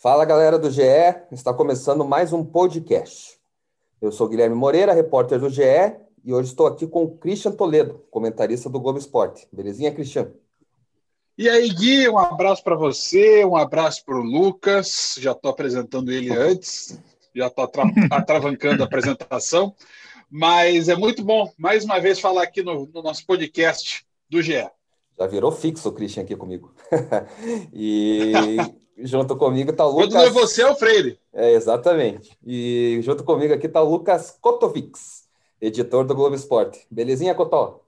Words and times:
Fala 0.00 0.24
galera 0.24 0.56
do 0.56 0.70
GE, 0.70 0.80
está 1.32 1.52
começando 1.52 2.04
mais 2.04 2.32
um 2.32 2.44
podcast. 2.44 3.36
Eu 4.00 4.12
sou 4.12 4.28
Guilherme 4.28 4.54
Moreira, 4.54 4.92
repórter 4.92 5.40
do 5.40 5.50
GE, 5.50 5.60
e 6.24 6.32
hoje 6.32 6.50
estou 6.50 6.68
aqui 6.68 6.86
com 6.86 7.02
o 7.02 7.18
Christian 7.18 7.50
Toledo, 7.50 8.04
comentarista 8.08 8.70
do 8.70 8.78
Globo 8.78 9.00
Esporte. 9.00 9.48
Belezinha, 9.52 9.92
Christian? 9.92 10.30
E 11.36 11.48
aí, 11.48 11.68
Gui, 11.70 12.08
um 12.08 12.16
abraço 12.16 12.62
para 12.62 12.76
você, 12.76 13.44
um 13.44 13.56
abraço 13.56 14.04
para 14.04 14.14
o 14.14 14.22
Lucas. 14.22 15.16
Já 15.18 15.32
estou 15.32 15.50
apresentando 15.50 16.12
ele 16.12 16.32
antes, 16.32 16.96
já 17.34 17.48
estou 17.48 17.64
atravancando 18.12 18.84
a 18.84 18.86
apresentação. 18.86 19.74
Mas 20.30 20.88
é 20.88 20.94
muito 20.94 21.24
bom, 21.24 21.50
mais 21.58 21.84
uma 21.84 21.98
vez, 21.98 22.20
falar 22.20 22.44
aqui 22.44 22.62
no, 22.62 22.86
no 22.94 23.02
nosso 23.02 23.26
podcast 23.26 24.06
do 24.30 24.40
GE. 24.40 24.64
Já 25.18 25.26
virou 25.26 25.50
fixo 25.50 25.88
o 25.88 25.92
Christian 25.92 26.22
aqui 26.22 26.36
comigo. 26.36 26.72
e 27.74 28.32
junto 29.00 29.36
comigo 29.36 29.70
está 29.70 29.84
o 29.84 29.90
Lucas. 29.90 30.08
Quando 30.08 30.14
não 30.14 30.22
é 30.22 30.30
você, 30.30 30.62
é 30.62 30.70
o 30.70 30.74
Freire. 30.74 31.18
É, 31.32 31.52
exatamente. 31.52 32.36
E 32.44 33.00
junto 33.02 33.24
comigo 33.24 33.54
aqui 33.54 33.66
está 33.66 33.82
o 33.82 33.90
Lucas 33.90 34.36
Kotovics, 34.40 35.24
editor 35.60 36.04
do 36.04 36.14
Globo 36.14 36.34
Esporte. 36.34 36.86
Belezinha, 36.90 37.34
Cotó? 37.34 37.82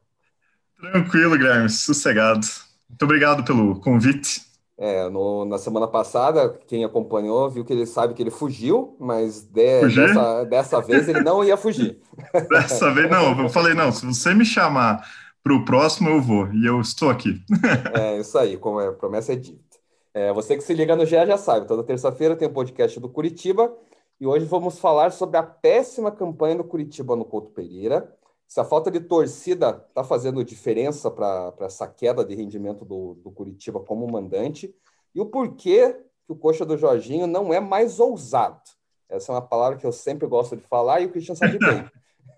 Tranquilo, 0.79 1.37
Guilherme, 1.37 1.69
sossegado. 1.69 2.47
Muito 2.89 3.05
obrigado 3.05 3.45
pelo 3.45 3.79
convite. 3.81 4.51
É, 4.83 5.11
no, 5.11 5.45
na 5.45 5.59
semana 5.59 5.87
passada, 5.87 6.59
quem 6.67 6.85
acompanhou 6.85 7.51
viu 7.51 7.67
que 7.67 7.73
ele 7.73 7.85
sabe 7.85 8.15
que 8.15 8.23
ele 8.23 8.31
fugiu, 8.31 8.97
mas 8.99 9.43
de, 9.43 9.89
dessa, 9.95 10.45
dessa 10.45 10.81
vez 10.81 11.07
ele 11.07 11.21
não 11.21 11.45
ia 11.45 11.55
fugir. 11.59 11.99
Dessa 12.49 12.91
vez 12.91 13.11
não, 13.11 13.39
eu 13.43 13.49
falei, 13.51 13.75
não, 13.75 13.93
se 13.93 14.07
você 14.07 14.33
me 14.35 14.45
chamar 14.45 15.07
para 15.43 15.55
o 15.55 15.67
próximo, 15.67 16.09
eu 16.09 16.23
vou, 16.23 16.51
e 16.55 16.67
eu 16.67 16.81
estou 16.81 17.11
aqui. 17.11 17.43
É, 17.93 18.19
isso 18.19 18.39
aí, 18.39 18.57
como 18.57 18.81
é, 18.81 18.91
promessa 18.91 19.35
é 19.35 19.37
dita. 19.37 19.70
É, 20.13 20.33
você 20.33 20.57
que 20.57 20.63
se 20.63 20.75
liga 20.75 20.97
no 20.97 21.07
GE 21.07 21.15
já 21.27 21.37
sabe, 21.37 21.67
toda 21.67 21.85
terça-feira 21.85 22.35
tem 22.35 22.49
o 22.49 22.51
um 22.51 22.55
podcast 22.55 22.99
do 22.99 23.09
Curitiba, 23.09 23.73
e 24.21 24.27
hoje 24.27 24.45
vamos 24.45 24.79
falar 24.79 25.13
sobre 25.13 25.39
a 25.39 25.43
péssima 25.43 26.11
campanha 26.11 26.57
do 26.57 26.65
Curitiba 26.65 27.15
no 27.15 27.25
Couto 27.25 27.51
Pereira, 27.51 28.13
se 28.47 28.59
a 28.59 28.65
falta 28.65 28.91
de 28.91 28.99
torcida 28.99 29.87
está 29.89 30.03
fazendo 30.03 30.45
diferença 30.45 31.09
para 31.11 31.55
essa 31.61 31.87
queda 31.87 32.25
de 32.25 32.35
rendimento 32.35 32.85
do, 32.85 33.15
do 33.15 33.31
Curitiba 33.31 33.79
como 33.79 34.11
mandante 34.11 34.75
e 35.15 35.21
o 35.21 35.27
porquê 35.27 35.97
que 36.27 36.33
o 36.33 36.37
coxa 36.37 36.67
do 36.67 36.77
Jorginho 36.77 37.29
não 37.29 37.55
é 37.55 37.61
mais 37.61 38.01
ousado. 38.01 38.61
Essa 39.09 39.31
é 39.31 39.35
uma 39.37 39.43
palavra 39.43 39.79
que 39.79 39.87
eu 39.87 39.93
sempre 39.93 40.27
gosto 40.27 40.57
de 40.57 40.63
falar 40.65 41.01
e 41.01 41.07
o 41.07 41.13
Christian 41.13 41.37
sabe 41.37 41.59
bem. 41.59 41.89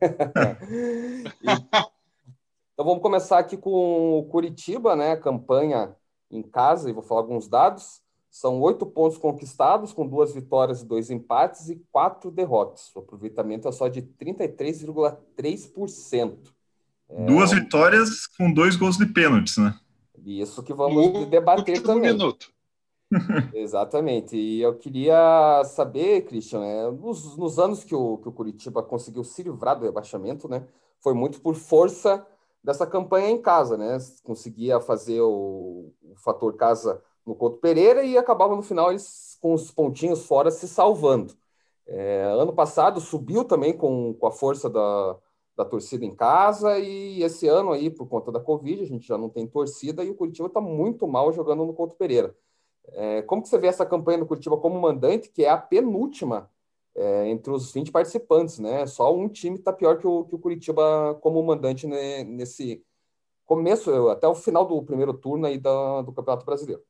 então 2.74 2.84
vamos 2.84 3.02
começar 3.02 3.38
aqui 3.38 3.56
com 3.56 4.18
o 4.18 4.24
Curitiba, 4.24 4.94
né? 4.94 5.12
A 5.12 5.20
campanha 5.20 5.96
em 6.32 6.42
casa, 6.42 6.90
e 6.90 6.92
vou 6.92 7.02
falar 7.02 7.20
alguns 7.20 7.46
dados. 7.46 8.02
São 8.30 8.60
oito 8.62 8.86
pontos 8.86 9.18
conquistados, 9.18 9.92
com 9.92 10.06
duas 10.06 10.32
vitórias 10.32 10.80
e 10.80 10.86
dois 10.86 11.10
empates 11.10 11.68
e 11.68 11.76
quatro 11.92 12.30
derrotas. 12.30 12.90
O 12.96 13.00
aproveitamento 13.00 13.68
é 13.68 13.72
só 13.72 13.88
de 13.88 14.00
33,3%. 14.00 16.38
É... 17.10 17.26
Duas 17.26 17.52
vitórias 17.52 18.26
com 18.26 18.50
dois 18.50 18.74
gols 18.74 18.96
de 18.96 19.04
pênaltis, 19.06 19.58
né? 19.58 19.78
Isso 20.24 20.62
que 20.62 20.72
vamos 20.72 21.12
no 21.12 21.26
debater 21.26 21.82
também. 21.82 22.12
Minuto. 22.12 22.50
Exatamente. 23.52 24.36
E 24.36 24.62
eu 24.62 24.74
queria 24.76 25.62
saber, 25.64 26.22
Christian, 26.22 26.64
é, 26.64 26.90
nos, 26.90 27.36
nos, 27.36 27.58
anos 27.58 27.84
que 27.84 27.94
o, 27.94 28.18
que 28.18 28.28
o 28.28 28.32
Curitiba 28.32 28.82
conseguiu 28.82 29.24
se 29.24 29.42
livrar 29.42 29.78
do 29.78 29.84
rebaixamento, 29.84 30.48
né? 30.48 30.66
Foi 31.00 31.12
muito 31.12 31.40
por 31.40 31.54
força 31.54 32.24
dessa 32.62 32.86
campanha 32.86 33.30
em 33.30 33.40
casa, 33.40 33.76
né? 33.76 33.98
Conseguia 34.22 34.80
fazer 34.80 35.20
o, 35.20 35.92
o 36.02 36.14
fator 36.16 36.54
casa 36.56 37.02
no 37.26 37.34
Couto 37.34 37.58
Pereira 37.58 38.04
e 38.04 38.16
acabava 38.16 38.54
no 38.54 38.62
final 38.62 38.90
eles 38.90 39.38
com 39.40 39.54
os 39.54 39.70
pontinhos 39.70 40.24
fora 40.26 40.50
se 40.50 40.68
salvando. 40.68 41.34
É, 41.86 42.22
ano 42.24 42.52
passado 42.52 43.00
subiu 43.00 43.44
também 43.44 43.76
com, 43.76 44.14
com 44.14 44.26
a 44.26 44.30
força 44.30 44.70
da, 44.70 45.16
da 45.56 45.64
torcida 45.64 46.04
em 46.04 46.14
casa 46.14 46.78
e 46.78 47.22
esse 47.22 47.48
ano 47.48 47.72
aí, 47.72 47.90
por 47.90 48.06
conta 48.08 48.30
da 48.30 48.40
Covid, 48.40 48.82
a 48.82 48.86
gente 48.86 49.06
já 49.06 49.18
não 49.18 49.28
tem 49.28 49.46
torcida 49.46 50.04
e 50.04 50.10
o 50.10 50.14
Curitiba 50.14 50.46
está 50.46 50.60
muito 50.60 51.06
mal 51.08 51.32
jogando 51.32 51.66
no 51.66 51.74
Couto 51.74 51.96
Pereira. 51.96 52.36
É, 52.92 53.22
como 53.22 53.42
que 53.42 53.48
você 53.48 53.58
vê 53.58 53.66
essa 53.68 53.86
campanha 53.86 54.18
do 54.18 54.26
Curitiba 54.26 54.56
como 54.56 54.80
mandante, 54.80 55.28
que 55.28 55.44
é 55.44 55.50
a 55.50 55.58
penúltima 55.58 56.50
é, 56.94 57.28
entre 57.28 57.50
os 57.50 57.72
20 57.72 57.90
participantes, 57.90 58.58
né? 58.58 58.86
Só 58.86 59.14
um 59.14 59.28
time 59.28 59.56
está 59.58 59.72
pior 59.72 59.98
que 59.98 60.06
o, 60.06 60.24
que 60.24 60.34
o 60.34 60.38
Curitiba 60.38 61.18
como 61.20 61.42
mandante 61.42 61.86
né, 61.86 62.24
nesse 62.24 62.84
começo, 63.46 64.08
até 64.08 64.26
o 64.26 64.34
final 64.34 64.66
do 64.66 64.82
primeiro 64.82 65.14
turno 65.14 65.46
aí 65.46 65.58
da, 65.58 66.02
do 66.02 66.12
Campeonato 66.12 66.46
Brasileiro. 66.46 66.82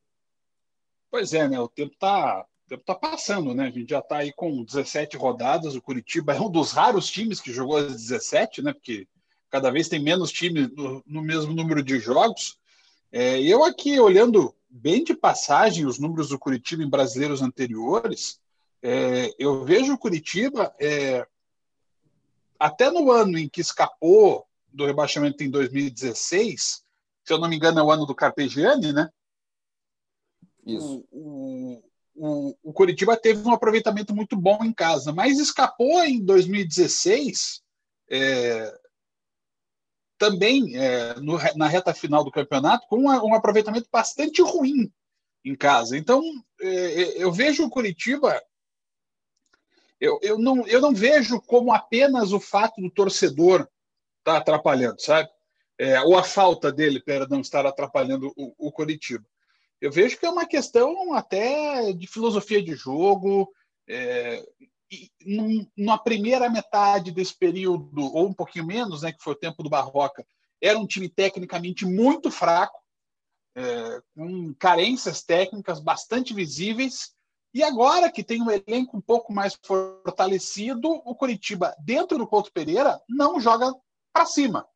Pois 1.11 1.33
é, 1.35 1.49
né? 1.49 1.61
O 1.61 1.69
tempo 1.69 1.93
está 1.93 2.47
tá 2.87 2.95
passando, 2.95 3.55
né? 3.55 3.67
A 3.67 3.71
gente 3.71 3.91
já 3.91 3.99
está 3.99 4.19
aí 4.19 4.33
com 4.33 4.65
17 4.65 5.17
rodadas. 5.17 5.75
O 5.75 5.83
Curitiba 5.83 6.35
é 6.35 6.41
um 6.41 6.51
dos 6.51 6.73
raros 6.73 7.09
times 7.09 7.41
que 7.41 7.53
jogou 7.53 7.77
as 7.77 7.93
17, 7.93 8.63
né? 8.63 8.73
Porque 8.73 9.07
cada 9.51 9.71
vez 9.71 9.89
tem 9.89 10.03
menos 10.03 10.33
times 10.33 10.71
no, 10.73 11.03
no 11.07 11.23
mesmo 11.23 11.53
número 11.53 11.83
de 11.83 11.99
jogos. 11.99 12.59
É, 13.11 13.41
eu 13.43 13.63
aqui 13.63 14.01
olhando 14.01 14.55
bem 14.71 15.05
de 15.05 15.15
passagem 15.15 15.85
os 15.85 15.99
números 15.99 16.31
do 16.31 16.39
Curitiba 16.39 16.83
em 16.83 16.89
brasileiros 16.89 17.43
anteriores, 17.43 18.41
é, 18.83 19.35
eu 19.39 19.65
vejo 19.65 19.95
o 19.95 19.99
Curitiba 19.99 20.75
é, 20.81 21.27
até 22.59 22.91
no 22.91 23.11
ano 23.11 23.39
em 23.39 23.49
que 23.49 23.61
escapou 23.61 24.47
do 24.73 24.87
rebaixamento 24.87 25.45
em 25.45 25.51
2016, 25.51 26.83
se 27.25 27.33
eu 27.33 27.39
não 27.39 27.49
me 27.49 27.57
engano 27.57 27.79
é 27.79 27.83
o 27.83 27.91
ano 27.91 28.07
do 28.07 28.15
Carpegiani, 28.15 28.93
né? 28.93 29.09
Isso. 30.67 31.05
O, 31.11 31.83
o, 32.15 32.57
o 32.63 32.73
Curitiba 32.73 33.17
teve 33.17 33.47
um 33.47 33.53
aproveitamento 33.53 34.15
muito 34.15 34.37
bom 34.37 34.65
em 34.65 34.73
casa, 34.73 35.13
mas 35.13 35.39
escapou 35.39 36.03
em 36.05 36.25
2016 36.25 37.63
é, 38.11 38.81
também 40.19 40.77
é, 40.77 41.15
no, 41.21 41.39
na 41.57 41.67
reta 41.67 41.93
final 41.93 42.23
do 42.23 42.31
campeonato 42.31 42.87
com 42.87 42.97
uma, 42.97 43.23
um 43.25 43.35
aproveitamento 43.35 43.89
bastante 43.91 44.41
ruim 44.41 44.93
em 45.45 45.57
casa. 45.57 45.97
Então, 45.97 46.23
é, 46.61 47.03
é 47.03 47.23
eu 47.23 47.33
vejo 47.33 47.65
o 47.65 47.71
Curitiba. 47.71 48.41
Eu, 50.03 50.19
eu, 50.21 50.37
não, 50.37 50.67
eu 50.67 50.81
não 50.81 50.93
vejo 50.93 51.41
como 51.41 51.73
apenas 51.73 52.33
o 52.33 52.41
fato 52.41 52.81
do 52.81 52.91
torcedor 52.91 53.61
estar 54.19 54.33
tá 54.33 54.37
atrapalhando, 54.39 55.01
sabe? 55.01 55.31
É, 55.79 56.01
ou 56.01 56.19
a 56.19 56.25
falta 56.25 56.73
dele, 56.73 57.01
perdão, 57.01 57.41
estar 57.41 57.65
atrapalhando 57.65 58.33
o, 58.37 58.53
o 58.59 58.73
Curitiba. 58.73 59.25
Eu 59.81 59.93
vejo 59.93 60.19
que 60.19 60.27
é 60.27 60.31
uma 60.31 60.45
questão 60.45 61.15
até 61.15 61.93
de 61.93 62.09
filosofia 62.09 62.61
de 62.61 62.75
jogo. 62.75 63.49
É, 63.89 64.45
na 65.77 65.97
primeira 65.97 66.51
metade 66.51 67.13
desse 67.13 67.39
período, 67.39 68.13
ou 68.13 68.27
um 68.27 68.35
pouquinho 68.35 68.67
menos, 68.67 69.03
né, 69.03 69.13
que 69.13 69.23
foi 69.23 69.35
o 69.35 69.39
tempo 69.39 69.63
do 69.63 69.71
Barroca, 69.71 70.27
era 70.61 70.77
um 70.77 70.87
time 70.87 71.09
tecnicamente 71.09 71.87
muito 71.87 72.29
fraco, 72.29 72.77
é, 73.55 74.03
com 74.17 74.53
carências 74.55 75.23
técnicas 75.23 75.79
bastante 75.79 76.35
visíveis. 76.35 77.15
E 77.55 77.63
agora 77.63 78.11
que 78.11 78.25
tem 78.25 78.41
um 78.43 78.51
elenco 78.51 78.97
um 78.97 79.01
pouco 79.01 79.33
mais 79.33 79.59
fortalecido, 79.63 80.91
o 81.05 81.15
Curitiba, 81.15 81.75
dentro 81.81 82.17
do 82.17 82.27
Couto 82.27 82.51
Pereira, 82.51 83.01
não 83.09 83.39
joga 83.39 83.75
para 84.13 84.25
cima. 84.25 84.67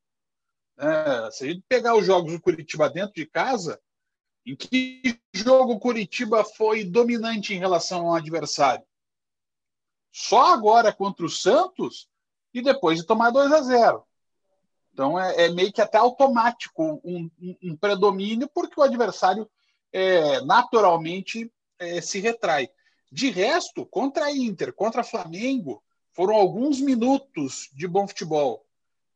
É, 0.79 1.31
se 1.31 1.45
a 1.45 1.47
gente 1.49 1.65
pegar 1.67 1.97
os 1.97 2.05
jogos 2.05 2.33
do 2.33 2.41
Curitiba 2.41 2.91
dentro 2.91 3.15
de 3.15 3.25
casa, 3.25 3.81
em 4.45 4.55
que 4.55 5.19
jogo 5.33 5.73
o 5.73 5.81
Curitiba 5.81 6.45
foi 6.45 6.85
dominante 6.85 7.55
em 7.55 7.59
relação 7.59 8.09
ao 8.09 8.15
adversário? 8.15 8.85
Só 10.13 10.53
agora 10.53 10.93
contra 10.93 11.25
o 11.25 11.31
Santos 11.31 12.09
e 12.53 12.61
depois 12.61 12.99
de 12.99 13.07
tomar 13.07 13.31
2 13.31 13.53
a 13.53 13.63
0. 13.63 14.07
Então 14.93 15.19
é, 15.19 15.47
é 15.47 15.49
meio 15.49 15.73
que 15.73 15.81
até 15.81 15.97
automático 15.99 17.01
um, 17.05 17.31
um, 17.41 17.57
um 17.63 17.77
predomínio, 17.77 18.49
porque 18.49 18.79
o 18.79 18.83
adversário 18.83 19.49
é, 19.93 20.41
naturalmente 20.43 21.51
é, 21.79 22.01
se 22.01 22.21
retrai. 22.21 22.69
De 23.11 23.31
resto, 23.31 23.87
contra 23.87 24.31
Inter, 24.31 24.73
contra 24.73 25.05
Flamengo, 25.05 25.83
foram 26.13 26.35
alguns 26.35 26.81
minutos 26.81 27.69
de 27.73 27.87
bom 27.87 28.09
futebol. 28.09 28.65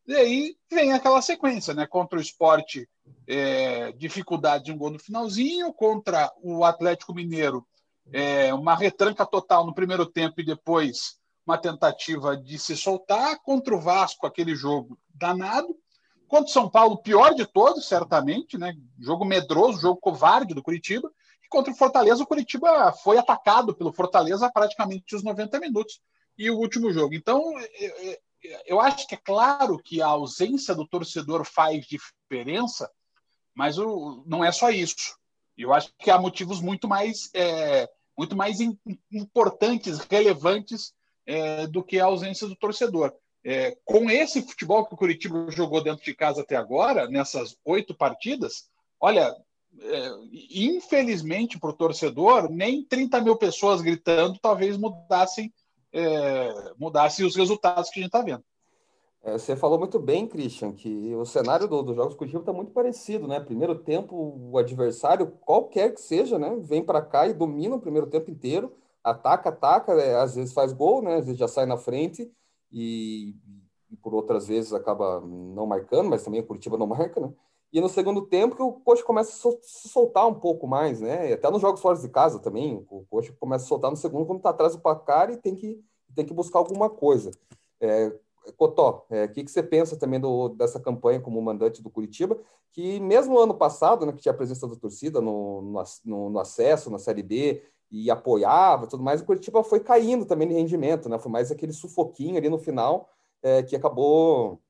E 0.06 0.14
aí 0.14 0.56
vem 0.70 0.92
aquela 0.92 1.22
sequência, 1.22 1.74
né? 1.74 1.86
Contra 1.86 2.18
o 2.18 2.22
esporte, 2.22 2.88
é, 3.26 3.92
dificuldade 3.92 4.64
de 4.64 4.72
um 4.72 4.76
gol 4.76 4.90
no 4.90 4.98
finalzinho, 4.98 5.72
contra 5.72 6.32
o 6.42 6.64
Atlético 6.64 7.14
Mineiro, 7.14 7.66
é, 8.12 8.52
uma 8.52 8.74
retranca 8.74 9.24
total 9.24 9.64
no 9.64 9.74
primeiro 9.74 10.04
tempo 10.04 10.40
e 10.40 10.44
depois 10.44 11.18
uma 11.46 11.56
tentativa 11.58 12.36
de 12.36 12.58
se 12.58 12.76
soltar, 12.76 13.40
contra 13.42 13.74
o 13.74 13.80
Vasco, 13.80 14.26
aquele 14.26 14.54
jogo 14.54 14.98
danado, 15.14 15.76
contra 16.28 16.46
o 16.46 16.52
São 16.52 16.68
Paulo, 16.68 17.02
pior 17.02 17.34
de 17.34 17.46
todos, 17.46 17.88
certamente, 17.88 18.56
né? 18.56 18.74
Jogo 18.98 19.24
medroso, 19.24 19.80
jogo 19.80 20.00
covarde 20.00 20.54
do 20.54 20.62
Curitiba, 20.62 21.10
contra 21.50 21.72
o 21.72 21.76
Fortaleza, 21.76 22.22
o 22.22 22.26
Curitiba 22.26 22.92
foi 22.92 23.18
atacado 23.18 23.74
pelo 23.74 23.92
Fortaleza 23.92 24.50
praticamente 24.50 25.14
os 25.14 25.22
90 25.22 25.58
minutos 25.58 26.00
e 26.38 26.50
o 26.50 26.56
último 26.56 26.90
jogo. 26.92 27.14
Então, 27.14 27.42
é, 27.58 28.10
é, 28.10 28.20
eu 28.64 28.80
acho 28.80 29.06
que 29.06 29.14
é 29.14 29.18
claro 29.18 29.78
que 29.78 30.00
a 30.00 30.06
ausência 30.06 30.74
do 30.74 30.86
torcedor 30.86 31.44
faz 31.44 31.84
diferença, 31.84 32.90
mas 33.54 33.76
o, 33.78 34.22
não 34.26 34.42
é 34.42 34.50
só 34.50 34.70
isso. 34.70 35.18
Eu 35.58 35.74
acho 35.74 35.92
que 35.98 36.10
há 36.10 36.18
motivos 36.18 36.60
muito 36.60 36.88
mais 36.88 37.28
é, 37.34 37.90
muito 38.16 38.36
mais 38.36 38.58
importantes, 39.10 39.98
relevantes 40.00 40.94
é, 41.26 41.66
do 41.66 41.82
que 41.82 41.98
a 41.98 42.04
ausência 42.04 42.46
do 42.46 42.56
torcedor. 42.56 43.12
É, 43.42 43.76
com 43.84 44.10
esse 44.10 44.42
futebol 44.42 44.84
que 44.84 44.94
o 44.94 44.96
Curitiba 44.96 45.50
jogou 45.50 45.82
dentro 45.82 46.04
de 46.04 46.14
casa 46.14 46.42
até 46.42 46.54
agora, 46.54 47.08
nessas 47.08 47.56
oito 47.64 47.94
partidas, 47.94 48.68
olha, 49.00 49.20
é, 49.24 49.34
infelizmente 50.50 51.58
para 51.58 51.70
o 51.70 51.74
torcedor, 51.74 52.50
nem 52.50 52.84
30 52.84 53.20
mil 53.20 53.36
pessoas 53.36 53.80
gritando 53.80 54.38
talvez 54.40 54.76
mudassem, 54.76 55.52
é, 55.92 56.72
mudassem 56.78 57.24
os 57.24 57.36
resultados 57.36 57.90
que 57.90 58.00
a 58.00 58.02
gente 58.02 58.08
está 58.08 58.22
vendo. 58.22 58.44
É, 59.22 59.32
você 59.32 59.54
falou 59.54 59.78
muito 59.78 59.98
bem, 59.98 60.26
Christian, 60.26 60.72
que 60.72 61.14
o 61.14 61.26
cenário 61.26 61.68
dos 61.68 61.84
do 61.84 61.94
Jogos 61.94 62.14
Curitiba 62.14 62.40
está 62.40 62.52
muito 62.52 62.72
parecido, 62.72 63.28
né? 63.28 63.38
Primeiro 63.38 63.74
tempo, 63.74 64.16
o 64.50 64.56
adversário, 64.56 65.30
qualquer 65.42 65.92
que 65.92 66.00
seja, 66.00 66.38
né, 66.38 66.56
vem 66.62 66.82
para 66.82 67.02
cá 67.02 67.28
e 67.28 67.34
domina 67.34 67.76
o 67.76 67.80
primeiro 67.80 68.06
tempo 68.06 68.30
inteiro, 68.30 68.72
ataca, 69.04 69.50
ataca, 69.50 69.92
é, 69.92 70.16
às 70.16 70.36
vezes 70.36 70.54
faz 70.54 70.72
gol, 70.72 71.02
né? 71.02 71.16
Às 71.16 71.26
vezes 71.26 71.38
já 71.38 71.46
sai 71.46 71.66
na 71.66 71.76
frente 71.76 72.30
e, 72.72 73.34
e 73.90 73.96
por 73.96 74.14
outras 74.14 74.48
vezes 74.48 74.72
acaba 74.72 75.20
não 75.20 75.66
marcando, 75.66 76.08
mas 76.08 76.24
também 76.24 76.40
o 76.40 76.46
Curitiba 76.46 76.78
não 76.78 76.86
marca, 76.88 77.20
né? 77.20 77.30
E 77.72 77.80
no 77.80 77.88
segundo 77.88 78.22
tempo 78.22 78.56
que 78.56 78.62
o 78.62 78.72
coach 78.72 79.04
começa 79.04 79.30
a 79.30 79.52
se 79.62 79.88
soltar 79.88 80.26
um 80.26 80.34
pouco 80.34 80.66
mais, 80.66 81.00
né? 81.00 81.30
E 81.30 81.32
até 81.32 81.48
nos 81.50 81.60
jogos 81.60 81.80
fora 81.80 81.96
de 81.96 82.08
casa 82.08 82.40
também, 82.40 82.84
o 82.90 83.04
coach 83.08 83.32
começa 83.32 83.64
a 83.64 83.68
soltar 83.68 83.90
no 83.90 83.96
segundo 83.96 84.26
quando 84.26 84.38
está 84.38 84.50
atrás 84.50 84.74
do 84.74 84.82
placar 84.82 85.30
e 85.30 85.36
tem 85.36 85.54
que, 85.54 85.80
tem 86.14 86.24
que 86.24 86.34
buscar 86.34 86.58
alguma 86.58 86.90
coisa. 86.90 87.30
É, 87.80 88.12
Cotó, 88.56 89.06
o 89.08 89.14
é, 89.14 89.28
que, 89.28 89.44
que 89.44 89.50
você 89.50 89.62
pensa 89.62 89.96
também 89.96 90.18
do, 90.18 90.48
dessa 90.48 90.80
campanha 90.80 91.20
como 91.20 91.40
mandante 91.40 91.82
do 91.82 91.90
Curitiba, 91.90 92.38
que 92.72 92.98
mesmo 93.00 93.38
ano 93.38 93.54
passado, 93.54 94.04
né, 94.04 94.12
que 94.12 94.22
tinha 94.22 94.32
a 94.32 94.36
presença 94.36 94.66
da 94.66 94.74
torcida 94.76 95.20
no, 95.20 95.62
no, 96.04 96.30
no 96.30 96.38
acesso, 96.38 96.90
na 96.90 96.98
Série 96.98 97.22
B, 97.22 97.62
e 97.90 98.10
apoiava 98.10 98.86
tudo 98.86 99.02
mais, 99.02 99.20
o 99.20 99.24
Curitiba 99.24 99.62
foi 99.64 99.80
caindo 99.80 100.24
também 100.24 100.46
de 100.46 100.54
rendimento, 100.54 101.08
né? 101.08 101.18
Foi 101.18 101.30
mais 101.30 101.50
aquele 101.50 101.72
sufoquinho 101.72 102.36
ali 102.36 102.48
no 102.48 102.58
final 102.58 103.08
é, 103.42 103.62
que 103.62 103.74
acabou 103.74 104.60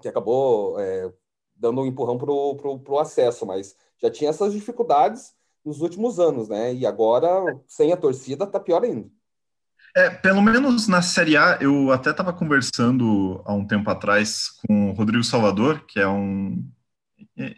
que 0.00 0.08
acabou 0.08 0.78
é, 0.78 1.12
dando 1.58 1.80
um 1.80 1.86
empurrão 1.86 2.16
para 2.16 2.30
o 2.30 2.98
acesso, 2.98 3.44
mas 3.44 3.74
já 4.00 4.10
tinha 4.10 4.30
essas 4.30 4.52
dificuldades 4.52 5.32
nos 5.64 5.80
últimos 5.80 6.18
anos, 6.18 6.48
né? 6.48 6.72
E 6.72 6.86
agora, 6.86 7.58
sem 7.66 7.92
a 7.92 7.96
torcida, 7.96 8.46
tá 8.46 8.60
pior 8.60 8.84
ainda. 8.84 9.08
É, 9.96 10.10
pelo 10.10 10.40
menos 10.40 10.86
na 10.86 11.02
Série 11.02 11.36
A, 11.36 11.58
eu 11.60 11.90
até 11.90 12.10
estava 12.10 12.32
conversando 12.32 13.42
há 13.44 13.52
um 13.52 13.66
tempo 13.66 13.90
atrás 13.90 14.50
com 14.66 14.90
o 14.90 14.92
Rodrigo 14.92 15.24
Salvador, 15.24 15.84
que 15.86 15.98
é 15.98 16.06
um 16.06 16.64
é, 17.36 17.54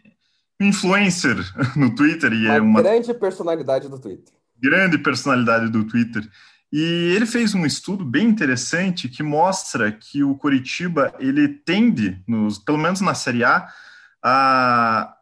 influencer 0.59 1.37
no 1.77 1.93
Twitter. 1.93 2.31
E 2.33 2.45
uma, 2.45 2.55
é 2.55 2.61
uma 2.61 2.81
grande 2.81 3.13
personalidade 3.13 3.87
do 3.87 3.99
Twitter. 3.99 4.33
Grande 4.59 4.97
personalidade 4.97 5.69
do 5.69 5.85
Twitter. 5.85 6.27
E 6.71 7.13
ele 7.15 7.25
fez 7.25 7.53
um 7.53 7.65
estudo 7.65 8.05
bem 8.05 8.27
interessante 8.27 9.09
que 9.09 9.21
mostra 9.21 9.91
que 9.91 10.23
o 10.23 10.35
Coritiba 10.35 11.13
ele 11.19 11.49
tende, 11.49 12.23
nos, 12.25 12.57
pelo 12.57 12.77
menos 12.77 13.01
na 13.01 13.13
Série 13.13 13.43
A, 13.43 13.67
a 14.23 15.15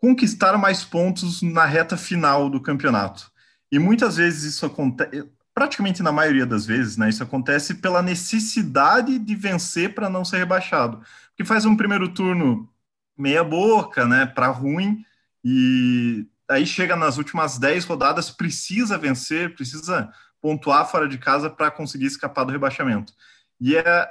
conquistar 0.00 0.56
mais 0.58 0.84
pontos 0.84 1.42
na 1.42 1.64
reta 1.64 1.96
final 1.96 2.48
do 2.48 2.60
campeonato. 2.60 3.30
E 3.70 3.78
muitas 3.78 4.16
vezes 4.16 4.54
isso 4.54 4.66
acontece, 4.66 5.28
praticamente 5.54 6.02
na 6.02 6.12
maioria 6.12 6.46
das 6.46 6.64
vezes, 6.64 6.96
né, 6.96 7.08
isso 7.08 7.22
acontece 7.22 7.74
pela 7.74 8.02
necessidade 8.02 9.18
de 9.18 9.34
vencer 9.34 9.94
para 9.94 10.08
não 10.08 10.24
ser 10.24 10.38
rebaixado. 10.38 11.02
Porque 11.30 11.44
faz 11.44 11.64
um 11.64 11.76
primeiro 11.76 12.08
turno 12.08 12.68
meia 13.16 13.42
boca, 13.42 14.06
né, 14.06 14.24
para 14.26 14.48
ruim, 14.48 15.04
e 15.44 16.26
aí 16.48 16.64
chega 16.66 16.96
nas 16.96 17.18
últimas 17.18 17.58
10 17.58 17.84
rodadas, 17.84 18.30
precisa 18.30 18.96
vencer, 18.96 19.54
precisa 19.54 20.12
pontuar 20.40 20.88
fora 20.88 21.08
de 21.08 21.18
casa 21.18 21.50
para 21.50 21.70
conseguir 21.70 22.06
escapar 22.06 22.44
do 22.44 22.52
rebaixamento. 22.52 23.12
E 23.60 23.76
é, 23.76 24.08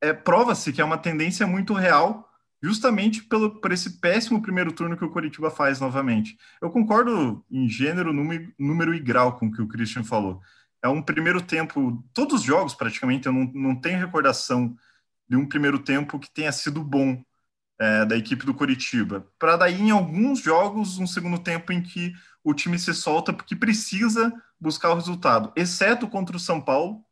é 0.00 0.12
prova-se 0.12 0.72
que 0.72 0.80
é 0.80 0.84
uma 0.84 0.98
tendência 0.98 1.46
muito 1.46 1.74
real 1.74 2.27
justamente 2.62 3.22
pelo, 3.22 3.60
por 3.60 3.72
esse 3.72 4.00
péssimo 4.00 4.42
primeiro 4.42 4.72
turno 4.72 4.96
que 4.96 5.04
o 5.04 5.10
Coritiba 5.10 5.50
faz 5.50 5.80
novamente. 5.80 6.36
Eu 6.60 6.70
concordo 6.70 7.44
em 7.50 7.68
gênero, 7.68 8.12
número, 8.12 8.52
número 8.58 8.94
e 8.94 9.00
grau 9.00 9.36
com 9.38 9.46
o 9.46 9.52
que 9.52 9.62
o 9.62 9.68
Christian 9.68 10.04
falou. 10.04 10.40
É 10.82 10.88
um 10.88 11.02
primeiro 11.02 11.40
tempo, 11.40 12.04
todos 12.12 12.40
os 12.40 12.42
jogos 12.42 12.74
praticamente, 12.74 13.26
eu 13.26 13.32
não, 13.32 13.50
não 13.54 13.76
tenho 13.80 13.98
recordação 13.98 14.76
de 15.28 15.36
um 15.36 15.46
primeiro 15.46 15.78
tempo 15.78 16.18
que 16.18 16.30
tenha 16.30 16.52
sido 16.52 16.82
bom 16.82 17.22
é, 17.78 18.04
da 18.04 18.16
equipe 18.16 18.44
do 18.44 18.54
Coritiba. 18.54 19.26
Para 19.38 19.56
daí, 19.56 19.80
em 19.80 19.90
alguns 19.90 20.40
jogos, 20.40 20.98
um 20.98 21.06
segundo 21.06 21.38
tempo 21.38 21.72
em 21.72 21.82
que 21.82 22.12
o 22.42 22.54
time 22.54 22.78
se 22.78 22.94
solta 22.94 23.32
porque 23.32 23.54
precisa 23.54 24.32
buscar 24.60 24.90
o 24.90 24.94
resultado, 24.94 25.52
exceto 25.54 26.08
contra 26.08 26.36
o 26.36 26.40
São 26.40 26.60
Paulo, 26.60 27.04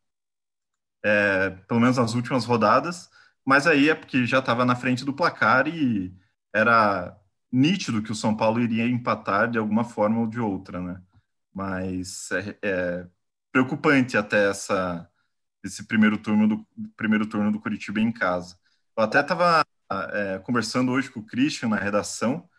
é, 1.03 1.51
pelo 1.67 1.79
menos 1.79 1.97
nas 1.97 2.13
últimas 2.13 2.45
rodadas, 2.45 3.09
mas 3.47 3.65
aí 3.65 3.89
é 3.89 3.95
porque 3.95 4.25
já 4.25 4.39
estava 4.39 4.65
na 4.65 4.75
frente 4.75 5.05
do 5.05 5.13
placar 5.13 5.69
e 5.69 6.13
era 6.53 7.17
nítido 7.49 8.03
que 8.03 8.11
o 8.11 8.15
São 8.15 8.35
Paulo 8.35 8.59
iria 8.59 8.85
empatar 8.85 9.49
de 9.49 9.57
alguma 9.57 9.85
forma 9.85 10.19
ou 10.19 10.27
de 10.27 10.37
outra, 10.37 10.81
né? 10.81 11.01
Mas 11.53 12.29
é, 12.31 12.57
é 12.61 13.07
preocupante 13.49 14.17
até 14.17 14.49
essa 14.49 15.09
esse 15.63 15.87
primeiro 15.87 16.17
turno 16.17 16.45
do 16.45 16.67
primeiro 16.97 17.25
turno 17.25 17.49
do 17.49 17.59
Curitiba 17.61 18.01
em 18.01 18.11
casa. 18.11 18.57
Eu 18.97 19.03
até 19.03 19.21
estava 19.21 19.65
é, 20.11 20.39
conversando 20.39 20.91
hoje 20.91 21.09
com 21.09 21.21
o 21.21 21.25
Christian 21.25 21.69
na 21.69 21.77
redação 21.77 22.49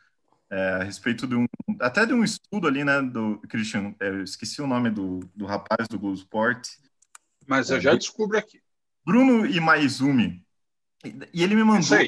é, 0.50 0.70
a 0.80 0.84
respeito 0.84 1.26
de 1.26 1.34
um 1.34 1.46
até 1.80 2.06
de 2.06 2.14
um 2.14 2.24
estudo 2.24 2.66
ali, 2.66 2.82
né, 2.82 3.02
do 3.02 3.38
Christian. 3.40 3.94
É, 4.00 4.08
eu 4.08 4.22
esqueci 4.22 4.62
o 4.62 4.66
nome 4.66 4.88
do, 4.88 5.20
do 5.34 5.44
rapaz 5.44 5.86
do 5.86 5.98
Globo 5.98 6.16
Sport. 6.16 6.66
Mas 7.46 7.68
eu 7.68 7.76
é, 7.76 7.80
já 7.80 7.94
descubro 7.94 8.38
aqui. 8.38 8.62
Bruno 9.04 9.44
Imaizumi. 9.44 10.47
E 11.32 11.42
ele 11.42 11.54
me 11.54 11.64
mandou. 11.64 11.98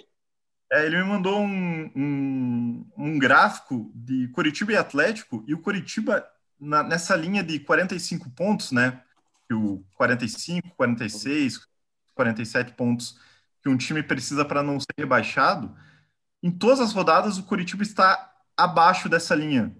É, 0.72 0.86
ele 0.86 0.98
me 0.98 1.04
mandou 1.04 1.40
um, 1.40 1.90
um, 1.96 2.86
um, 2.96 3.18
gráfico 3.18 3.90
de 3.94 4.28
Curitiba 4.28 4.72
e 4.72 4.76
Atlético, 4.76 5.44
e 5.46 5.52
o 5.52 5.58
Curitiba, 5.58 6.24
na, 6.60 6.82
nessa 6.82 7.16
linha 7.16 7.42
de 7.42 7.58
45 7.58 8.30
pontos, 8.30 8.70
né? 8.70 9.02
O 9.52 9.84
45, 9.96 10.68
46, 10.76 11.66
47 12.14 12.72
pontos 12.74 13.18
que 13.62 13.68
um 13.68 13.76
time 13.76 14.02
precisa 14.02 14.44
para 14.44 14.62
não 14.62 14.78
ser 14.78 14.94
rebaixado, 14.96 15.74
em 16.42 16.50
todas 16.50 16.80
as 16.80 16.92
rodadas 16.92 17.36
o 17.36 17.42
Curitiba 17.42 17.82
está 17.82 18.32
abaixo 18.56 19.08
dessa 19.08 19.34
linha. 19.34 19.76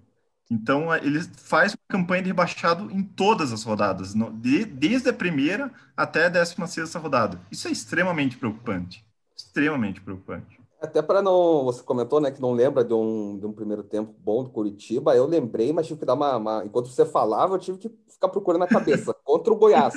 Então, 0.51 0.93
ele 0.93 1.21
faz 1.37 1.71
uma 1.71 1.79
campanha 1.87 2.23
de 2.23 2.27
rebaixado 2.27 2.91
em 2.91 3.01
todas 3.01 3.53
as 3.53 3.63
rodadas, 3.63 4.13
de, 4.13 4.65
desde 4.65 5.07
a 5.07 5.13
primeira 5.13 5.71
até 5.95 6.25
a 6.25 6.29
16 6.29 6.93
rodada. 6.95 7.39
Isso 7.49 7.69
é 7.69 7.71
extremamente 7.71 8.37
preocupante. 8.37 9.05
Extremamente 9.33 10.01
preocupante. 10.01 10.59
Até 10.81 11.01
para 11.01 11.21
não. 11.21 11.63
Você 11.63 11.81
comentou, 11.83 12.19
né, 12.19 12.31
que 12.31 12.41
não 12.41 12.51
lembra 12.51 12.83
de 12.83 12.93
um, 12.93 13.39
de 13.39 13.45
um 13.45 13.53
primeiro 13.53 13.81
tempo 13.81 14.13
bom 14.19 14.43
do 14.43 14.49
Curitiba. 14.49 15.15
Eu 15.15 15.25
lembrei, 15.25 15.71
mas 15.71 15.87
tive 15.87 16.01
que 16.01 16.05
dar 16.05 16.15
uma, 16.15 16.35
uma. 16.35 16.65
Enquanto 16.65 16.89
você 16.89 17.05
falava, 17.05 17.55
eu 17.55 17.59
tive 17.59 17.77
que 17.77 17.89
ficar 18.09 18.27
procurando 18.27 18.63
a 18.63 18.67
cabeça. 18.67 19.13
Contra 19.23 19.53
o 19.53 19.55
Goiás. 19.55 19.93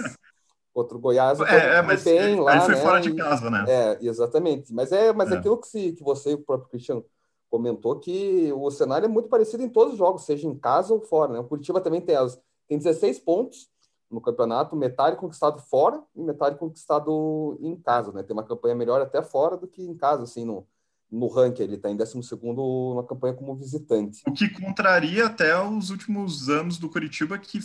Contra 0.73 0.97
o 0.97 1.01
Goiás, 1.01 1.41
é, 1.41 1.79
é, 1.79 1.83
mas 1.83 2.05
bem 2.05 2.39
lá. 2.39 2.53
Aí 2.53 2.61
foi 2.61 2.75
né? 2.77 2.81
fora 2.81 3.01
de 3.01 3.13
casa, 3.15 3.51
né? 3.51 3.65
É, 3.67 3.99
exatamente. 4.03 4.73
Mas 4.73 4.93
é, 4.93 5.13
mas 5.13 5.33
é. 5.33 5.37
aquilo 5.37 5.59
que, 5.59 5.67
se, 5.67 5.93
que 5.93 6.05
você 6.05 6.31
e 6.31 6.35
o 6.35 6.45
próprio 6.45 6.69
Cristiano 6.69 7.05
comentou 7.55 8.01
que 8.01 8.53
o 8.53 8.69
cenário 8.69 9.07
é 9.07 9.09
muito 9.09 9.29
parecido 9.29 9.63
em 9.63 9.69
todos 9.69 9.93
os 9.93 9.99
jogos, 9.99 10.25
seja 10.25 10.49
em 10.49 10.59
casa 10.59 10.93
ou 10.93 11.01
fora. 11.01 11.35
Né? 11.35 11.39
O 11.39 11.45
Curitiba 11.45 11.81
também 11.81 12.01
tem, 12.01 12.17
as, 12.17 12.37
tem 12.67 12.77
16 12.77 13.21
pontos 13.21 13.71
no 14.11 14.21
campeonato, 14.21 14.75
metade 14.75 15.17
conquistado 15.17 15.63
fora 15.63 16.03
e 16.17 16.21
metade 16.21 16.59
conquistado 16.59 17.57
em 17.61 17.77
casa. 17.77 18.11
Né? 18.11 18.25
Tem 18.25 18.35
uma 18.35 18.43
campanha 18.43 18.75
melhor 18.75 19.01
até 19.01 19.23
fora 19.23 19.57
do 19.57 19.69
que 19.69 19.81
em 19.85 19.97
casa, 19.97 20.25
assim, 20.25 20.45
no, 20.45 20.67
no 21.09 21.29
ranking. 21.29 21.63
Ele 21.63 21.77
está 21.77 21.89
em 21.89 21.97
12 21.97 22.19
na 22.97 23.05
campanha 23.05 23.35
como 23.35 23.55
visitante. 23.55 24.25
O 24.27 24.33
que 24.33 24.49
contraria 24.49 25.27
até 25.27 25.57
os 25.57 25.91
últimos 25.91 26.49
anos 26.49 26.77
do 26.77 26.91
Curitiba, 26.91 27.39
que 27.39 27.61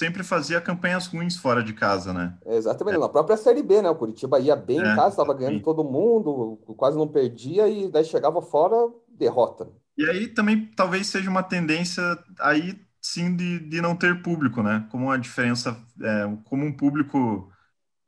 sempre 0.00 0.24
fazia 0.24 0.62
campanhas 0.62 1.06
ruins 1.06 1.36
fora 1.36 1.62
de 1.62 1.74
casa, 1.74 2.14
né? 2.14 2.38
É, 2.46 2.56
exatamente, 2.56 2.96
é. 2.96 2.98
na 2.98 3.08
própria 3.08 3.36
Série 3.36 3.62
B, 3.62 3.82
né? 3.82 3.90
O 3.90 3.94
Curitiba 3.94 4.40
ia 4.40 4.56
bem 4.56 4.78
é, 4.78 4.80
em 4.80 4.96
casa, 4.96 5.10
estava 5.10 5.34
ganhando 5.34 5.62
todo 5.62 5.84
mundo, 5.84 6.58
quase 6.74 6.96
não 6.96 7.06
perdia 7.06 7.68
e 7.68 7.86
daí 7.90 8.02
chegava 8.02 8.40
fora, 8.40 8.76
derrota. 9.10 9.68
E 9.98 10.08
aí 10.08 10.26
também 10.26 10.64
talvez 10.74 11.06
seja 11.06 11.28
uma 11.28 11.42
tendência 11.42 12.02
aí 12.38 12.80
sim 12.98 13.36
de, 13.36 13.58
de 13.58 13.82
não 13.82 13.94
ter 13.94 14.22
público, 14.22 14.62
né? 14.62 14.88
Como 14.90 15.10
a 15.10 15.18
diferença, 15.18 15.76
é, 16.02 16.36
como 16.44 16.64
um 16.64 16.72
público 16.72 17.52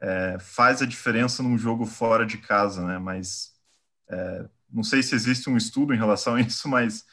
é, 0.00 0.38
faz 0.40 0.80
a 0.80 0.86
diferença 0.86 1.42
num 1.42 1.58
jogo 1.58 1.84
fora 1.84 2.24
de 2.24 2.38
casa, 2.38 2.86
né? 2.86 2.98
Mas 2.98 3.52
é, 4.08 4.48
não 4.72 4.82
sei 4.82 5.02
se 5.02 5.14
existe 5.14 5.50
um 5.50 5.58
estudo 5.58 5.92
em 5.92 5.98
relação 5.98 6.36
a 6.36 6.40
isso, 6.40 6.66
mas 6.70 7.04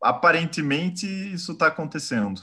aparentemente 0.00 1.06
isso 1.06 1.52
está 1.52 1.66
acontecendo. 1.66 2.40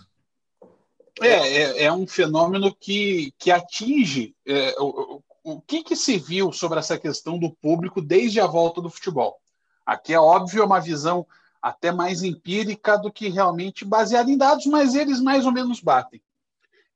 É, 1.21 1.27
é, 1.27 1.83
é, 1.83 1.93
um 1.93 2.05
fenômeno 2.05 2.75
que, 2.75 3.33
que 3.37 3.49
atinge 3.49 4.35
é, 4.45 4.75
o, 4.79 5.23
o 5.43 5.61
que, 5.61 5.83
que 5.83 5.95
se 5.95 6.17
viu 6.17 6.51
sobre 6.51 6.79
essa 6.79 6.97
questão 6.97 7.39
do 7.39 7.51
público 7.51 8.01
desde 8.01 8.39
a 8.41 8.47
volta 8.47 8.81
do 8.81 8.89
futebol. 8.89 9.39
Aqui 9.85 10.13
é 10.13 10.19
óbvio 10.19 10.63
é 10.63 10.65
uma 10.65 10.81
visão 10.81 11.25
até 11.61 11.91
mais 11.91 12.21
empírica 12.21 12.97
do 12.97 13.11
que 13.11 13.29
realmente 13.29 13.85
baseada 13.85 14.29
em 14.29 14.37
dados, 14.37 14.65
mas 14.65 14.93
eles 14.95 15.21
mais 15.21 15.45
ou 15.45 15.51
menos 15.51 15.79
batem. 15.79 16.21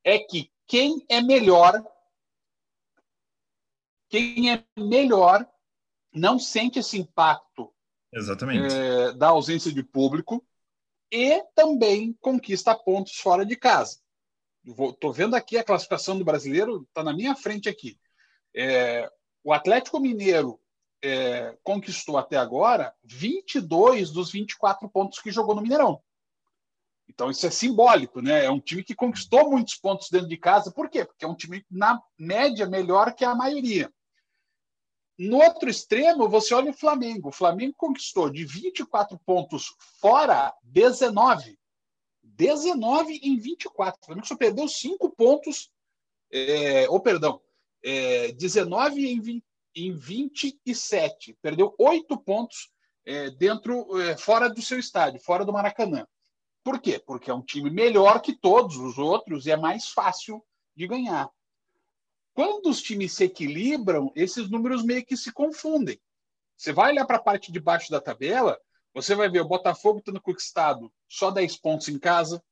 é 0.04 0.20
que 0.20 0.52
quem 0.68 1.04
é 1.10 1.22
melhor, 1.22 1.84
quem 4.10 4.52
é 4.52 4.64
melhor, 4.78 5.48
não 6.14 6.38
sente 6.38 6.80
esse 6.80 6.98
impacto 6.98 7.74
Exatamente. 8.12 8.74
É, 8.74 9.12
da 9.14 9.30
ausência 9.30 9.72
de 9.72 9.84
público 9.84 10.44
e 11.12 11.44
também 11.56 12.14
conquista 12.20 12.76
pontos 12.76 13.16
fora 13.16 13.46
de 13.46 13.56
casa. 13.56 14.00
Estou 14.78 15.12
vendo 15.12 15.36
aqui 15.36 15.58
a 15.58 15.64
classificação 15.64 16.18
do 16.18 16.26
brasileiro, 16.26 16.84
está 16.84 17.04
na 17.04 17.14
minha 17.14 17.36
frente 17.36 17.68
aqui. 17.68 17.98
É, 18.56 19.10
o 19.44 19.52
Atlético 19.52 20.00
Mineiro 20.00 20.60
é, 21.02 21.58
conquistou 21.64 22.18
até 22.18 22.38
agora 22.38 22.94
22 23.04 24.12
dos 24.12 24.32
24 24.32 24.90
pontos 24.90 25.20
que 25.20 25.32
jogou 25.32 25.56
no 25.56 25.62
Mineirão. 25.62 26.02
Então 27.08 27.32
isso 27.32 27.46
é 27.48 27.50
simbólico, 27.50 28.22
né? 28.22 28.46
É 28.46 28.52
um 28.52 28.60
time 28.60 28.84
que 28.84 28.94
conquistou 28.94 29.50
muitos 29.50 29.76
pontos 29.76 30.10
dentro 30.12 30.28
de 30.28 30.38
casa. 30.38 30.72
Por 30.72 30.90
quê? 30.90 31.04
Porque 31.04 31.26
é 31.26 31.28
um 31.28 31.36
time, 31.36 31.66
na 31.70 32.00
média, 32.18 32.68
melhor 32.68 33.14
que 33.14 33.26
a 33.26 33.34
maioria. 33.34 33.92
No 35.18 35.38
outro 35.38 35.70
extremo, 35.70 36.30
você 36.30 36.54
olha 36.54 36.72
o 36.72 36.78
Flamengo. 36.78 37.30
O 37.30 37.34
Flamengo 37.34 37.74
conquistou 37.76 38.30
de 38.30 38.46
24 38.46 39.20
pontos 39.26 39.76
fora 40.00 40.54
19. 40.64 41.58
19 42.40 43.20
em 43.22 43.38
24. 43.38 44.00
O 44.02 44.06
Flamengo 44.06 44.26
só 44.26 44.36
perdeu 44.38 44.66
5 44.66 45.10
pontos. 45.10 45.70
É, 46.32 46.90
ou, 46.90 47.02
perdão, 47.02 47.42
é, 47.84 48.32
19 48.32 49.06
em, 49.06 49.20
20, 49.20 49.44
em 49.76 49.92
27. 49.92 51.38
Perdeu 51.42 51.76
8 51.78 52.18
pontos 52.20 52.72
é, 53.06 53.30
dentro, 53.32 54.00
é, 54.02 54.16
fora 54.16 54.50
do 54.50 54.62
seu 54.62 54.80
estádio, 54.80 55.20
fora 55.20 55.44
do 55.44 55.52
Maracanã. 55.52 56.08
Por 56.64 56.80
quê? 56.80 56.98
Porque 57.06 57.30
é 57.30 57.34
um 57.34 57.42
time 57.42 57.70
melhor 57.70 58.22
que 58.22 58.34
todos 58.34 58.78
os 58.78 58.98
outros 58.98 59.46
e 59.46 59.52
é 59.52 59.58
mais 59.58 59.90
fácil 59.90 60.42
de 60.74 60.88
ganhar. 60.88 61.30
Quando 62.34 62.70
os 62.70 62.82
times 62.82 63.12
se 63.12 63.26
equilibram, 63.26 64.14
esses 64.16 64.50
números 64.50 64.82
meio 64.82 65.06
que 65.06 65.18
se 65.18 65.32
confundem. 65.34 66.00
Você 66.56 66.72
vai 66.72 66.92
olhar 66.92 67.06
para 67.06 67.18
a 67.18 67.22
parte 67.22 67.52
de 67.52 67.60
baixo 67.60 67.92
da 67.92 68.00
tabela, 68.00 68.58
você 69.02 69.16
vai 69.16 69.30
ver 69.30 69.42
o 69.42 69.48
Botafogo 69.48 70.02
tendo 70.02 70.22
conquistado 70.22 70.92
só 71.08 71.32
10 71.32 71.58
pontos 71.58 71.88
em 71.88 71.98
casa, 71.98 72.44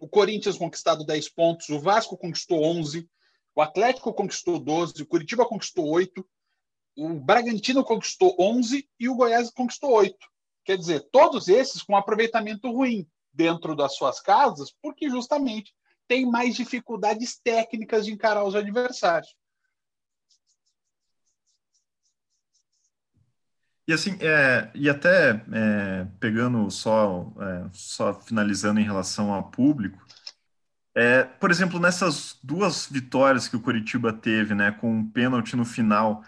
o 0.00 0.08
Corinthians 0.08 0.56
conquistado 0.56 1.04
10 1.04 1.28
pontos, 1.28 1.68
o 1.68 1.78
Vasco 1.78 2.16
conquistou 2.16 2.62
11, 2.64 3.08
o 3.54 3.60
Atlético 3.60 4.12
conquistou 4.14 4.58
12, 4.58 5.02
o 5.02 5.06
Curitiba 5.06 5.44
conquistou 5.46 5.88
8, 5.88 6.26
o 6.96 7.20
Bragantino 7.20 7.84
conquistou 7.84 8.34
11 8.38 8.88
e 8.98 9.08
o 9.08 9.14
Goiás 9.14 9.50
conquistou 9.50 9.92
8. 9.92 10.16
Quer 10.64 10.78
dizer, 10.78 11.08
todos 11.12 11.48
esses 11.48 11.82
com 11.82 11.96
aproveitamento 11.96 12.70
ruim 12.70 13.06
dentro 13.32 13.76
das 13.76 13.94
suas 13.94 14.20
casas, 14.20 14.74
porque 14.80 15.08
justamente 15.08 15.74
tem 16.08 16.26
mais 16.26 16.56
dificuldades 16.56 17.38
técnicas 17.38 18.06
de 18.06 18.12
encarar 18.12 18.44
os 18.44 18.54
adversários. 18.54 19.34
E 23.86 23.92
assim, 23.92 24.16
é, 24.20 24.70
e 24.74 24.88
até 24.88 25.44
é, 25.52 26.06
pegando 26.20 26.70
só, 26.70 27.32
é, 27.40 27.68
só 27.72 28.14
finalizando 28.14 28.78
em 28.80 28.84
relação 28.84 29.32
ao 29.32 29.50
público, 29.50 29.98
é, 30.94 31.24
por 31.24 31.50
exemplo, 31.50 31.80
nessas 31.80 32.38
duas 32.42 32.86
vitórias 32.86 33.48
que 33.48 33.56
o 33.56 33.60
Curitiba 33.62 34.12
teve, 34.12 34.54
né, 34.54 34.72
com 34.72 34.92
um 34.98 35.10
pênalti 35.10 35.56
no 35.56 35.64
final, 35.64 36.22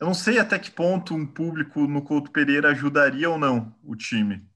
eu 0.00 0.06
não 0.06 0.14
sei 0.14 0.38
até 0.38 0.58
que 0.58 0.70
ponto 0.70 1.14
um 1.14 1.26
público 1.26 1.86
no 1.86 2.02
Couto 2.02 2.30
Pereira 2.30 2.70
ajudaria 2.70 3.30
ou 3.30 3.38
não 3.38 3.74
o 3.84 3.96
time. 3.96 4.46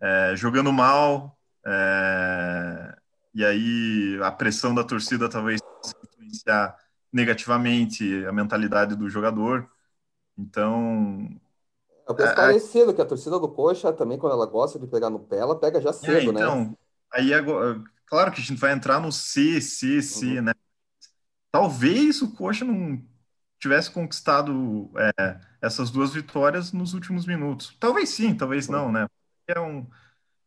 É, 0.00 0.36
jogando 0.36 0.72
mal, 0.72 1.38
é, 1.66 2.96
e 3.34 3.44
aí 3.44 4.18
a 4.22 4.30
pressão 4.32 4.74
da 4.74 4.84
torcida 4.84 5.28
talvez 5.28 5.60
influenciar 6.04 6.76
negativamente 7.12 8.24
a 8.26 8.32
mentalidade 8.32 8.94
do 8.96 9.08
jogador. 9.08 9.70
Então. 10.38 11.40
É 12.08 12.12
o 12.12 12.24
esclarecido, 12.24 12.94
que 12.94 13.02
a 13.02 13.06
torcida 13.06 13.38
do 13.38 13.48
Coxa 13.48 13.92
também, 13.92 14.18
quando 14.18 14.32
ela 14.32 14.46
gosta 14.46 14.78
de 14.78 14.86
pegar 14.86 15.10
no 15.10 15.18
pé, 15.18 15.38
ela 15.38 15.58
pega 15.58 15.80
já 15.80 15.92
cedo, 15.92 16.12
é, 16.12 16.22
então, 16.22 16.32
né? 16.32 16.40
Então, 16.40 16.78
aí 17.12 17.34
agora, 17.34 17.82
claro 18.06 18.30
que 18.30 18.40
a 18.40 18.44
gente 18.44 18.60
vai 18.60 18.72
entrar 18.72 19.00
no 19.00 19.10
C, 19.10 19.60
C, 19.60 20.00
C, 20.00 20.38
uhum. 20.38 20.42
né? 20.42 20.52
Talvez 21.50 22.22
o 22.22 22.32
Coxa 22.32 22.64
não 22.64 23.02
tivesse 23.58 23.90
conquistado 23.90 24.90
é, 24.96 25.40
essas 25.60 25.90
duas 25.90 26.12
vitórias 26.12 26.72
nos 26.72 26.94
últimos 26.94 27.26
minutos. 27.26 27.76
Talvez 27.80 28.10
sim, 28.10 28.34
talvez 28.34 28.68
não, 28.68 28.92
né? 28.92 29.06
É 29.48 29.58
um, 29.58 29.86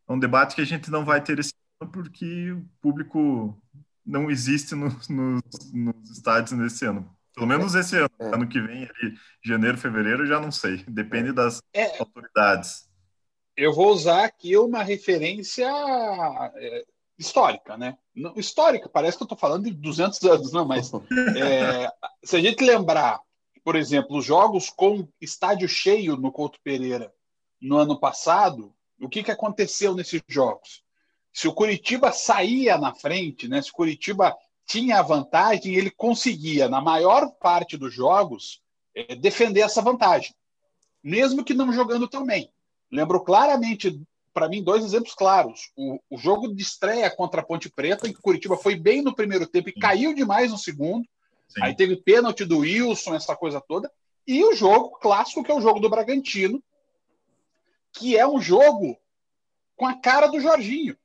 é 0.08 0.12
um 0.12 0.18
debate 0.18 0.54
que 0.54 0.62
a 0.62 0.66
gente 0.66 0.90
não 0.90 1.04
vai 1.04 1.22
ter 1.22 1.38
esse 1.38 1.52
porque 1.92 2.52
o 2.52 2.64
público 2.80 3.56
não 4.04 4.30
existe 4.30 4.74
nos, 4.74 5.08
nos, 5.08 5.42
nos 5.72 6.10
estádios 6.10 6.52
nesse 6.52 6.84
ano. 6.84 7.08
Pelo 7.34 7.46
menos 7.46 7.74
esse 7.74 7.96
ano. 7.96 8.10
É. 8.18 8.26
Ano 8.26 8.48
que 8.48 8.60
vem, 8.60 8.84
ali, 8.84 9.14
janeiro, 9.44 9.78
fevereiro, 9.78 10.26
já 10.26 10.40
não 10.40 10.50
sei. 10.50 10.84
Depende 10.88 11.32
das 11.32 11.62
é. 11.72 11.98
autoridades. 11.98 12.88
Eu 13.56 13.72
vou 13.72 13.92
usar 13.92 14.24
aqui 14.24 14.56
uma 14.56 14.82
referência 14.82 15.68
é, 16.56 16.84
histórica, 17.18 17.76
né? 17.76 17.96
Não, 18.14 18.34
histórica, 18.36 18.88
parece 18.88 19.16
que 19.16 19.22
eu 19.22 19.26
estou 19.26 19.38
falando 19.38 19.64
de 19.64 19.72
200 19.72 20.22
anos, 20.24 20.52
não, 20.52 20.64
mas 20.64 20.90
é, 20.94 21.90
se 22.24 22.36
a 22.36 22.40
gente 22.40 22.64
lembrar, 22.64 23.20
por 23.62 23.76
exemplo, 23.76 24.16
os 24.16 24.24
jogos 24.24 24.70
com 24.70 25.06
estádio 25.20 25.68
cheio 25.68 26.16
no 26.16 26.32
Couto 26.32 26.58
Pereira 26.62 27.12
no 27.60 27.76
ano 27.76 27.98
passado, 27.98 28.74
o 28.98 29.08
que, 29.08 29.22
que 29.22 29.30
aconteceu 29.30 29.94
nesses 29.94 30.22
jogos? 30.26 30.82
se 31.32 31.48
o 31.48 31.54
Curitiba 31.54 32.12
saía 32.12 32.76
na 32.76 32.94
frente, 32.94 33.48
né, 33.48 33.62
se 33.62 33.70
o 33.70 33.74
Curitiba 33.74 34.36
tinha 34.70 35.00
a 35.00 35.02
vantagem, 35.02 35.74
ele 35.74 35.90
conseguia, 35.90 36.68
na 36.68 36.80
maior 36.80 37.28
parte 37.40 37.76
dos 37.76 37.92
jogos, 37.92 38.62
é, 38.94 39.16
defender 39.16 39.62
essa 39.62 39.82
vantagem, 39.82 40.32
mesmo 41.02 41.42
que 41.42 41.52
não 41.52 41.72
jogando 41.72 42.06
tão 42.06 42.24
bem. 42.24 42.52
Lembro 42.88 43.20
claramente, 43.20 44.00
para 44.32 44.48
mim, 44.48 44.62
dois 44.62 44.84
exemplos 44.84 45.12
claros. 45.12 45.72
O, 45.76 45.98
o, 46.08 46.16
jogo 46.16 46.54
de 46.54 46.62
estreia 46.62 47.10
contra 47.10 47.40
a 47.40 47.44
Ponte 47.44 47.68
Preta, 47.68 48.06
em 48.06 48.12
que 48.12 48.20
o 48.20 48.22
Curitiba 48.22 48.56
foi 48.56 48.76
bem 48.76 49.02
no 49.02 49.12
primeiro 49.12 49.44
tempo 49.44 49.70
e 49.70 49.72
caiu 49.72 50.14
demais 50.14 50.52
no 50.52 50.58
segundo. 50.58 51.04
Sim. 51.48 51.64
Aí 51.64 51.74
teve 51.74 51.96
pênalti 51.96 52.44
do 52.44 52.58
Wilson, 52.58 53.16
essa 53.16 53.34
coisa 53.34 53.60
toda. 53.60 53.90
E 54.24 54.44
o 54.44 54.54
jogo 54.54 54.90
clássico, 55.00 55.42
que 55.42 55.50
é 55.50 55.54
o 55.54 55.60
jogo 55.60 55.80
do 55.80 55.90
Bragantino, 55.90 56.62
que 57.92 58.16
é 58.16 58.24
um 58.24 58.40
jogo 58.40 58.96
com 59.76 59.84
a 59.84 59.94
cara 59.94 60.28
do 60.28 60.40
Jorginho. 60.40 60.96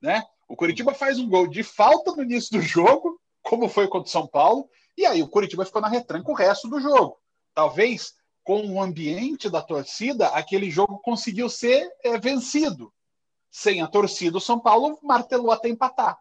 Né? 0.00 0.24
O 0.54 0.56
Curitiba 0.56 0.94
faz 0.94 1.18
um 1.18 1.28
gol 1.28 1.48
de 1.48 1.64
falta 1.64 2.12
no 2.12 2.22
início 2.22 2.56
do 2.56 2.62
jogo, 2.62 3.20
como 3.42 3.68
foi 3.68 3.88
contra 3.88 4.06
o 4.06 4.12
São 4.12 4.24
Paulo, 4.24 4.70
e 4.96 5.04
aí 5.04 5.20
o 5.20 5.26
Curitiba 5.26 5.64
ficou 5.64 5.82
na 5.82 5.88
retranca 5.88 6.30
o 6.30 6.34
resto 6.34 6.68
do 6.68 6.80
jogo. 6.80 7.18
Talvez 7.52 8.14
com 8.44 8.64
o 8.64 8.80
ambiente 8.80 9.50
da 9.50 9.60
torcida, 9.60 10.28
aquele 10.28 10.70
jogo 10.70 11.00
conseguiu 11.00 11.48
ser 11.48 11.90
é, 12.04 12.16
vencido. 12.20 12.94
Sem 13.50 13.82
a 13.82 13.88
torcida, 13.88 14.38
o 14.38 14.40
São 14.40 14.60
Paulo 14.60 14.96
martelou 15.02 15.50
até 15.50 15.68
empatar. 15.68 16.16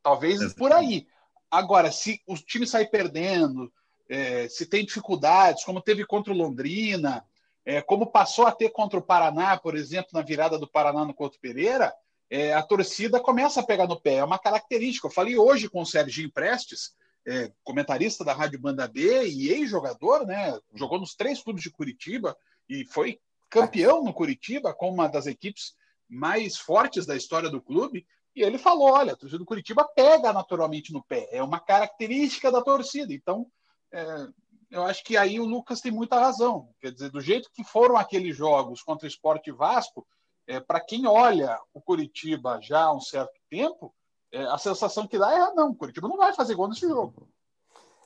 Talvez 0.00 0.54
por 0.54 0.72
aí. 0.72 1.04
Agora, 1.50 1.90
se 1.90 2.22
o 2.24 2.36
time 2.36 2.68
sair 2.68 2.88
perdendo, 2.88 3.72
é, 4.08 4.48
se 4.48 4.64
tem 4.66 4.84
dificuldades, 4.84 5.64
como 5.64 5.80
teve 5.80 6.06
contra 6.06 6.32
o 6.32 6.36
Londrina, 6.36 7.26
é, 7.64 7.82
como 7.82 8.06
passou 8.12 8.46
a 8.46 8.52
ter 8.52 8.70
contra 8.70 8.96
o 8.96 9.02
Paraná, 9.02 9.56
por 9.58 9.76
exemplo, 9.76 10.10
na 10.12 10.22
virada 10.22 10.56
do 10.56 10.70
Paraná 10.70 11.04
no 11.04 11.12
Couto 11.12 11.40
Pereira, 11.40 11.92
é, 12.30 12.52
a 12.52 12.62
torcida 12.62 13.20
começa 13.20 13.60
a 13.60 13.66
pegar 13.66 13.86
no 13.86 14.00
pé. 14.00 14.16
É 14.16 14.24
uma 14.24 14.38
característica. 14.38 15.06
Eu 15.06 15.12
falei 15.12 15.36
hoje 15.36 15.68
com 15.68 15.80
o 15.80 15.86
Serginho 15.86 16.30
Prestes, 16.30 16.94
é, 17.26 17.52
comentarista 17.62 18.24
da 18.24 18.32
Rádio 18.32 18.60
Banda 18.60 18.86
B 18.86 19.26
e 19.28 19.48
ex-jogador, 19.50 20.26
né? 20.26 20.58
Jogou 20.74 20.98
nos 20.98 21.14
três 21.14 21.42
clubes 21.42 21.62
de 21.62 21.70
Curitiba 21.70 22.36
e 22.68 22.84
foi 22.84 23.20
campeão 23.48 24.02
no 24.02 24.12
Curitiba 24.12 24.74
com 24.74 24.90
uma 24.90 25.08
das 25.08 25.26
equipes 25.26 25.74
mais 26.08 26.56
fortes 26.56 27.06
da 27.06 27.16
história 27.16 27.50
do 27.50 27.60
clube. 27.60 28.06
E 28.34 28.42
ele 28.42 28.58
falou: 28.58 28.92
olha, 28.92 29.12
a 29.12 29.16
torcida 29.16 29.38
do 29.38 29.46
Curitiba 29.46 29.84
pega 29.94 30.32
naturalmente 30.32 30.92
no 30.92 31.02
pé. 31.02 31.28
É 31.30 31.42
uma 31.42 31.60
característica 31.60 32.50
da 32.50 32.62
torcida. 32.62 33.12
Então, 33.12 33.46
é, 33.92 34.28
eu 34.70 34.82
acho 34.84 35.02
que 35.04 35.16
aí 35.16 35.40
o 35.40 35.46
Lucas 35.46 35.80
tem 35.80 35.92
muita 35.92 36.18
razão. 36.18 36.68
Quer 36.80 36.92
dizer, 36.92 37.10
do 37.10 37.20
jeito 37.20 37.50
que 37.52 37.64
foram 37.64 37.96
aqueles 37.96 38.36
jogos 38.36 38.82
contra 38.82 39.08
Esporte 39.08 39.50
Vasco, 39.50 40.06
é, 40.46 40.60
para 40.60 40.80
quem 40.80 41.06
olha 41.06 41.58
o 41.74 41.80
Curitiba 41.80 42.58
já 42.60 42.84
há 42.84 42.94
um 42.94 43.00
certo 43.00 43.38
tempo, 43.50 43.94
é, 44.32 44.42
a 44.44 44.58
sensação 44.58 45.06
que 45.06 45.18
dá 45.18 45.32
é: 45.32 45.54
não, 45.54 45.70
o 45.70 45.74
Curitiba 45.74 46.08
não 46.08 46.16
vai 46.16 46.32
fazer 46.32 46.54
gol 46.54 46.68
nesse 46.68 46.88
jogo. 46.88 47.28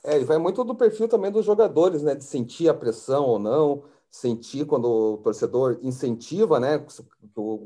É, 0.03 0.19
e 0.19 0.23
vai 0.23 0.37
muito 0.37 0.63
do 0.63 0.73
perfil 0.73 1.07
também 1.07 1.31
dos 1.31 1.45
jogadores, 1.45 2.01
né? 2.01 2.15
De 2.15 2.23
sentir 2.23 2.67
a 2.69 2.73
pressão 2.73 3.25
ou 3.25 3.37
não, 3.37 3.83
sentir 4.09 4.65
quando 4.65 4.85
o 4.85 5.17
torcedor 5.17 5.79
incentiva, 5.83 6.59
né? 6.59 6.83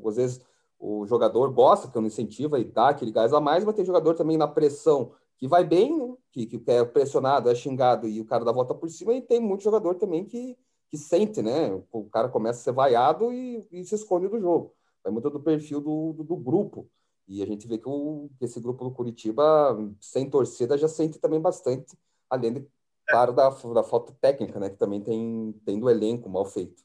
Às 0.07 0.15
vezes 0.15 0.41
o 0.77 1.05
jogador 1.05 1.51
gosta 1.51 1.87
que 1.87 1.95
não 1.95 2.05
incentiva 2.05 2.59
e 2.59 2.65
dá 2.65 2.89
aquele 2.89 3.11
gás 3.11 3.33
a 3.33 3.39
mais, 3.39 3.63
mas 3.63 3.75
tem 3.75 3.85
jogador 3.85 4.15
também 4.15 4.37
na 4.37 4.47
pressão 4.47 5.13
que 5.37 5.47
vai 5.47 5.63
bem, 5.63 5.97
né? 5.97 6.13
que, 6.31 6.45
que 6.45 6.61
é 6.67 6.83
pressionado, 6.83 7.49
é 7.49 7.55
xingado 7.55 8.07
e 8.07 8.21
o 8.21 8.25
cara 8.25 8.45
dá 8.45 8.51
volta 8.51 8.73
por 8.73 8.89
cima, 8.89 9.13
e 9.13 9.21
tem 9.21 9.39
muito 9.39 9.63
jogador 9.63 9.95
também 9.95 10.25
que, 10.25 10.57
que 10.95 10.97
sente, 10.97 11.41
né? 11.41 11.69
O 11.91 12.09
cara 12.09 12.29
começa 12.29 12.61
a 12.61 12.63
ser 12.63 12.71
vaiado 12.71 13.31
e, 13.33 13.67
e 13.69 13.83
se 13.83 13.95
esconde 13.95 14.29
do 14.29 14.39
jogo. 14.39 14.73
É 15.05 15.11
muito 15.11 15.29
do 15.29 15.41
perfil 15.41 15.81
do, 15.81 16.13
do, 16.13 16.23
do, 16.23 16.37
grupo. 16.37 16.89
E 17.27 17.43
a 17.43 17.45
gente 17.45 17.67
vê 17.67 17.77
que, 17.77 17.87
o, 17.87 18.29
esse 18.39 18.59
grupo 18.61 18.85
do 18.85 18.91
Curitiba, 18.91 19.77
sem 19.99 20.29
torcida, 20.29 20.77
já 20.77 20.87
sente 20.87 21.19
também 21.19 21.39
bastante, 21.41 21.97
além 22.29 22.53
de, 22.53 22.67
claro, 23.07 23.33
da, 23.33 23.49
da 23.49 23.83
falta 23.83 24.13
técnica, 24.21 24.57
né? 24.57 24.69
Que 24.69 24.77
também 24.77 25.01
tem, 25.01 25.53
tem 25.65 25.79
do 25.79 25.89
elenco 25.89 26.29
mal 26.29 26.45
feito. 26.45 26.81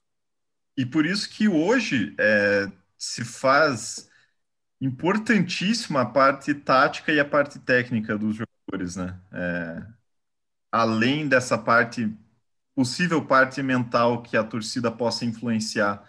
E 0.76 0.84
por 0.84 1.06
isso 1.06 1.30
que 1.30 1.48
hoje 1.48 2.14
é, 2.18 2.70
se 2.98 3.24
faz 3.24 4.10
importantíssima 4.80 6.00
a 6.00 6.06
parte 6.06 6.52
tática 6.54 7.12
e 7.12 7.20
a 7.20 7.24
parte 7.24 7.58
técnica 7.60 8.18
dos 8.18 8.36
jogadores, 8.36 8.96
né? 8.96 9.20
É, 9.32 9.86
além 10.72 11.28
dessa 11.28 11.56
parte, 11.56 12.12
possível 12.80 13.22
parte 13.26 13.62
mental 13.62 14.22
que 14.22 14.38
a 14.38 14.42
torcida 14.42 14.90
possa 14.90 15.26
influenciar. 15.26 16.02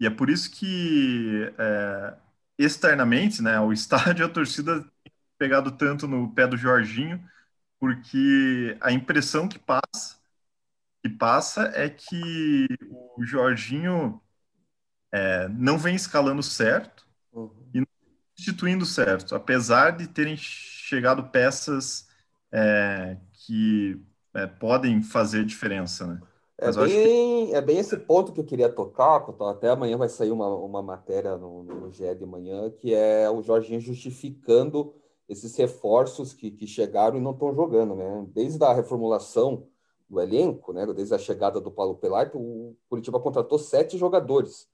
E 0.00 0.06
é 0.06 0.10
por 0.10 0.28
isso 0.28 0.50
que 0.50 1.52
é, 1.56 2.14
externamente, 2.58 3.40
né, 3.40 3.60
o 3.60 3.70
estádio, 3.72 4.26
a 4.26 4.28
torcida 4.28 4.80
tem 5.04 5.12
pegado 5.38 5.70
tanto 5.70 6.08
no 6.08 6.34
pé 6.34 6.48
do 6.48 6.56
Jorginho, 6.56 7.24
porque 7.78 8.76
a 8.80 8.90
impressão 8.90 9.48
que 9.48 9.56
passa, 9.58 10.18
que 11.00 11.08
passa 11.08 11.70
é 11.76 11.88
que 11.88 12.66
o 12.90 13.24
Jorginho 13.24 14.20
é, 15.12 15.46
não 15.48 15.78
vem 15.78 15.94
escalando 15.94 16.42
certo 16.42 17.06
uhum. 17.32 17.70
e 17.72 17.78
não 17.80 17.86
substituindo 18.36 18.84
certo, 18.84 19.36
apesar 19.36 19.92
de 19.92 20.08
terem 20.08 20.36
chegado 20.36 21.30
peças 21.30 22.08
é, 22.52 23.16
que 23.32 24.04
é, 24.34 24.46
podem 24.46 25.02
fazer 25.02 25.44
diferença, 25.44 26.06
né? 26.06 26.20
É 26.58 26.70
bem, 26.72 27.46
que... 27.46 27.54
é 27.54 27.60
bem 27.62 27.78
esse 27.78 27.96
ponto 27.96 28.32
que 28.32 28.40
eu 28.40 28.44
queria 28.44 28.68
tocar, 28.68 29.24
até 29.48 29.70
amanhã 29.70 29.96
vai 29.96 30.10
sair 30.10 30.30
uma, 30.30 30.46
uma 30.46 30.82
matéria 30.82 31.36
no, 31.38 31.62
no 31.62 31.90
GE 31.90 32.14
de 32.14 32.26
manhã, 32.26 32.70
que 32.70 32.94
é 32.94 33.30
o 33.30 33.42
Jorginho 33.42 33.80
justificando 33.80 34.92
esses 35.26 35.56
reforços 35.56 36.34
que, 36.34 36.50
que 36.50 36.66
chegaram 36.66 37.16
e 37.16 37.20
não 37.20 37.30
estão 37.30 37.54
jogando, 37.54 37.94
né? 37.94 38.26
Desde 38.34 38.62
a 38.62 38.74
reformulação 38.74 39.66
do 40.08 40.20
elenco, 40.20 40.72
né? 40.72 40.84
Desde 40.92 41.14
a 41.14 41.18
chegada 41.18 41.60
do 41.60 41.70
Paulo 41.70 41.94
Pelaito, 41.94 42.36
o 42.36 42.76
Curitiba 42.90 43.20
contratou 43.20 43.58
sete 43.58 43.96
jogadores. 43.96 44.68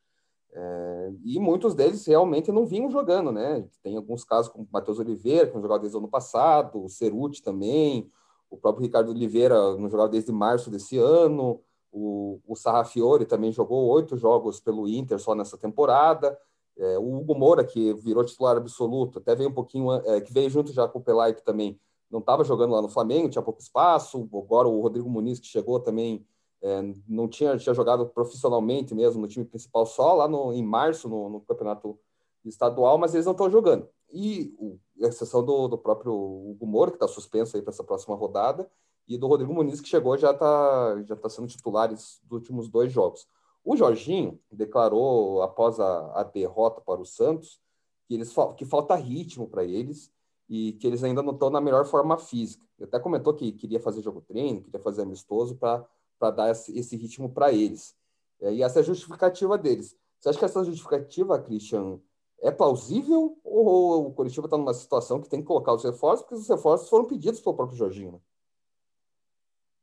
É, 0.53 1.13
e 1.23 1.39
muitos 1.39 1.75
deles 1.75 2.07
realmente 2.07 2.51
não 2.51 2.67
vinham 2.67 2.91
jogando, 2.91 3.31
né? 3.31 3.65
Tem 3.83 3.97
alguns 3.97 4.25
casos 4.25 4.51
como 4.51 4.65
o 4.65 4.69
Matheus 4.73 4.99
Oliveira, 4.99 5.47
que 5.47 5.55
não 5.55 5.61
jogava 5.61 5.81
desde 5.81 5.97
o 5.97 6.01
ano 6.01 6.09
passado, 6.09 6.83
o 6.83 6.89
Ceruti 6.89 7.43
também, 7.43 8.11
o 8.51 8.57
próprio 8.57 8.85
Ricardo 8.85 9.11
Oliveira 9.11 9.77
não 9.77 9.89
jogava 9.89 10.09
desde 10.09 10.33
março 10.33 10.71
desse 10.71 10.99
ano, 10.99 11.61
o, 11.93 12.41
o 12.47 12.55
Sarrafiore 12.55 13.25
também 13.25 13.51
jogou 13.51 13.89
oito 13.89 14.17
jogos 14.17 14.61
pelo 14.61 14.89
Inter 14.89 15.19
só 15.19 15.35
nessa 15.35 15.57
temporada. 15.57 16.39
É, 16.79 16.99
o 16.99 17.17
Hugo 17.17 17.35
Moura, 17.35 17.65
que 17.65 17.95
virou 17.95 18.23
titular 18.23 18.57
absoluto, 18.57 19.19
até 19.19 19.35
veio 19.35 19.49
um 19.49 19.55
pouquinho, 19.55 19.91
é, 19.93 20.21
que 20.21 20.33
veio 20.33 20.51
junto 20.51 20.73
já 20.73 20.87
com 20.87 20.99
o 20.99 21.03
Pelaito 21.03 21.43
também, 21.43 21.81
não 22.11 22.21
estava 22.21 22.45
jogando 22.45 22.73
lá 22.73 22.83
no 22.83 22.89
Flamengo, 22.89 23.31
tinha 23.31 23.43
pouco 23.43 23.61
espaço. 23.61 24.29
Agora 24.33 24.69
o 24.69 24.81
Rodrigo 24.81 25.09
Muniz, 25.09 25.41
que 25.41 25.47
chegou 25.47 25.81
também, 25.81 26.25
é, 26.63 26.83
não 27.09 27.29
tinha, 27.29 27.57
tinha 27.57 27.75
jogado 27.75 28.07
profissionalmente 28.07 28.95
mesmo 28.95 29.23
no 29.23 29.29
time 29.29 29.45
principal 29.45 29.87
só 29.87 30.15
lá 30.15 30.29
no, 30.29 30.53
em 30.53 30.63
março, 30.63 31.09
no, 31.09 31.31
no 31.31 31.41
campeonato 31.41 31.99
estadual, 32.45 32.99
mas 32.99 33.15
eles 33.15 33.27
não 33.27 33.33
estão 33.33 33.51
jogando. 33.51 33.89
E 34.19 34.55
o, 34.59 34.79
a 35.05 35.09
exceção 35.09 35.45
do, 35.45 35.69
do 35.69 35.77
próprio 35.77 36.15
Hugo 36.15 36.67
Moura, 36.67 36.91
que 36.91 36.97
está 36.97 37.07
suspenso 37.07 37.55
aí 37.55 37.63
para 37.63 37.71
essa 37.71 37.85
próxima 37.85 38.17
rodada, 38.17 38.67
e 39.07 39.19
do 39.19 39.27
Rodrigo 39.27 39.53
Muniz, 39.53 39.79
que 39.79 39.89
chegou 39.89 40.17
já 40.17 40.31
está 40.31 41.03
já 41.05 41.15
tá 41.15 41.29
sendo 41.29 41.47
titulares 41.47 42.19
dos 42.25 42.39
últimos 42.39 42.67
dois 42.67 42.91
jogos. 42.91 43.29
O 43.63 43.77
Jorginho 43.77 44.41
declarou, 44.51 45.43
após 45.43 45.79
a, 45.79 46.21
a 46.21 46.23
derrota 46.23 46.81
para 46.81 46.99
o 46.99 47.05
Santos, 47.05 47.61
que, 48.09 48.15
eles, 48.15 48.35
que 48.57 48.65
falta 48.65 48.95
ritmo 48.95 49.47
para 49.49 49.65
eles 49.65 50.11
e 50.49 50.73
que 50.73 50.87
eles 50.87 51.05
ainda 51.05 51.23
não 51.23 51.35
estão 51.35 51.51
na 51.51 51.61
melhor 51.61 51.85
forma 51.85 52.17
física. 52.17 52.65
Ele 52.79 52.89
até 52.89 52.99
comentou 52.99 53.35
que 53.35 53.53
queria 53.53 53.81
fazer 53.81 54.01
jogo 54.01 54.23
treino, 54.23 54.63
queria 54.63 54.81
fazer 54.81 55.03
amistoso 55.03 55.57
para 55.57 56.31
dar 56.31 56.51
esse, 56.51 56.77
esse 56.79 56.97
ritmo 56.97 57.29
para 57.29 57.53
eles. 57.53 57.95
É, 58.41 58.51
e 58.51 58.63
essa 58.63 58.79
é 58.79 58.81
a 58.81 58.85
justificativa 58.85 59.59
deles. 59.59 59.95
Você 60.19 60.31
acha 60.31 60.39
que 60.39 60.45
essa 60.47 60.65
justificativa, 60.65 61.39
Christian, 61.39 62.01
é 62.43 62.51
plausível 62.51 63.39
ou 63.45 64.07
o 64.07 64.13
Curitiba 64.13 64.47
está 64.47 64.57
numa 64.57 64.75
situação 64.75 65.21
que 65.21 65.29
tem 65.29 65.41
que 65.41 65.47
colocar 65.47 65.73
os 65.73 65.85
reforços, 65.85 66.23
porque 66.23 66.35
os 66.35 66.49
reforços 66.49 66.89
foram 66.89 67.07
pedidos 67.07 67.41
pelo 67.41 67.57
próprio 67.57 67.79
Jorginho? 67.79 68.13
Né? 68.13 68.19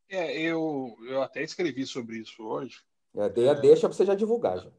É, 0.09 0.39
eu, 0.39 0.95
eu 1.07 1.21
até 1.21 1.41
escrevi 1.43 1.85
sobre 1.85 2.17
isso 2.17 2.43
hoje. 2.43 2.77
É, 3.15 3.29
dei 3.29 3.49
a 3.49 3.53
deixa 3.53 3.87
para 3.87 3.95
você 3.95 4.05
já 4.05 4.15
divulgar. 4.15 4.59
Já. 4.59 4.69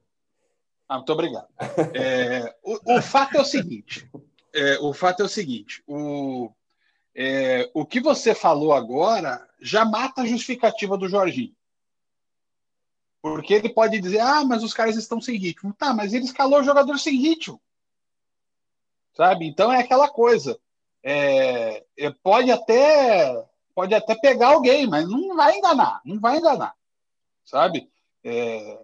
Ah, 0.89 0.97
muito 0.97 1.13
obrigado. 1.13 1.49
É, 1.95 2.55
o, 2.63 2.99
o, 2.99 3.03
fato 3.03 3.37
é 3.37 3.41
o 3.41 3.45
seguinte: 3.45 4.09
é, 4.53 4.79
o 4.79 4.93
fato 4.93 5.23
é 5.23 5.27
o 5.27 5.29
seguinte, 5.29 5.83
o, 5.87 6.51
é, 7.15 7.71
o 7.75 7.87
que 7.87 8.01
você 8.01 8.35
falou 8.35 8.73
agora 8.73 9.49
já 9.61 9.85
mata 9.85 10.23
a 10.23 10.27
justificativa 10.27 10.97
do 10.97 11.09
Jorginho. 11.09 11.55
Porque 13.25 13.55
ele 13.55 13.71
pode 13.71 13.99
dizer, 14.03 14.21
ah, 14.21 14.45
mas 14.45 14.63
os 14.63 14.75
caras 14.75 14.97
estão 14.97 15.19
sem 15.19 15.39
ritmo. 15.39 15.73
Tá, 15.73 15.95
mas 15.95 16.13
ele 16.13 16.27
escalou 16.27 16.61
o 16.61 16.63
jogador 16.63 16.99
sem 16.99 17.17
ritmo. 17.17 17.59
Sabe? 19.17 19.47
Então 19.47 19.73
é 19.73 19.81
aquela 19.81 20.11
coisa. 20.11 20.61
É, 21.03 21.83
é 21.97 22.11
pode 22.23 22.51
até 22.51 23.43
pode 23.75 23.95
até 23.95 24.15
pegar 24.15 24.49
alguém, 24.49 24.87
mas 24.87 25.09
não 25.09 25.35
vai 25.35 25.57
enganar, 25.57 26.03
não 26.05 26.21
vai 26.21 26.37
enganar, 26.37 26.75
sabe? 27.47 27.91
É, 28.23 28.79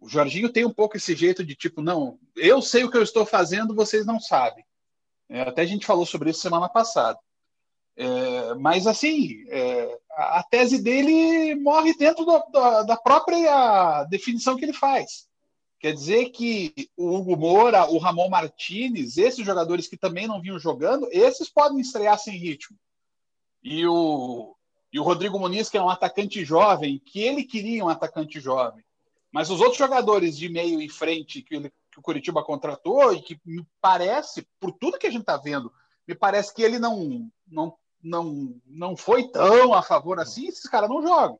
o 0.00 0.08
Jorginho 0.08 0.52
tem 0.52 0.64
um 0.64 0.72
pouco 0.72 0.96
esse 0.96 1.16
jeito 1.16 1.44
de 1.44 1.56
tipo, 1.56 1.82
não, 1.82 2.16
eu 2.36 2.62
sei 2.62 2.84
o 2.84 2.90
que 2.90 2.96
eu 2.96 3.02
estou 3.02 3.26
fazendo, 3.26 3.74
vocês 3.74 4.06
não 4.06 4.20
sabem. 4.20 4.64
É, 5.28 5.40
até 5.42 5.62
a 5.62 5.66
gente 5.66 5.84
falou 5.84 6.06
sobre 6.06 6.30
isso 6.30 6.40
semana 6.40 6.68
passada. 6.68 7.18
É, 7.96 8.54
mas 8.54 8.86
assim, 8.86 9.44
a, 10.12 10.42
tese 10.42 10.82
dele 10.82 11.54
morre 11.56 11.94
dentro 11.94 12.24
do, 12.24 12.38
do, 12.38 12.82
da 12.84 12.96
própria 12.96 14.04
definição 14.04 14.56
que 14.56 14.64
ele 14.64 14.72
faz. 14.72 15.28
Quer 15.78 15.94
dizer 15.94 16.30
que 16.30 16.90
o 16.96 17.16
Hugo 17.16 17.36
Moura, 17.36 17.90
o 17.90 17.98
Ramon 17.98 18.28
Martinez, 18.28 19.16
esses 19.16 19.44
jogadores 19.44 19.88
que 19.88 19.96
também 19.96 20.26
não 20.26 20.40
vinham 20.40 20.58
jogando, 20.58 21.08
esses 21.10 21.48
podem 21.48 21.80
estrear 21.80 22.18
sem 22.18 22.36
ritmo 22.36 22.76
e 23.62 23.86
o, 23.86 24.54
e 24.92 24.98
o 24.98 25.02
Rodrigo 25.02 25.38
Muniz, 25.38 25.68
que 25.68 25.78
é 25.78 25.82
um 25.82 25.88
atacante 25.88 26.44
jovem, 26.44 26.98
que 26.98 27.20
ele 27.20 27.44
queria 27.44 27.84
um 27.84 27.88
atacante 27.88 28.40
jovem. 28.40 28.84
Mas 29.30 29.50
os 29.50 29.60
outros 29.60 29.78
jogadores 29.78 30.36
de 30.36 30.48
meio 30.48 30.80
e 30.80 30.88
frente 30.88 31.42
que, 31.42 31.54
ele, 31.54 31.70
que 31.90 31.98
o 31.98 32.02
Curitiba 32.02 32.42
contratou, 32.42 33.12
e 33.12 33.22
que 33.22 33.40
me 33.44 33.64
parece, 33.80 34.46
por 34.58 34.72
tudo 34.72 34.98
que 34.98 35.06
a 35.06 35.10
gente 35.10 35.22
está 35.22 35.36
vendo, 35.36 35.72
me 36.06 36.14
parece 36.14 36.52
que 36.52 36.62
ele 36.62 36.78
não, 36.78 37.30
não, 37.46 37.74
não, 38.02 38.54
não 38.66 38.96
foi 38.96 39.28
tão 39.28 39.74
a 39.74 39.82
favor 39.82 40.18
assim, 40.18 40.46
esses 40.46 40.68
caras 40.68 40.88
não 40.88 41.02
jogam. 41.02 41.38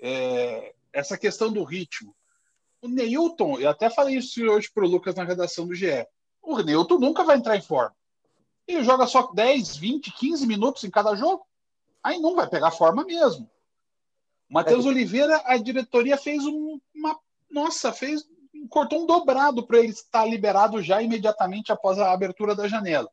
É, 0.00 0.74
essa 0.92 1.16
questão 1.16 1.52
do 1.52 1.64
ritmo. 1.64 2.14
O 2.80 2.88
Neilton, 2.88 3.58
eu 3.58 3.68
até 3.68 3.90
falei 3.90 4.16
isso 4.16 4.40
hoje 4.44 4.70
para 4.72 4.84
o 4.84 4.88
Lucas 4.88 5.14
na 5.14 5.24
redação 5.24 5.66
do 5.66 5.74
GE. 5.74 6.06
O 6.42 6.58
Neilton 6.60 6.98
nunca 6.98 7.24
vai 7.24 7.36
entrar 7.36 7.56
em 7.56 7.62
forma. 7.62 7.94
Ele 8.66 8.84
joga 8.84 9.06
só 9.06 9.32
10, 9.32 9.76
20, 9.76 10.12
15 10.12 10.46
minutos 10.46 10.84
em 10.84 10.90
cada 10.90 11.14
jogo. 11.14 11.44
Aí 12.02 12.20
não 12.20 12.36
vai 12.36 12.48
pegar 12.48 12.70
forma 12.70 13.04
mesmo. 13.04 13.50
Matheus 14.48 14.86
é. 14.86 14.88
Oliveira, 14.88 15.42
a 15.44 15.56
diretoria 15.56 16.16
fez 16.16 16.44
um, 16.46 16.80
uma. 16.94 17.18
Nossa, 17.50 17.92
fez. 17.92 18.28
Cortou 18.70 19.02
um 19.02 19.06
dobrado 19.06 19.66
para 19.66 19.78
ele 19.78 19.92
estar 19.92 20.24
liberado 20.24 20.82
já 20.82 21.02
imediatamente 21.02 21.72
após 21.72 21.98
a 21.98 22.12
abertura 22.12 22.54
da 22.54 22.68
janela. 22.68 23.08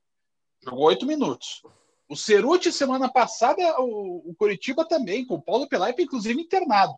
Jogou 0.63 0.85
oito 0.85 1.05
minutos. 1.05 1.61
O 2.07 2.15
Ceruti, 2.15 2.71
semana 2.71 3.09
passada, 3.09 3.81
o, 3.81 4.29
o 4.29 4.35
Curitiba 4.35 4.85
também, 4.85 5.25
com 5.25 5.35
o 5.35 5.41
Paulo 5.41 5.67
Pelaipe, 5.67 6.03
inclusive 6.03 6.39
internado. 6.39 6.93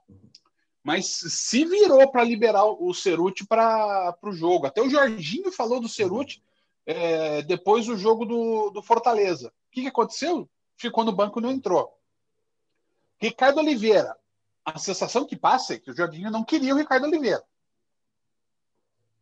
Mas 0.84 1.08
se 1.08 1.66
virou 1.66 2.10
para 2.12 2.24
liberar 2.24 2.66
o 2.66 2.94
Ceruti 2.94 3.46
para 3.46 4.18
o 4.24 4.32
jogo. 4.32 4.68
Até 4.68 4.82
o 4.82 4.90
Jorginho 4.90 5.52
falou 5.52 5.80
do 5.80 5.90
Ceruti 5.90 6.42
é, 6.86 7.42
depois 7.42 7.86
do 7.86 7.98
jogo 7.98 8.26
do, 8.26 8.70
do 8.70 8.82
Fortaleza. 8.82 9.50
O 9.50 9.52
que, 9.72 9.82
que 9.82 9.88
aconteceu? 9.88 10.50
Ficou 10.78 11.04
no 11.04 11.12
banco 11.12 11.40
e 11.40 11.44
não 11.44 11.52
entrou. 11.52 11.98
Ricardo 13.20 13.60
Oliveira. 13.60 14.16
A 14.64 14.78
sensação 14.78 15.26
que 15.26 15.36
passa 15.36 15.74
é 15.74 15.80
que 15.80 15.92
o 15.92 15.96
Jorginho 15.96 16.30
não 16.30 16.44
queria 16.44 16.74
o 16.74 16.78
Ricardo 16.78 17.06
Oliveira. 17.06 17.44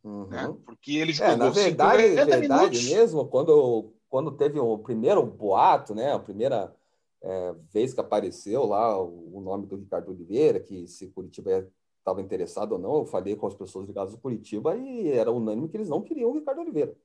Uhum. 0.02 0.26
Né? 0.26 0.56
Porque 0.64 0.96
ele 0.96 1.12
jogou 1.12 1.32
é, 1.32 1.36
na 1.36 1.50
verdade, 1.50 2.02
verdade 2.14 2.48
minutos. 2.48 2.84
mesmo, 2.84 3.26
quando, 3.26 3.92
quando 4.08 4.32
teve 4.32 4.58
o 4.58 4.78
primeiro 4.78 5.24
boato, 5.24 5.94
né, 5.94 6.12
a 6.12 6.18
primeira 6.18 6.74
é, 7.22 7.54
vez 7.72 7.92
que 7.92 8.00
apareceu 8.00 8.64
lá 8.66 9.00
o, 9.00 9.36
o, 9.38 9.40
nome 9.40 9.66
do 9.66 9.76
Ricardo 9.76 10.10
Oliveira, 10.10 10.60
que 10.60 10.86
se 10.86 11.08
Curitiba 11.08 11.68
estava 11.98 12.20
interessado 12.20 12.72
ou 12.72 12.78
não, 12.78 12.98
eu 12.98 13.06
falei 13.06 13.34
com 13.36 13.46
as 13.46 13.54
pessoas 13.54 13.86
ligadas 13.86 14.12
do 14.12 14.18
Curitiba 14.18 14.76
e 14.76 15.08
era 15.08 15.32
unânime 15.32 15.68
que 15.68 15.76
eles 15.76 15.88
não 15.88 16.02
queriam 16.02 16.30
o 16.30 16.34
Ricardo 16.34 16.60
Oliveira 16.60 16.96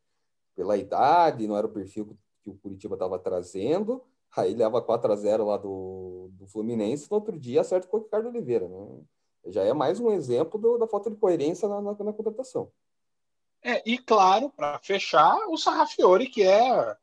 pela 0.56 0.78
idade, 0.78 1.48
não 1.48 1.58
era 1.58 1.68
o 1.68 1.72
perfil 1.72 2.18
que 2.44 2.50
o 2.50 2.56
Curitiba 2.56 2.96
estava 2.96 3.18
trazendo. 3.18 4.04
Aí 4.36 4.54
leva 4.54 4.82
4 4.82 5.12
a 5.12 5.16
0 5.16 5.46
lá 5.46 5.58
do, 5.58 6.30
do 6.34 6.48
Fluminense, 6.48 7.10
no 7.10 7.16
outro 7.18 7.38
dia 7.38 7.62
acerta 7.62 7.88
com 7.88 7.98
o 7.98 8.02
Ricardo 8.02 8.30
Oliveira. 8.30 8.68
Né? 8.68 9.02
Já 9.48 9.64
é 9.64 9.74
mais 9.74 10.00
um 10.00 10.12
exemplo 10.12 10.60
do, 10.60 10.78
da 10.78 10.88
falta 10.88 11.10
de 11.10 11.18
coerência 11.18 11.68
na, 11.68 11.82
na, 11.82 11.92
na 11.92 12.14
contratação. 12.14 12.72
É, 13.64 13.82
e 13.86 13.98
claro, 13.98 14.50
para 14.50 14.80
fechar, 14.80 15.36
o 15.48 15.58
Sarrafiore, 15.58 16.28
que 16.28 16.44
é 16.44 16.96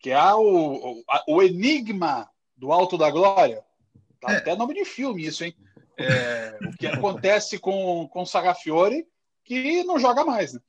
que 0.00 0.10
é 0.10 0.34
o, 0.34 1.00
o, 1.00 1.04
o 1.28 1.42
enigma 1.42 2.28
do 2.56 2.72
Alto 2.72 2.96
da 2.96 3.10
Glória. 3.10 3.64
Tá 4.20 4.32
é. 4.32 4.36
até 4.36 4.56
nome 4.56 4.74
de 4.74 4.84
filme 4.84 5.26
isso, 5.26 5.44
hein? 5.44 5.54
É, 5.96 6.56
o 6.62 6.76
que 6.76 6.86
acontece 6.86 7.58
com, 7.58 8.08
com 8.08 8.22
o 8.22 8.26
Sarrafiore, 8.26 9.06
que 9.44 9.82
não 9.84 9.98
joga 9.98 10.24
mais, 10.24 10.52
né? 10.52 10.60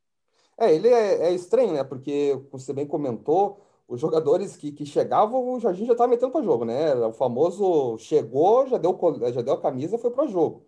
É, 0.57 0.73
ele 0.73 0.87
é, 0.87 1.27
é, 1.27 1.31
estranho, 1.31 1.73
né? 1.73 1.83
Porque 1.83 2.39
você 2.51 2.73
bem 2.73 2.87
comentou, 2.87 3.61
os 3.87 3.99
jogadores 3.99 4.55
que, 4.55 4.71
que 4.71 4.85
chegavam, 4.85 5.53
o 5.53 5.59
Jorginho 5.59 5.87
já 5.87 5.93
estava 5.93 6.09
metendo 6.09 6.31
para 6.31 6.43
jogo, 6.43 6.65
né? 6.65 6.93
O 6.95 7.13
famoso 7.13 7.97
chegou, 7.99 8.67
já 8.67 8.77
deu, 8.77 8.97
já 9.33 9.41
deu 9.41 9.53
a 9.53 9.61
camisa, 9.61 9.97
foi 9.97 10.11
para 10.11 10.25
o 10.25 10.27
jogo. 10.27 10.65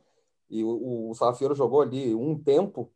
E 0.49 0.63
o, 0.63 1.09
o 1.09 1.15
Sarrafiore 1.15 1.55
jogou 1.55 1.81
ali 1.81 2.13
um 2.13 2.37
tempo 2.37 2.91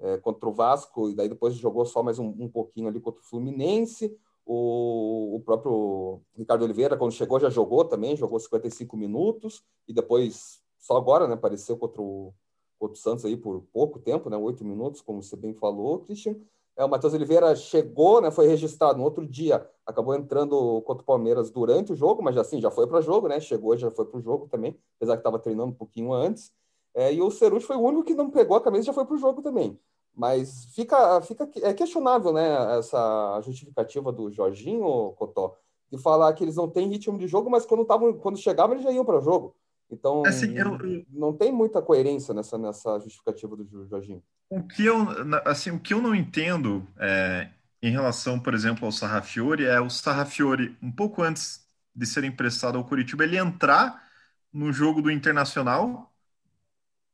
é, 0.00 0.16
contra 0.18 0.48
o 0.48 0.52
Vasco, 0.52 1.10
e 1.10 1.14
daí 1.14 1.28
depois 1.28 1.54
jogou 1.54 1.84
só 1.84 2.02
mais 2.02 2.18
um, 2.18 2.34
um 2.38 2.48
pouquinho 2.48 2.88
ali 2.88 3.00
contra 3.00 3.20
o 3.20 3.24
Fluminense. 3.24 4.16
O, 4.44 5.36
o, 5.36 5.40
próprio 5.40 6.20
Ricardo 6.34 6.64
Oliveira, 6.64 6.96
quando 6.96 7.12
chegou, 7.12 7.38
já 7.38 7.50
jogou 7.50 7.84
também, 7.84 8.16
jogou 8.16 8.40
55 8.40 8.96
minutos, 8.96 9.62
e 9.86 9.92
depois, 9.92 10.60
só 10.78 10.96
agora, 10.96 11.28
né, 11.28 11.34
apareceu 11.34 11.76
contra 11.76 12.02
o, 12.02 12.34
contra 12.78 12.94
o 12.94 12.98
Santos 12.98 13.24
aí 13.24 13.36
por 13.36 13.62
pouco 13.72 14.00
tempo, 14.00 14.28
né, 14.28 14.36
8 14.36 14.64
minutos, 14.64 15.00
como 15.02 15.22
você 15.22 15.36
bem 15.36 15.54
falou, 15.54 16.00
Christian. 16.00 16.36
É, 16.76 16.84
o 16.84 16.88
Matheus 16.88 17.12
Oliveira 17.12 17.54
chegou, 17.54 18.20
né, 18.20 18.30
foi 18.30 18.46
registrado 18.48 18.98
no 18.98 19.04
outro 19.04 19.26
dia, 19.26 19.68
acabou 19.86 20.14
entrando 20.14 20.80
contra 20.82 21.02
o 21.02 21.06
Palmeiras 21.06 21.50
durante 21.50 21.92
o 21.92 21.96
jogo, 21.96 22.22
mas 22.22 22.36
assim, 22.36 22.60
já 22.60 22.70
foi 22.70 22.86
para 22.86 22.98
o 22.98 23.02
jogo, 23.02 23.28
né, 23.28 23.38
chegou, 23.38 23.76
já 23.76 23.90
foi 23.90 24.06
para 24.06 24.18
o 24.18 24.22
jogo 24.22 24.48
também, 24.48 24.76
apesar 24.96 25.16
que 25.16 25.20
estava 25.20 25.38
treinando 25.38 25.70
um 25.70 25.76
pouquinho 25.76 26.12
antes. 26.12 26.50
É, 26.94 27.12
e 27.12 27.20
o 27.20 27.30
Ceruti 27.30 27.64
foi 27.64 27.76
o 27.76 27.82
único 27.82 28.04
que 28.04 28.14
não 28.14 28.30
pegou 28.30 28.56
a 28.56 28.60
camisa 28.60 28.84
e 28.84 28.86
já 28.86 28.92
foi 28.92 29.04
para 29.04 29.14
o 29.14 29.18
jogo 29.18 29.42
também. 29.42 29.78
Mas 30.14 30.66
fica, 30.74 31.20
fica 31.22 31.48
é 31.62 31.72
questionável, 31.72 32.32
né, 32.32 32.78
essa 32.78 33.40
justificativa 33.42 34.12
do 34.12 34.30
Jorginho 34.30 35.12
Cotó 35.16 35.56
de 35.90 35.98
falar 35.98 36.32
que 36.34 36.44
eles 36.44 36.56
não 36.56 36.68
têm 36.68 36.88
ritmo 36.88 37.18
de 37.18 37.26
jogo, 37.26 37.50
mas 37.50 37.66
quando 37.66 37.84
tavam, 37.84 38.12
quando 38.12 38.38
chegavam 38.38 38.74
eles 38.74 38.84
já 38.84 38.92
iam 38.92 39.04
para 39.04 39.18
o 39.18 39.22
jogo. 39.22 39.56
Então 39.90 40.22
assim, 40.24 40.56
eu, 40.56 40.78
não 41.10 41.32
tem 41.32 41.50
muita 41.50 41.82
coerência 41.82 42.32
nessa 42.32 42.56
nessa 42.56 42.98
justificativa 43.00 43.56
do 43.56 43.86
Jorginho. 43.88 44.22
O 44.48 44.62
que 44.62 44.84
eu 44.84 44.96
assim 45.44 45.70
o 45.70 45.80
que 45.80 45.92
eu 45.92 46.00
não 46.00 46.14
entendo 46.14 46.86
é, 46.98 47.48
em 47.82 47.90
relação, 47.90 48.38
por 48.38 48.54
exemplo, 48.54 48.86
ao 48.86 48.92
Sarrafiore 48.92 49.64
é 49.64 49.80
o 49.80 49.90
Sarrafiore 49.90 50.76
um 50.80 50.92
pouco 50.92 51.22
antes 51.22 51.66
de 51.94 52.06
ser 52.06 52.22
emprestado 52.22 52.78
ao 52.78 52.84
Curitiba 52.84 53.24
ele 53.24 53.36
entrar 53.36 54.08
no 54.52 54.72
jogo 54.72 55.02
do 55.02 55.10
Internacional 55.10 56.09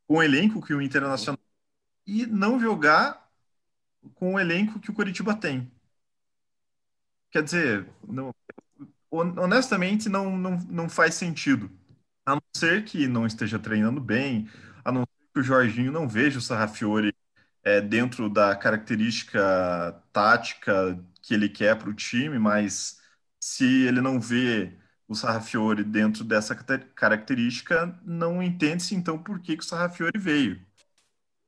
com 0.07 0.16
o 0.16 0.23
elenco 0.23 0.62
que 0.64 0.75
o 0.75 0.83
Internacional 0.83 1.38
e 2.07 2.27
não 2.27 2.61
jogar 2.61 3.31
com 4.14 4.35
o 4.35 4.40
elenco 4.40 4.81
que 4.81 4.90
o 4.90 4.95
Curitiba 4.95 5.35
tem. 5.35 5.71
Quer 7.31 7.42
dizer, 7.42 7.88
não, 8.07 8.35
honestamente 9.11 10.09
não, 10.09 10.37
não, 10.37 10.59
não 10.69 10.88
faz 10.88 11.14
sentido. 11.14 11.71
A 12.25 12.35
não 12.35 12.42
ser 12.57 12.85
que 12.85 13.07
não 13.09 13.27
esteja 13.27 13.59
treinando 13.59 14.01
bem, 14.01 14.49
a 14.85 14.92
não 14.92 15.03
ser 15.03 15.29
que 15.35 15.40
o 15.40 15.42
Jorginho 15.42 15.92
não 15.92 16.09
veja 16.09 16.38
o 16.38 16.42
Sarrafiore 16.42 17.14
é, 17.64 17.81
dentro 17.81 18.31
da 18.31 18.57
característica 18.57 20.03
tática 20.12 20.99
que 21.23 21.35
ele 21.35 21.49
quer 21.49 21.77
para 21.79 21.90
o 21.90 21.95
time, 21.95 22.38
mas 22.38 23.01
se 23.40 23.64
ele 23.87 24.01
não 24.01 24.21
vê 24.21 24.79
o 25.09 25.14
Sarrafiore 25.14 25.85
dentro 25.85 26.25
dessa 26.25 26.55
característica, 26.55 27.97
não 28.05 28.42
entende-se 28.42 28.95
então 28.95 29.19
por 29.19 29.40
que, 29.40 29.57
que 29.57 29.62
o 29.62 29.66
Sarrafiore 29.66 30.19
veio. 30.19 30.61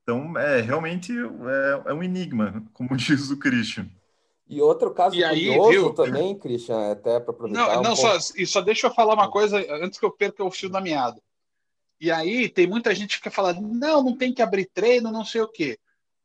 Então, 0.03 0.39
é 0.39 0.61
realmente 0.61 1.13
é, 1.13 1.91
é 1.91 1.93
um 1.93 2.03
enigma, 2.03 2.65
como 2.73 2.97
diz 2.97 3.31
o 3.31 3.39
Christian. 3.39 3.89
E 4.49 4.63
outro 4.63 4.95
caso 4.95 5.15
e 5.15 5.23
aí, 5.23 5.55
curioso 5.55 5.71
viu? 5.71 5.95
também, 5.95 6.39
Christian, 6.39 6.93
até 6.93 7.21
para 7.21 7.33
aproveitar. 7.33 7.75
Não, 7.75 7.81
um 7.81 7.83
não 7.83 7.97
só, 7.97 8.17
e 8.35 8.47
só 8.47 8.63
deixa 8.63 8.87
eu 8.87 8.95
falar 8.95 9.13
uma 9.13 9.31
coisa 9.31 9.59
antes 9.83 9.99
que 9.99 10.07
eu 10.07 10.11
perca 10.11 10.43
o 10.43 10.51
fio 10.51 10.71
da 10.71 10.81
meada. 10.81 11.21
E 12.01 12.11
aí 12.11 12.49
tem 12.49 12.67
muita 12.67 12.95
gente 12.95 13.17
que 13.17 13.25
quer 13.25 13.31
falar, 13.31 13.61
não, 13.61 14.03
não 14.03 14.17
tem 14.17 14.33
que 14.33 14.41
abrir 14.41 14.67
treino, 14.73 15.11
não 15.11 15.25
sei 15.25 15.43
o 15.43 15.49
quê. 15.49 15.79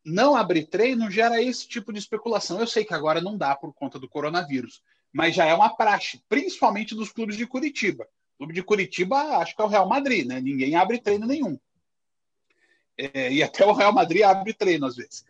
Não 0.06 0.36
abrir 0.36 0.68
treino 0.68 1.12
gera 1.12 1.42
esse 1.42 1.68
tipo 1.68 1.92
de 1.92 2.00
especulação. 2.00 2.60
Eu 2.60 2.68
sei 2.68 2.86
que 2.86 2.94
agora 2.94 3.20
não 3.20 3.38
dá 3.38 3.56
por 3.56 3.74
conta 3.74 4.00
do 4.00 4.08
coronavírus, 4.08 4.82
mas 5.14 5.36
já 5.36 5.46
é 5.46 5.54
uma 5.54 5.76
praxe, 5.76 6.22
principalmente 6.28 6.96
dos 6.96 7.12
clubes 7.12 7.38
de 7.38 7.46
Curitiba. 7.46 8.06
O 8.34 8.38
clube 8.40 8.54
de 8.54 8.64
Curitiba, 8.64 9.38
acho 9.38 9.56
que 9.56 9.62
é 9.62 9.66
o 9.66 9.70
Real 9.70 9.88
Madrid, 9.88 10.26
né? 10.26 10.42
Ninguém 10.42 10.76
abre 10.76 11.00
treino 11.00 11.28
nenhum. 11.28 11.58
É, 12.98 13.32
e 13.32 13.44
até 13.44 13.64
o 13.66 13.74
Real 13.74 13.94
Madrid 13.94 14.24
abre 14.24 14.54
treino 14.54 14.88
às 14.88 14.96
vezes. 14.96 15.24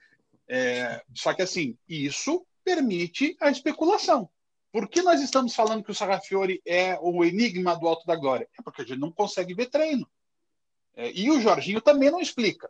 É, 0.48 1.04
só 1.13 1.34
que 1.34 1.41
assim, 1.41 1.78
isso 1.88 2.46
permite 2.63 3.36
a 3.41 3.50
especulação. 3.50 4.30
Por 4.72 4.88
que 4.88 5.02
nós 5.02 5.22
estamos 5.22 5.54
falando 5.54 5.84
que 5.84 5.91
o 5.91 5.96
Sarrafiore 5.96 6.62
é 6.65 6.98
o 7.00 7.24
enigma 7.24 7.76
do 7.76 7.88
Alto 7.88 8.08
da 8.08 8.15
Glória? 8.15 8.50
É 8.58 8.62
porque 8.62 8.82
a 8.82 8.86
gente 8.86 9.00
não 9.00 9.12
consegue 9.12 9.54
ver 9.54 9.69
treino. 9.69 10.10
É, 10.96 11.12
e 11.12 11.30
o 11.30 11.41
Jorginho 11.41 11.82
também 11.82 12.10
não 12.10 12.22
explica. 12.22 12.69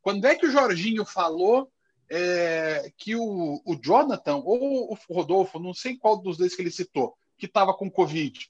Quando 0.00 0.24
é 0.24 0.34
que 0.34 0.46
o 0.46 0.50
Jorginho 0.50 1.04
falou 1.04 1.70
é, 2.10 2.90
que 2.96 3.14
o, 3.14 3.60
o, 3.64 3.76
Jonathan 3.76 4.36
ou 4.36 4.92
o 4.92 4.98
Rodolfo, 5.10 5.58
não 5.58 5.74
sei 5.74 5.96
qual 5.96 6.16
dos 6.16 6.36
dois 6.36 6.54
que 6.54 6.62
ele 6.62 6.70
citou, 6.70 7.14
que 7.36 7.46
estava 7.46 7.74
com 7.74 7.90
Covid? 7.90 8.48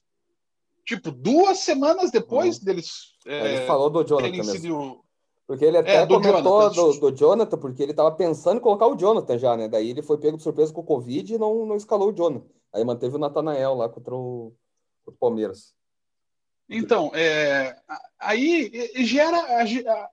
Tipo, 0.85 1.11
duas 1.11 1.59
semanas 1.59 2.11
depois 2.11 2.57
uhum. 2.57 2.65
deles. 2.65 3.15
É, 3.25 3.55
ele 3.55 3.65
falou 3.65 3.89
do 3.89 4.03
Jonathan 4.03 4.31
mesmo. 4.31 4.51
Sido, 4.51 5.05
porque 5.45 5.65
ele 5.65 5.77
até 5.77 5.95
é, 5.95 6.05
do 6.05 6.15
comentou 6.15 6.71
Jonathan. 6.71 6.99
Do, 6.99 7.11
do, 7.11 7.17
Jonathan, 7.17 7.57
porque 7.57 7.83
ele 7.83 7.91
estava 7.91 8.11
pensando 8.11 8.57
em 8.57 8.61
colocar 8.61 8.87
o 8.87 8.95
Jonathan 8.95 9.37
já, 9.37 9.57
né? 9.57 9.67
Daí 9.67 9.89
ele 9.89 10.01
foi 10.01 10.17
pego 10.17 10.37
de 10.37 10.43
surpresa 10.43 10.73
com 10.73 10.81
o 10.81 10.85
Covid 10.85 11.33
e 11.33 11.37
não, 11.37 11.65
não 11.65 11.75
escalou 11.75 12.09
o 12.09 12.15
Jonathan. 12.15 12.45
Aí 12.73 12.83
manteve 12.83 13.15
o 13.15 13.19
Natanael 13.19 13.73
lá 13.73 13.89
contra 13.89 14.15
o, 14.15 14.53
contra 15.03 15.15
o 15.15 15.19
Palmeiras. 15.19 15.73
Então, 16.69 17.11
é, 17.15 17.75
aí 18.19 18.71
gera 18.97 19.37
a, 19.37 19.63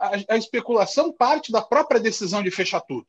a, 0.01 0.11
a, 0.31 0.37
especulação 0.39 1.13
parte 1.13 1.53
da 1.53 1.61
própria 1.61 2.01
decisão 2.01 2.43
de 2.43 2.51
fechar 2.51 2.81
tudo. 2.81 3.07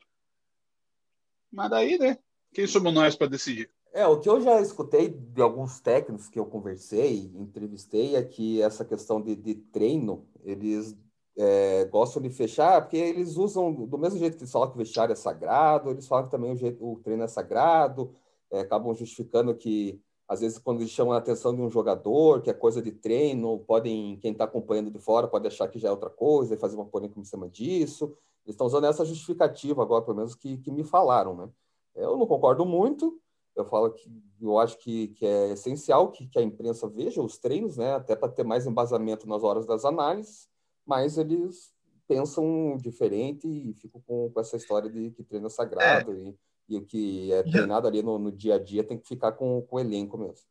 Mas 1.50 1.70
daí, 1.70 1.98
né? 1.98 2.18
Quem 2.52 2.66
somos 2.66 2.92
nós 2.92 3.16
para 3.16 3.26
decidir? 3.26 3.70
É, 3.92 4.06
o 4.06 4.20
que 4.20 4.28
eu 4.28 4.40
já 4.40 4.60
escutei 4.60 5.08
de 5.08 5.40
alguns 5.40 5.80
técnicos 5.80 6.28
que 6.28 6.38
eu 6.38 6.46
conversei, 6.46 7.32
entrevistei, 7.34 8.16
é 8.16 8.22
que 8.22 8.60
essa 8.62 8.84
questão 8.84 9.20
de, 9.20 9.34
de 9.34 9.54
treino, 9.54 10.26
eles 10.44 10.96
é, 11.36 11.84
gostam 11.86 12.20
de 12.20 12.30
fechar, 12.30 12.82
porque 12.82 12.96
eles 12.96 13.36
usam, 13.36 13.72
do 13.72 13.96
mesmo 13.96 14.18
jeito 14.18 14.36
que 14.36 14.42
eles 14.42 14.52
falam 14.52 14.68
que 14.68 14.74
o 14.74 14.78
vestiário 14.78 15.12
é 15.12 15.16
sagrado, 15.16 15.90
eles 15.90 16.06
falam 16.06 16.26
que 16.26 16.30
também 16.30 16.52
o, 16.52 16.56
jeito, 16.56 16.84
o 16.84 16.98
treino 17.00 17.22
é 17.22 17.28
sagrado, 17.28 18.12
é, 18.50 18.60
acabam 18.60 18.94
justificando 18.94 19.54
que, 19.54 20.00
às 20.28 20.40
vezes, 20.40 20.58
quando 20.58 20.80
eles 20.80 20.90
chamam 20.90 21.14
a 21.14 21.18
atenção 21.18 21.54
de 21.54 21.62
um 21.62 21.70
jogador, 21.70 22.42
que 22.42 22.50
é 22.50 22.54
coisa 22.54 22.82
de 22.82 22.92
treino, 22.92 23.60
podem, 23.60 24.18
quem 24.18 24.32
está 24.32 24.44
acompanhando 24.44 24.90
de 24.90 24.98
fora 24.98 25.26
pode 25.28 25.46
achar 25.46 25.68
que 25.68 25.78
já 25.78 25.88
é 25.88 25.90
outra 25.90 26.10
coisa 26.10 26.54
e 26.54 26.58
fazer 26.58 26.76
uma 26.76 26.84
polêmica 26.84 27.18
em 27.18 27.24
cima 27.24 27.48
disso. 27.48 28.14
Eles 28.48 28.54
estão 28.54 28.66
usando 28.66 28.84
essa 28.84 29.04
justificativa 29.04 29.82
agora, 29.82 30.04
pelo 30.04 30.16
menos, 30.16 30.34
que, 30.34 30.56
que 30.58 30.70
me 30.70 30.82
falaram, 30.82 31.36
né? 31.36 31.48
Eu 31.94 32.16
não 32.16 32.26
concordo 32.26 32.64
muito, 32.64 33.20
eu 33.54 33.64
falo 33.64 33.90
que 33.90 34.08
eu 34.40 34.58
acho 34.58 34.78
que, 34.78 35.08
que 35.08 35.26
é 35.26 35.52
essencial 35.52 36.10
que, 36.10 36.26
que 36.26 36.38
a 36.38 36.42
imprensa 36.42 36.88
veja 36.88 37.22
os 37.22 37.38
treinos, 37.38 37.76
né? 37.76 37.94
Até 37.94 38.16
para 38.16 38.28
ter 38.28 38.44
mais 38.44 38.66
embasamento 38.66 39.28
nas 39.28 39.42
horas 39.42 39.66
das 39.66 39.84
análises 39.84 40.48
mas 40.88 41.18
eles 41.18 41.70
pensam 42.08 42.78
diferente 42.80 43.46
e 43.46 43.74
ficam 43.74 44.00
com, 44.00 44.30
com 44.30 44.40
essa 44.40 44.56
história 44.56 44.90
de 44.90 45.10
que 45.10 45.22
treino 45.22 45.48
é 45.48 45.50
sagrado 45.50 46.12
é. 46.12 46.14
E, 46.14 46.38
e, 46.70 46.76
o 46.78 46.82
que 46.82 47.30
é 47.30 47.42
treinado 47.42 47.86
ali 47.86 48.02
no, 48.02 48.18
no, 48.18 48.32
dia 48.32 48.54
a 48.54 48.58
dia 48.58 48.82
tem 48.82 48.96
que 48.96 49.06
ficar 49.06 49.32
com, 49.32 49.60
com 49.60 49.76
o 49.76 49.80
elenco 49.80 50.16
mesmo. 50.16 50.46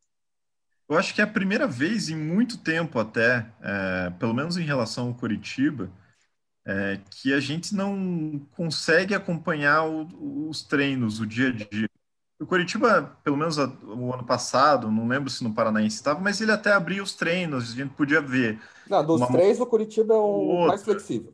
Eu 0.87 0.95
acho 0.95 1.13
que 1.13 1.19
é 1.19 1.23
a 1.23 1.27
primeira 1.27 1.67
vez 1.67 2.07
em 2.07 2.15
muito 2.15 2.59
tempo 2.59 2.99
até, 2.99 3.51
é, 3.61 4.11
pelo 4.11 4.33
menos 4.33 4.57
em 4.57 4.63
relação 4.63 5.07
ao 5.07 5.15
Curitiba, 5.15 5.91
é, 6.67 6.99
que 7.09 7.33
a 7.33 7.39
gente 7.39 7.73
não 7.73 8.45
consegue 8.51 9.15
acompanhar 9.15 9.87
o, 9.87 10.49
os 10.49 10.61
treinos, 10.61 11.21
o 11.21 11.25
dia 11.25 11.47
a 11.47 11.51
dia. 11.51 11.89
O 12.39 12.45
Curitiba, 12.45 13.17
pelo 13.23 13.37
menos 13.37 13.57
o 13.57 14.13
ano 14.13 14.25
passado, 14.25 14.91
não 14.91 15.07
lembro 15.07 15.29
se 15.29 15.43
no 15.43 15.53
Paranaense 15.53 15.95
estava, 15.95 16.19
mas 16.19 16.41
ele 16.41 16.51
até 16.51 16.73
abria 16.73 17.01
os 17.01 17.15
treinos, 17.15 17.71
a 17.71 17.75
gente 17.75 17.95
podia 17.95 18.21
ver. 18.21 18.61
Não, 18.87 19.03
dos 19.03 19.21
uma... 19.21 19.31
três, 19.31 19.59
o 19.61 19.65
Curitiba 19.65 20.13
é 20.13 20.17
o 20.17 20.67
mais 20.67 20.83
flexível. 20.83 21.33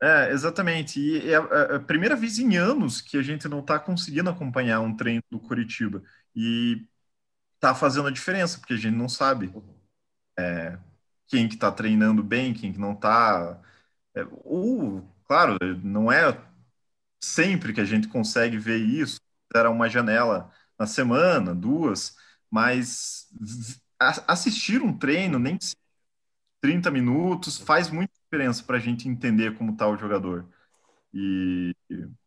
É, 0.00 0.30
exatamente. 0.30 0.98
E 0.98 1.28
é, 1.28 1.34
é 1.34 1.76
a 1.76 1.80
primeira 1.80 2.16
vez 2.16 2.38
em 2.38 2.56
anos 2.56 3.00
que 3.00 3.16
a 3.16 3.22
gente 3.22 3.48
não 3.48 3.60
está 3.60 3.78
conseguindo 3.78 4.30
acompanhar 4.30 4.80
um 4.80 4.96
treino 4.96 5.22
do 5.30 5.40
Curitiba. 5.40 6.02
E 6.34 6.86
está 7.54 7.74
fazendo 7.74 8.08
a 8.08 8.12
diferença, 8.12 8.58
porque 8.58 8.74
a 8.74 8.76
gente 8.76 8.96
não 8.96 9.08
sabe 9.08 9.52
é, 10.38 10.78
quem 11.28 11.48
que 11.48 11.54
está 11.54 11.70
treinando 11.70 12.22
bem, 12.22 12.54
quem 12.54 12.72
que 12.72 12.80
não 12.80 12.92
está. 12.92 13.60
É, 14.14 14.26
ou, 14.44 15.02
claro, 15.24 15.58
não 15.82 16.10
é 16.10 16.38
sempre 17.20 17.72
que 17.72 17.80
a 17.80 17.84
gente 17.84 18.08
consegue 18.08 18.58
ver 18.58 18.78
isso 18.78 19.20
era 19.54 19.70
uma 19.70 19.88
janela 19.88 20.50
na 20.78 20.86
semana, 20.86 21.54
duas, 21.54 22.16
mas 22.50 23.28
assistir 24.26 24.82
um 24.82 24.96
treino, 24.96 25.38
nem 25.38 25.58
30 26.60 26.90
minutos, 26.90 27.58
faz 27.58 27.90
muita 27.90 28.12
diferença 28.24 28.62
para 28.64 28.76
a 28.76 28.80
gente 28.80 29.08
entender 29.08 29.56
como 29.56 29.72
está 29.72 29.86
o 29.86 29.96
jogador. 29.96 30.48
E 31.12 31.74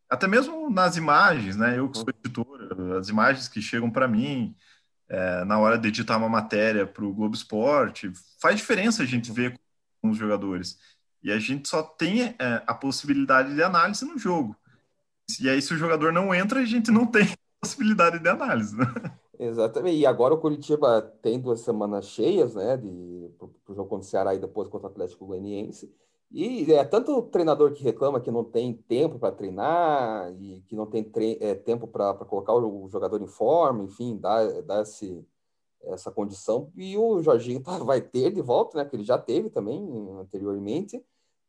até 0.10 0.28
mesmo 0.28 0.70
nas 0.70 0.98
imagens, 0.98 1.56
né? 1.56 1.78
Eu 1.78 1.90
que 1.90 1.98
sou 1.98 2.08
editor, 2.10 2.98
as 2.98 3.10
imagens 3.10 3.48
que 3.48 3.62
chegam 3.62 3.90
para 3.90 4.08
mim 4.08 4.56
é, 5.10 5.44
na 5.46 5.58
hora 5.60 5.78
de 5.78 5.88
editar 5.88 6.18
uma 6.18 6.30
matéria 6.30 6.86
para 6.86 7.06
o 7.06 7.14
Globo 7.14 7.36
Esporte, 7.36 8.12
faz 8.40 8.58
diferença 8.58 9.04
a 9.04 9.06
gente 9.06 9.32
ver 9.32 9.60
com 10.02 10.10
os 10.10 10.18
jogadores. 10.18 10.80
E 11.26 11.32
a 11.32 11.40
gente 11.40 11.68
só 11.68 11.82
tem 11.82 12.22
é, 12.22 12.36
a 12.68 12.74
possibilidade 12.76 13.56
de 13.56 13.64
análise 13.64 14.06
no 14.06 14.16
jogo. 14.16 14.56
E 15.42 15.50
aí, 15.50 15.60
se 15.60 15.74
o 15.74 15.78
jogador 15.78 16.14
não 16.14 16.36
entra, 16.36 16.60
a 16.60 16.66
gente 16.66 16.92
não 16.92 17.08
tem 17.08 17.26
possibilidade 17.60 18.20
de 18.20 18.30
análise. 18.30 18.78
Né? 18.78 18.86
Exatamente. 19.40 19.98
E 19.98 20.06
agora 20.06 20.36
o 20.36 20.38
Curitiba 20.38 21.02
tem 21.24 21.40
duas 21.40 21.62
semanas 21.62 22.06
cheias, 22.06 22.54
né? 22.54 22.78
De, 22.78 23.32
para 23.40 23.74
o 23.74 23.76
jogo 23.76 23.90
contra 23.90 24.06
o 24.06 24.08
Ceará 24.08 24.36
e 24.36 24.40
depois 24.40 24.68
contra 24.68 24.88
o 24.88 24.92
Atlético 24.92 25.26
Goianiense. 25.26 25.92
E 26.32 26.72
é 26.72 26.86
tanto 26.86 27.18
o 27.18 27.24
treinador 27.24 27.74
que 27.74 27.82
reclama 27.82 28.22
que 28.22 28.30
não 28.30 28.44
tem 28.44 28.74
tempo 28.74 29.18
para 29.18 29.34
treinar 29.34 30.32
e 30.40 30.62
que 30.68 30.76
não 30.76 30.86
tem 30.86 31.12
é, 31.40 31.56
tempo 31.56 31.88
para 31.88 32.14
colocar 32.14 32.54
o 32.54 32.88
jogador 32.88 33.20
em 33.20 33.28
forma, 33.28 33.84
enfim, 33.84 34.16
dar, 34.16 34.62
dar 34.62 34.84
esse, 34.84 35.26
essa 35.86 36.12
condição. 36.12 36.72
E 36.76 36.96
o 36.96 37.20
Jorginho 37.24 37.62
tá, 37.66 37.80
vai 37.80 38.00
ter 38.00 38.32
de 38.32 38.44
volta, 38.44 38.78
né? 38.78 38.86
Que 38.86 38.96
ele 38.96 39.04
já 39.04 39.18
teve 39.18 39.50
também 39.50 39.84
anteriormente. 40.20 41.04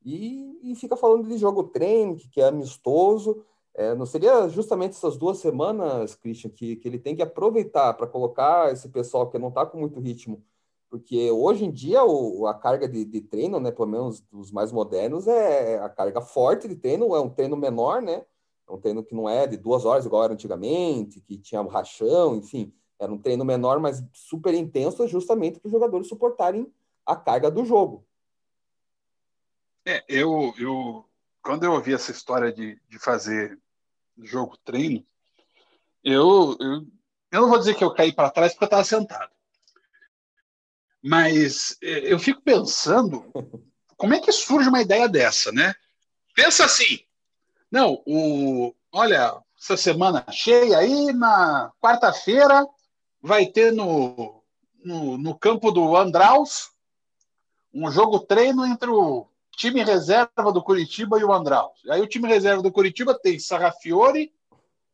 E, 0.06 0.72
e 0.72 0.74
fica 0.74 0.96
falando 0.96 1.28
de 1.28 1.36
jogo 1.36 1.64
treino, 1.64 2.16
que, 2.16 2.28
que 2.28 2.40
é 2.40 2.46
amistoso. 2.46 3.44
É, 3.74 3.94
não 3.94 4.06
seria 4.06 4.48
justamente 4.48 4.92
essas 4.92 5.18
duas 5.18 5.38
semanas, 5.38 6.14
Christian, 6.14 6.50
que, 6.50 6.76
que 6.76 6.88
ele 6.88 6.98
tem 6.98 7.14
que 7.14 7.22
aproveitar 7.22 7.92
para 7.92 8.06
colocar 8.06 8.72
esse 8.72 8.88
pessoal 8.88 9.28
que 9.28 9.38
não 9.38 9.48
está 9.48 9.66
com 9.66 9.78
muito 9.78 10.00
ritmo 10.00 10.42
porque 10.88 11.30
hoje 11.30 11.64
em 11.64 11.70
dia 11.70 12.04
o, 12.04 12.46
a 12.46 12.54
carga 12.54 12.88
de, 12.88 13.04
de, 13.04 13.20
treino, 13.20 13.58
né, 13.60 13.70
pelo 13.70 13.88
menos 13.88 14.20
dos 14.32 14.50
mais 14.50 14.72
modernos, 14.72 15.26
é 15.26 15.78
a 15.78 15.88
carga 15.88 16.20
forte 16.20 16.68
de 16.68 16.76
treino, 16.76 17.14
é 17.14 17.20
um 17.20 17.28
treino 17.28 17.56
menor, 17.56 18.00
né? 18.00 18.24
É 18.68 18.72
um 18.72 18.78
treino 18.78 19.02
que 19.02 19.14
não 19.14 19.28
é 19.28 19.46
de 19.46 19.56
duas 19.56 19.84
horas 19.84 20.06
igual 20.06 20.24
era 20.24 20.32
antigamente, 20.32 21.20
que 21.20 21.36
tinha 21.36 21.60
um 21.60 21.68
rachão, 21.68 22.34
enfim, 22.36 22.72
era 22.98 23.12
um 23.12 23.18
treino 23.18 23.44
menor, 23.44 23.78
mas 23.78 24.02
super 24.12 24.54
intenso, 24.54 25.06
justamente 25.06 25.60
para 25.60 25.68
os 25.68 25.72
jogadores 25.72 26.08
suportarem 26.08 26.72
a 27.04 27.14
carga 27.14 27.50
do 27.50 27.64
jogo. 27.64 28.04
É, 29.86 30.04
eu, 30.08 30.52
eu 30.58 31.08
quando 31.40 31.62
eu 31.62 31.72
ouvi 31.72 31.94
essa 31.94 32.10
história 32.10 32.52
de, 32.52 32.76
de 32.88 32.98
fazer 32.98 33.56
jogo 34.18 34.56
treino, 34.64 35.06
eu, 36.02 36.56
eu, 36.58 36.86
eu 37.30 37.40
não 37.40 37.48
vou 37.48 37.58
dizer 37.58 37.76
que 37.76 37.84
eu 37.84 37.94
caí 37.94 38.12
para 38.12 38.30
trás 38.30 38.52
porque 38.52 38.64
eu 38.64 38.66
estava 38.66 38.82
sentado. 38.82 39.30
Mas 41.00 41.78
é, 41.80 42.12
eu 42.12 42.18
fico 42.18 42.42
pensando 42.42 43.32
como 43.96 44.12
é 44.12 44.20
que 44.20 44.32
surge 44.32 44.68
uma 44.68 44.82
ideia 44.82 45.08
dessa, 45.08 45.52
né? 45.52 45.72
Pensa 46.34 46.64
assim, 46.64 46.98
não, 47.70 48.02
o, 48.04 48.74
olha, 48.90 49.40
essa 49.56 49.76
semana 49.76 50.26
cheia 50.32 50.78
aí, 50.78 51.12
na 51.12 51.72
quarta-feira 51.80 52.66
vai 53.22 53.46
ter 53.46 53.72
no, 53.72 54.42
no, 54.84 55.16
no, 55.16 55.38
campo 55.38 55.70
do 55.70 55.96
Andraus 55.96 56.70
um 57.72 57.88
jogo 57.90 58.18
treino 58.18 58.66
entre 58.66 58.90
o 58.90 59.28
time 59.56 59.82
reserva 59.82 60.52
do 60.52 60.62
Curitiba 60.62 61.18
e 61.18 61.24
o 61.24 61.32
Andraus. 61.32 61.80
Aí 61.88 62.00
o 62.00 62.06
time 62.06 62.28
reserva 62.28 62.62
do 62.62 62.70
Curitiba 62.70 63.18
tem 63.18 63.38
Sarrafiore, 63.38 64.32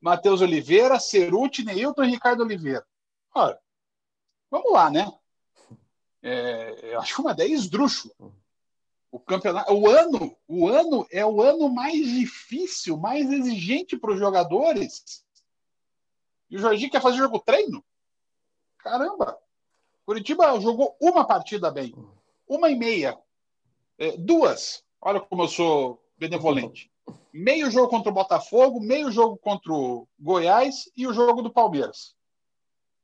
Matheus 0.00 0.40
Oliveira, 0.40 0.98
Ceruti, 1.00 1.64
Neilton 1.64 2.04
e 2.04 2.10
Ricardo 2.10 2.42
Oliveira. 2.42 2.86
Vamos 4.50 4.72
lá, 4.72 4.88
né? 4.90 5.12
É, 6.22 6.92
eu 6.94 7.00
acho 7.00 7.20
uma 7.20 7.32
ideia 7.32 7.52
esdrúxula. 7.52 8.14
O 9.10 9.18
campeonato, 9.18 9.72
o 9.74 9.88
ano, 9.88 10.36
o 10.46 10.68
ano 10.68 11.06
é 11.10 11.26
o 11.26 11.42
ano 11.42 11.68
mais 11.68 12.06
difícil, 12.06 12.96
mais 12.96 13.30
exigente 13.30 13.98
para 13.98 14.12
os 14.12 14.18
jogadores. 14.18 15.24
E 16.48 16.56
o 16.56 16.58
Jorginho 16.58 16.90
quer 16.90 17.02
fazer 17.02 17.18
jogo 17.18 17.40
treino? 17.40 17.84
Caramba! 18.78 19.36
Curitiba 20.06 20.58
jogou 20.60 20.96
uma 21.00 21.26
partida 21.26 21.70
bem, 21.70 21.94
uma 22.48 22.70
e 22.70 22.74
meia, 22.74 23.18
duas. 24.18 24.82
Olha 25.00 25.20
como 25.20 25.42
eu 25.42 25.48
sou 25.48 26.02
benevolente. 26.18 26.90
Meio 27.32 27.70
jogo 27.70 27.88
contra 27.88 28.10
o 28.10 28.14
Botafogo, 28.14 28.80
meio 28.80 29.10
jogo 29.10 29.36
contra 29.36 29.72
o 29.72 30.06
Goiás 30.18 30.90
e 30.96 31.06
o 31.06 31.12
jogo 31.12 31.42
do 31.42 31.52
Palmeiras. 31.52 32.14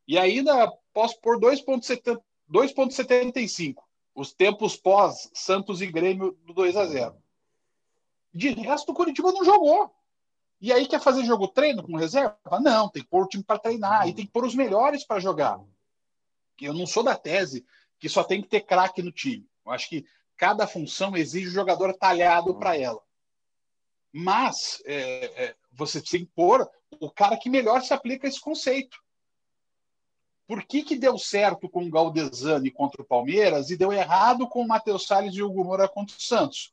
E 0.07 0.19
ainda 0.19 0.71
posso 0.93 1.21
pôr 1.21 1.39
2,70 1.39 2.21
2,75. 2.51 3.77
Os 4.15 4.33
tempos 4.33 4.77
pós 4.77 5.31
Santos 5.33 5.81
e 5.81 5.87
Grêmio 5.87 6.37
do 6.45 6.53
2 6.53 6.77
a 6.77 6.87
0 6.87 7.15
De 8.33 8.51
resto, 8.51 8.91
o 8.91 8.95
Curitiba 8.95 9.31
não 9.33 9.45
jogou. 9.45 9.95
E 10.61 10.73
aí 10.73 10.89
quer 10.89 11.01
fazer 11.01 11.25
jogo 11.25 11.47
treino 11.47 11.85
com 11.85 11.97
reserva? 11.97 12.37
Não, 12.61 12.89
tem 12.89 13.03
que 13.03 13.09
pôr 13.09 13.25
o 13.25 13.29
time 13.29 13.45
para 13.45 13.61
treinar 13.61 14.09
e 14.09 14.15
tem 14.15 14.27
que 14.27 14.33
pôr 14.33 14.45
os 14.45 14.57
melhores 14.57 15.05
para 15.05 15.21
jogar. 15.21 15.61
Eu 16.61 16.75
não 16.75 16.87
sou 16.87 17.05
da 17.05 17.15
tese 17.15 17.65
que 18.01 18.09
só 18.09 18.25
tem 18.25 18.43
que 18.43 18.49
ter 18.49 18.63
craque 18.63 19.03
no 19.03 19.13
time. 19.13 19.47
Eu 19.65 19.71
acho 19.71 19.89
que 19.89 20.05
cada 20.39 20.69
função 20.69 21.17
exige 21.17 21.49
o 21.49 21.53
jogador 21.53 21.93
talhado 21.93 22.55
para 22.55 22.79
ela. 22.79 23.03
Mas 24.13 24.81
é, 24.87 25.45
é, 25.45 25.57
você 25.73 26.01
tem 26.01 26.25
que 26.25 26.33
pôr 26.35 26.67
o 27.01 27.11
cara 27.11 27.37
que 27.37 27.51
melhor 27.51 27.83
se 27.83 27.93
aplica 27.93 28.27
a 28.27 28.31
esse 28.31 28.41
conceito. 28.41 28.97
Por 30.47 30.65
que, 30.65 30.83
que 30.83 30.97
deu 30.97 31.19
certo 31.19 31.69
com 31.69 31.85
o 31.85 31.91
Galdesani 31.91 32.71
contra 32.71 33.03
o 33.03 33.05
Palmeiras 33.05 33.69
e 33.69 33.77
deu 33.77 33.93
errado 33.93 34.49
com 34.49 34.63
o 34.63 34.69
Matheus 34.69 35.07
Salles 35.07 35.35
e 35.35 35.43
o 35.43 35.51
Hugo 35.51 35.65
Moura 35.65 35.89
contra 35.89 36.17
o 36.17 36.23
Santos? 36.23 36.73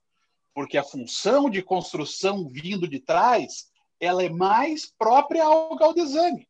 Porque 0.54 0.78
a 0.78 0.84
função 0.84 1.50
de 1.50 1.62
construção 1.62 2.48
vindo 2.48 2.88
de 2.88 3.00
trás 3.00 3.70
ela 4.00 4.24
é 4.24 4.30
mais 4.30 4.86
própria 4.98 5.44
ao 5.44 5.76
Galdesani. 5.76 6.48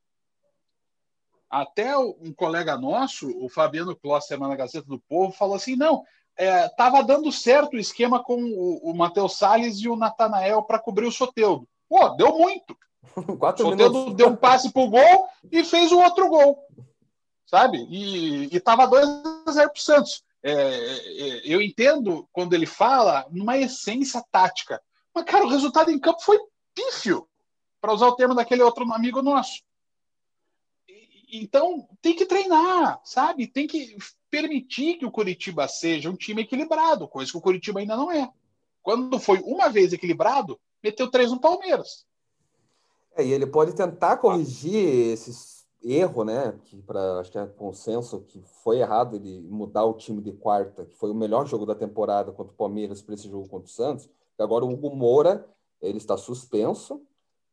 Até 1.49 1.97
um 1.97 2.33
colega 2.33 2.77
nosso, 2.77 3.29
o 3.43 3.47
Fabiano 3.47 3.95
Kloss, 3.95 4.27
semana 4.27 4.51
na 4.51 4.57
Gazeta 4.57 4.87
do 4.87 4.99
Povo, 4.99 5.31
falou 5.31 5.55
assim: 5.55 5.75
não, 5.75 6.03
estava 6.37 6.99
é, 6.99 7.03
dando 7.03 7.31
certo 7.31 7.73
o 7.73 7.79
esquema 7.79 8.23
com 8.23 8.41
o, 8.41 8.91
o 8.91 8.93
Matheus 8.93 9.37
Salles 9.37 9.77
e 9.79 9.89
o 9.89 9.95
Natanael 9.95 10.63
para 10.63 10.79
cobrir 10.79 11.05
o 11.05 11.11
Soteudo. 11.11 11.67
Pô, 11.87 12.09
deu 12.09 12.37
muito. 12.37 12.77
Quatro 13.39 13.69
Soteudo 13.69 13.93
minutos. 13.93 14.15
deu 14.17 14.27
um 14.29 14.35
passe 14.35 14.71
pro 14.71 14.89
gol 14.89 15.27
e 15.51 15.63
fez 15.63 15.91
o 15.91 15.99
outro 15.99 16.27
gol 16.27 16.65
sabe? 17.45 17.87
E 17.89 18.49
estava 18.51 18.87
2 18.87 19.07
a 19.45 19.51
0 19.51 19.69
para 19.69 19.79
o 19.79 19.81
Santos. 19.81 20.23
É, 20.43 20.51
é, 20.51 21.41
eu 21.45 21.61
entendo 21.61 22.27
quando 22.31 22.53
ele 22.53 22.65
fala 22.65 23.25
numa 23.31 23.57
essência 23.57 24.23
tática. 24.31 24.81
Mas, 25.13 25.25
cara, 25.25 25.45
o 25.45 25.49
resultado 25.49 25.89
em 25.89 25.99
campo 25.99 26.21
foi 26.21 26.37
pífio, 26.73 27.27
para 27.79 27.93
usar 27.93 28.07
o 28.07 28.15
termo 28.15 28.35
daquele 28.35 28.61
outro 28.61 28.91
amigo 28.93 29.21
nosso. 29.21 29.61
Então, 31.31 31.87
tem 32.01 32.15
que 32.15 32.25
treinar, 32.25 32.99
sabe? 33.03 33.47
Tem 33.47 33.67
que 33.67 33.97
permitir 34.29 34.97
que 34.97 35.05
o 35.05 35.11
Curitiba 35.11 35.67
seja 35.67 36.09
um 36.09 36.15
time 36.15 36.41
equilibrado, 36.41 37.07
coisa 37.07 37.31
que 37.31 37.37
o 37.37 37.41
Curitiba 37.41 37.79
ainda 37.79 37.95
não 37.95 38.11
é. 38.11 38.29
Quando 38.83 39.19
foi 39.19 39.39
uma 39.39 39.69
vez 39.69 39.93
equilibrado, 39.93 40.59
meteu 40.83 41.09
três 41.09 41.31
no 41.31 41.39
Palmeiras. 41.39 42.05
É, 43.15 43.25
e 43.25 43.31
ele 43.31 43.47
pode 43.47 43.73
tentar 43.73 44.17
corrigir 44.17 44.75
esses 44.75 45.55
erro, 45.81 46.23
né? 46.23 46.57
Que 46.65 46.81
para 46.81 47.19
acho 47.19 47.31
que 47.31 47.37
é 47.37 47.45
consenso 47.45 48.21
que 48.21 48.41
foi 48.63 48.79
errado 48.79 49.15
ele 49.15 49.39
mudar 49.41 49.85
o 49.85 49.93
time 49.93 50.21
de 50.21 50.31
quarta, 50.31 50.85
que 50.85 50.95
foi 50.95 51.11
o 51.11 51.15
melhor 51.15 51.45
jogo 51.45 51.65
da 51.65 51.75
temporada 51.75 52.31
contra 52.31 52.51
o 52.51 52.55
Palmeiras 52.55 53.01
para 53.01 53.13
esse 53.13 53.29
jogo 53.29 53.47
contra 53.47 53.67
o 53.67 53.71
Santos. 53.71 54.09
Agora 54.37 54.65
o 54.65 54.71
Hugo 54.71 54.95
Moura 54.95 55.47
ele 55.81 55.97
está 55.97 56.17
suspenso 56.17 57.01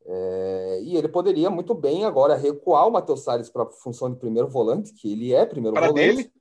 é, 0.04 0.80
e 0.82 0.96
ele 0.96 1.08
poderia 1.08 1.50
muito 1.50 1.74
bem 1.74 2.04
agora 2.04 2.34
recuar 2.34 2.86
o 2.86 2.90
Matheus 2.90 3.20
Salles 3.20 3.48
para 3.48 3.62
a 3.62 3.70
função 3.70 4.10
de 4.10 4.18
primeiro 4.18 4.48
volante, 4.48 4.92
que 4.92 5.12
ele 5.12 5.32
é 5.32 5.46
primeiro 5.46 5.74
para 5.74 5.88
volante. 5.88 6.16
Dele? 6.16 6.32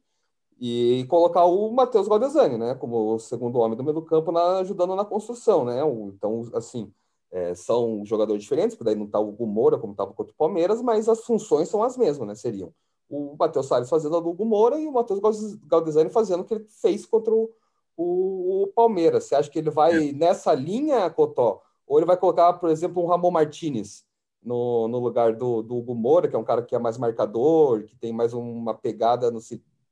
E 0.59 1.05
colocar 1.09 1.45
o 1.45 1.71
Matheus 1.71 2.07
Galdesani, 2.07 2.57
né, 2.57 2.75
como 2.75 3.15
o 3.15 3.19
segundo 3.19 3.57
homem 3.59 3.75
do 3.75 3.83
meio 3.83 3.95
do 3.95 4.01
campo, 4.03 4.31
na, 4.31 4.59
ajudando 4.59 4.95
na 4.95 5.03
construção, 5.03 5.65
né? 5.65 5.81
Então, 6.13 6.47
assim, 6.53 6.91
é, 7.31 7.55
são 7.55 8.05
jogadores 8.05 8.43
diferentes, 8.43 8.75
porque 8.75 8.85
daí 8.85 8.95
não 8.95 9.05
está 9.05 9.19
o 9.19 9.29
Hugo 9.29 9.47
Moura 9.47 9.79
como 9.79 9.93
estava 9.93 10.13
contra 10.13 10.31
o 10.31 10.35
Palmeiras, 10.35 10.79
mas 10.81 11.09
as 11.09 11.23
funções 11.23 11.67
são 11.67 11.81
as 11.81 11.97
mesmas, 11.97 12.27
né? 12.27 12.35
Seriam 12.35 12.71
o 13.11 13.35
Matheus 13.37 13.67
Salles 13.67 13.89
fazendo 13.89 14.15
a 14.15 14.19
do 14.21 14.29
Hugo 14.29 14.45
Moura 14.45 14.79
e 14.79 14.87
o 14.87 14.91
Matheus 14.91 15.19
Galdesani 15.65 16.09
fazendo 16.09 16.41
o 16.41 16.45
que 16.45 16.53
ele 16.53 16.65
fez 16.69 17.05
contra 17.05 17.33
o, 17.33 17.51
o, 17.97 18.63
o, 18.63 18.67
Palmeiras. 18.67 19.25
Você 19.25 19.35
acha 19.35 19.49
que 19.49 19.59
ele 19.59 19.69
vai 19.69 20.09
é. 20.09 20.13
nessa 20.13 20.53
linha, 20.53 21.09
Cotó? 21.09 21.61
Ou 21.91 21.99
ele 21.99 22.05
vai 22.05 22.15
colocar, 22.15 22.53
por 22.53 22.69
exemplo, 22.69 23.03
um 23.03 23.07
Ramon 23.07 23.31
Martinez 23.31 24.05
no, 24.41 24.87
no 24.87 24.97
lugar 24.97 25.35
do, 25.35 25.61
do 25.61 25.75
Hugo 25.75 25.93
Moura, 25.93 26.25
que 26.29 26.33
é 26.33 26.39
um 26.39 26.43
cara 26.43 26.61
que 26.61 26.73
é 26.73 26.79
mais 26.79 26.97
marcador, 26.97 27.83
que 27.83 27.97
tem 27.97 28.13
mais 28.13 28.31
uma 28.33 28.73
pegada 28.73 29.29
no, 29.29 29.41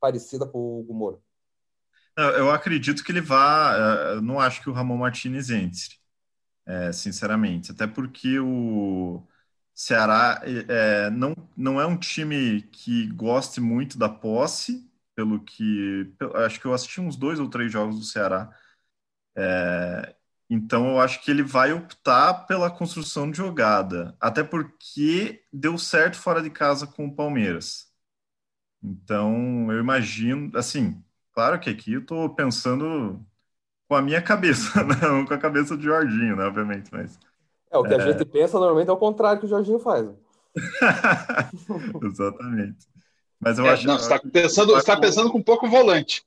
parecida 0.00 0.46
com 0.46 0.58
o 0.58 0.80
Hugo 0.80 0.94
Moura? 0.94 1.18
Eu 2.16 2.50
acredito 2.50 3.04
que 3.04 3.12
ele 3.12 3.20
vá. 3.20 3.76
Eh, 3.76 4.20
não 4.22 4.40
acho 4.40 4.62
que 4.62 4.70
o 4.70 4.72
Ramon 4.72 4.96
Martinez 4.96 5.50
entre 5.50 6.00
é, 6.64 6.90
sinceramente. 6.90 7.70
Até 7.70 7.86
porque 7.86 8.40
o 8.40 9.22
Ceará 9.74 10.40
é, 10.42 11.10
não, 11.10 11.34
não 11.54 11.78
é 11.78 11.84
um 11.84 11.98
time 11.98 12.62
que 12.62 13.08
goste 13.08 13.60
muito 13.60 13.98
da 13.98 14.08
posse, 14.08 14.88
pelo 15.14 15.38
que. 15.44 16.10
Acho 16.46 16.58
que 16.58 16.66
eu 16.66 16.72
assisti 16.72 16.98
uns 16.98 17.14
dois 17.14 17.38
ou 17.38 17.50
três 17.50 17.70
jogos 17.70 17.98
do 17.98 18.04
Ceará. 18.06 18.50
É, 19.36 20.16
Então 20.50 20.90
eu 20.90 21.00
acho 21.00 21.22
que 21.22 21.30
ele 21.30 21.44
vai 21.44 21.72
optar 21.72 22.46
pela 22.46 22.68
construção 22.68 23.30
de 23.30 23.36
jogada, 23.36 24.16
até 24.20 24.42
porque 24.42 25.44
deu 25.52 25.78
certo 25.78 26.18
fora 26.18 26.42
de 26.42 26.50
casa 26.50 26.88
com 26.88 27.06
o 27.06 27.14
Palmeiras. 27.14 27.86
Então 28.82 29.70
eu 29.70 29.78
imagino, 29.78 30.50
assim, 30.58 31.00
claro 31.32 31.60
que 31.60 31.70
aqui 31.70 31.92
eu 31.92 32.00
estou 32.00 32.28
pensando 32.34 33.24
com 33.88 33.94
a 33.94 34.02
minha 34.02 34.20
cabeça, 34.20 34.82
não 35.00 35.24
com 35.24 35.34
a 35.34 35.38
cabeça 35.38 35.76
do 35.76 35.82
Jorginho, 35.84 36.34
né, 36.34 36.44
obviamente, 36.44 36.90
mas 36.92 37.16
é 37.70 37.78
o 37.78 37.84
que 37.84 37.94
é... 37.94 37.96
a 37.96 38.12
gente 38.12 38.24
pensa 38.24 38.58
normalmente 38.58 38.88
é 38.88 38.92
o 38.92 38.96
contrário 38.96 39.38
que 39.38 39.46
o 39.46 39.48
Jorginho 39.48 39.78
faz. 39.78 40.08
Exatamente. 42.02 42.88
Mas 43.38 43.58
eu 43.58 43.66
é, 43.66 43.70
acho. 43.70 43.86
Não, 43.86 43.96
você 43.96 44.12
está 44.12 44.28
pensando, 44.28 44.72
você 44.72 44.86
tá 44.86 44.96
pensando 44.96 45.30
com 45.30 45.40
pouco 45.40 45.68
volante. 45.68 46.24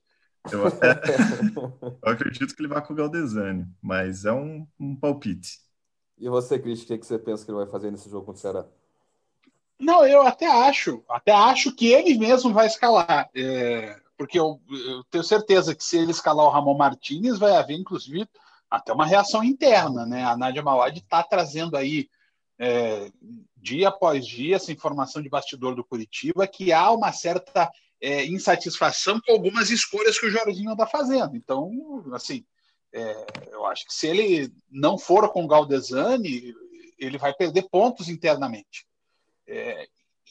Eu, 0.52 0.66
é, 0.82 2.00
eu 2.02 2.12
acredito 2.12 2.54
que 2.54 2.62
ele 2.62 2.68
vai 2.68 2.84
com 2.84 2.92
o 2.92 2.96
Galdesani, 2.96 3.66
mas 3.82 4.24
é 4.24 4.32
um, 4.32 4.66
um 4.78 4.94
palpite. 4.96 5.58
E 6.18 6.28
você, 6.28 6.58
Cris, 6.58 6.82
o 6.82 6.86
que, 6.86 6.98
que 6.98 7.06
você 7.06 7.18
pensa 7.18 7.44
que 7.44 7.50
ele 7.50 7.58
vai 7.58 7.66
fazer 7.66 7.90
nesse 7.90 8.08
jogo 8.08 8.26
contra 8.26 8.38
o 8.38 8.40
Ceará? 8.40 8.66
Não, 9.78 10.06
eu 10.06 10.22
até 10.22 10.46
acho, 10.46 11.02
até 11.08 11.32
acho 11.32 11.74
que 11.74 11.92
ele 11.92 12.16
mesmo 12.16 12.52
vai 12.52 12.66
escalar. 12.66 13.28
É, 13.34 14.00
porque 14.16 14.38
eu, 14.38 14.60
eu, 14.70 15.04
tenho 15.04 15.24
certeza 15.24 15.74
que 15.74 15.82
se 15.82 15.98
ele 15.98 16.12
escalar 16.12 16.46
o 16.46 16.50
Ramon 16.50 16.76
Martinez, 16.76 17.38
vai 17.38 17.56
haver, 17.56 17.76
inclusive, 17.76 18.28
até 18.70 18.92
uma 18.92 19.06
reação 19.06 19.42
interna, 19.42 20.06
né? 20.06 20.24
A 20.24 20.36
Nádia 20.36 20.62
Mawad 20.62 20.96
está 20.96 21.22
trazendo 21.22 21.76
aí 21.76 22.08
é, 22.58 23.10
dia 23.56 23.88
após 23.88 24.26
dia 24.26 24.56
essa 24.56 24.72
informação 24.72 25.20
de 25.20 25.28
bastidor 25.28 25.74
do 25.74 25.84
Curitiba 25.84 26.46
que 26.46 26.72
há 26.72 26.90
uma 26.92 27.10
certa 27.12 27.70
é, 28.00 28.26
insatisfação 28.26 29.20
com 29.20 29.32
algumas 29.32 29.70
escolhas 29.70 30.18
que 30.18 30.26
o 30.26 30.30
Jorginho 30.30 30.72
está 30.72 30.86
fazendo. 30.86 31.36
Então, 31.36 31.70
assim, 32.12 32.44
é, 32.92 33.26
eu 33.50 33.66
acho 33.66 33.86
que 33.86 33.94
se 33.94 34.06
ele 34.06 34.52
não 34.70 34.96
for 34.96 35.28
com 35.30 35.44
o 35.44 35.48
Galdesani, 35.48 36.54
ele 36.98 37.18
vai 37.18 37.34
perder 37.34 37.68
pontos 37.68 38.08
internamente. 38.08 38.86
É, 39.46 39.88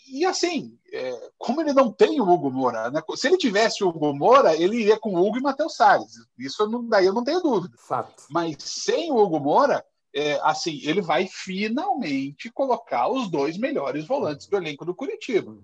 e 0.08 0.26
assim, 0.26 0.78
é, 0.91 1.32
como 1.38 1.62
ele 1.62 1.73
não 1.73 1.91
tem 1.91 2.19
o 2.19 2.30
Hugo 2.30 2.52
Moura, 2.52 2.89
né? 2.89 3.02
se 3.15 3.28
ele 3.28 3.38
tivesse 3.38 3.84
o 3.84 3.89
Hugo 3.89 4.13
Moura, 4.13 4.56
ele 4.56 4.82
iria 4.82 4.99
com 4.99 5.13
o 5.13 5.26
Hugo 5.26 5.38
e 5.38 5.41
Matheus 5.41 5.76
Salles. 5.76 6.13
Isso 6.38 6.67
não, 6.67 6.88
daí 6.88 7.06
eu 7.06 7.13
não 7.13 7.23
tenho 7.23 7.41
dúvida. 7.41 7.76
Fato. 7.78 8.23
Mas 8.30 8.58
sem 8.60 9.12
o 9.12 9.17
Hugo 9.17 9.39
Moura, 9.39 9.84
é, 10.13 10.39
assim, 10.43 10.80
ele 10.84 11.02
vai 11.02 11.28
finalmente 11.28 12.52
colocar 12.52 13.10
os 13.10 13.30
dois 13.30 13.58
melhores 13.58 14.06
volantes 14.06 14.47
do 14.47 14.58
elenco 14.58 14.86
do 14.86 14.95
Curitiba, 14.95 15.58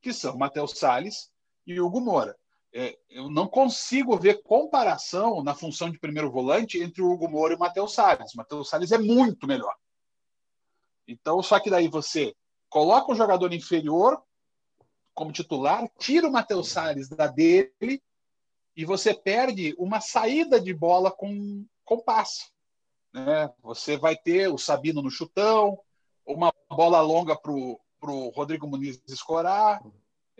que 0.00 0.12
são 0.12 0.36
Matheus 0.36 0.78
Salles 0.78 1.30
e 1.66 1.80
Hugo 1.80 2.00
Moura. 2.00 2.36
É, 2.74 2.98
eu 3.10 3.28
não 3.28 3.46
consigo 3.46 4.16
ver 4.16 4.42
comparação 4.42 5.42
na 5.42 5.54
função 5.54 5.90
de 5.90 5.98
primeiro 5.98 6.30
volante 6.30 6.82
entre 6.82 7.02
o 7.02 7.10
Hugo 7.10 7.28
Moura 7.28 7.52
e 7.52 7.56
o 7.56 7.60
Matheus 7.60 7.92
Salles. 7.92 8.32
O 8.32 8.36
Matheus 8.38 8.68
Salles 8.68 8.92
é 8.92 8.98
muito 8.98 9.46
melhor. 9.46 9.74
Então, 11.06 11.42
só 11.42 11.60
que 11.60 11.68
daí 11.68 11.88
você 11.88 12.34
coloca 12.70 13.12
um 13.12 13.14
jogador 13.14 13.52
inferior 13.52 14.22
como 15.14 15.32
titular, 15.32 15.86
tira 15.98 16.26
o 16.26 16.32
Matheus 16.32 16.70
Salles 16.70 17.08
da 17.10 17.26
dele 17.26 18.02
e 18.74 18.84
você 18.86 19.12
perde 19.12 19.74
uma 19.78 20.00
saída 20.00 20.58
de 20.58 20.72
bola 20.72 21.10
com, 21.10 21.66
com 21.84 22.00
passe. 22.00 22.50
Né? 23.12 23.52
Você 23.62 23.98
vai 23.98 24.16
ter 24.16 24.48
o 24.48 24.56
Sabino 24.56 25.02
no 25.02 25.10
chutão, 25.10 25.78
uma 26.24 26.52
bola 26.70 27.00
longa 27.02 27.36
para 27.36 27.52
o 27.52 28.32
Rodrigo 28.34 28.66
Muniz 28.66 29.02
escorar, 29.06 29.82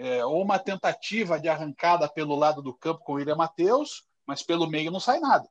é, 0.03 0.25
ou 0.25 0.43
uma 0.43 0.59
tentativa 0.59 1.39
de 1.39 1.49
arrancada 1.49 2.09
pelo 2.09 2.35
lado 2.35 2.61
do 2.61 2.75
campo 2.75 3.05
com 3.05 3.13
o 3.13 3.15
William 3.17 3.37
Matheus, 3.37 4.05
mas 4.27 4.43
pelo 4.43 4.69
meio 4.69 4.91
não 4.91 4.99
sai 4.99 5.21
nada. 5.21 5.49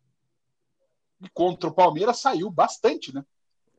E 1.22 1.30
contra 1.30 1.70
o 1.70 1.74
Palmeiras 1.74 2.20
saiu 2.20 2.52
bastante, 2.52 3.16
né? 3.16 3.24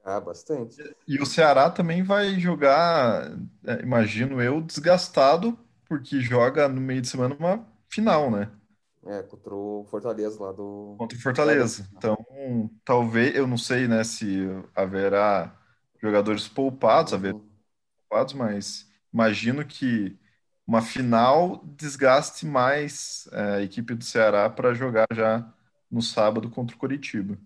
Ah, 0.03 0.19
bastante. 0.19 0.77
E 1.07 1.21
o 1.21 1.27
Ceará 1.27 1.71
também 1.71 2.03
vai 2.03 2.41
jogar, 2.41 3.33
é, 3.67 3.83
imagino 3.83 4.41
eu, 4.41 4.63
desgastado, 4.63 5.59
porque 5.87 6.21
joga 6.21 6.67
no 6.69 6.81
meio 6.81 7.03
de 7.03 7.09
semana 7.09 7.37
uma 7.39 7.67
final, 7.91 8.31
né? 8.31 8.51
É, 9.05 9.23
contra 9.25 9.55
o 9.55 9.87
Fortaleza 9.91 10.43
lá 10.43 10.53
do. 10.53 10.95
Contra 10.99 11.19
o 11.19 11.21
Fortaleza. 11.21 11.87
Então, 11.99 12.17
talvez, 12.83 13.35
eu 13.37 13.47
não 13.47 13.59
sei, 13.59 13.87
né, 13.87 14.03
se 14.05 14.47
haverá 14.75 15.55
jogadores 16.01 16.49
poupados, 16.49 17.13
uhum. 17.13 17.19
haver 17.19 17.37
poupados, 18.09 18.33
mas 18.33 18.87
imagino 19.13 19.65
que 19.67 20.19
uma 20.67 20.83
final 20.83 21.63
desgaste 21.77 22.47
mais 22.47 23.29
é, 23.33 23.43
a 23.57 23.63
equipe 23.63 23.95
do 23.95 24.05
Ceará 24.05 24.49
para 24.49 24.75
jogar 24.75 25.07
já 25.13 25.53
no 25.91 26.01
sábado 26.01 26.51
contra 26.51 26.75
o 26.75 26.79
Coritiba. 26.79 27.39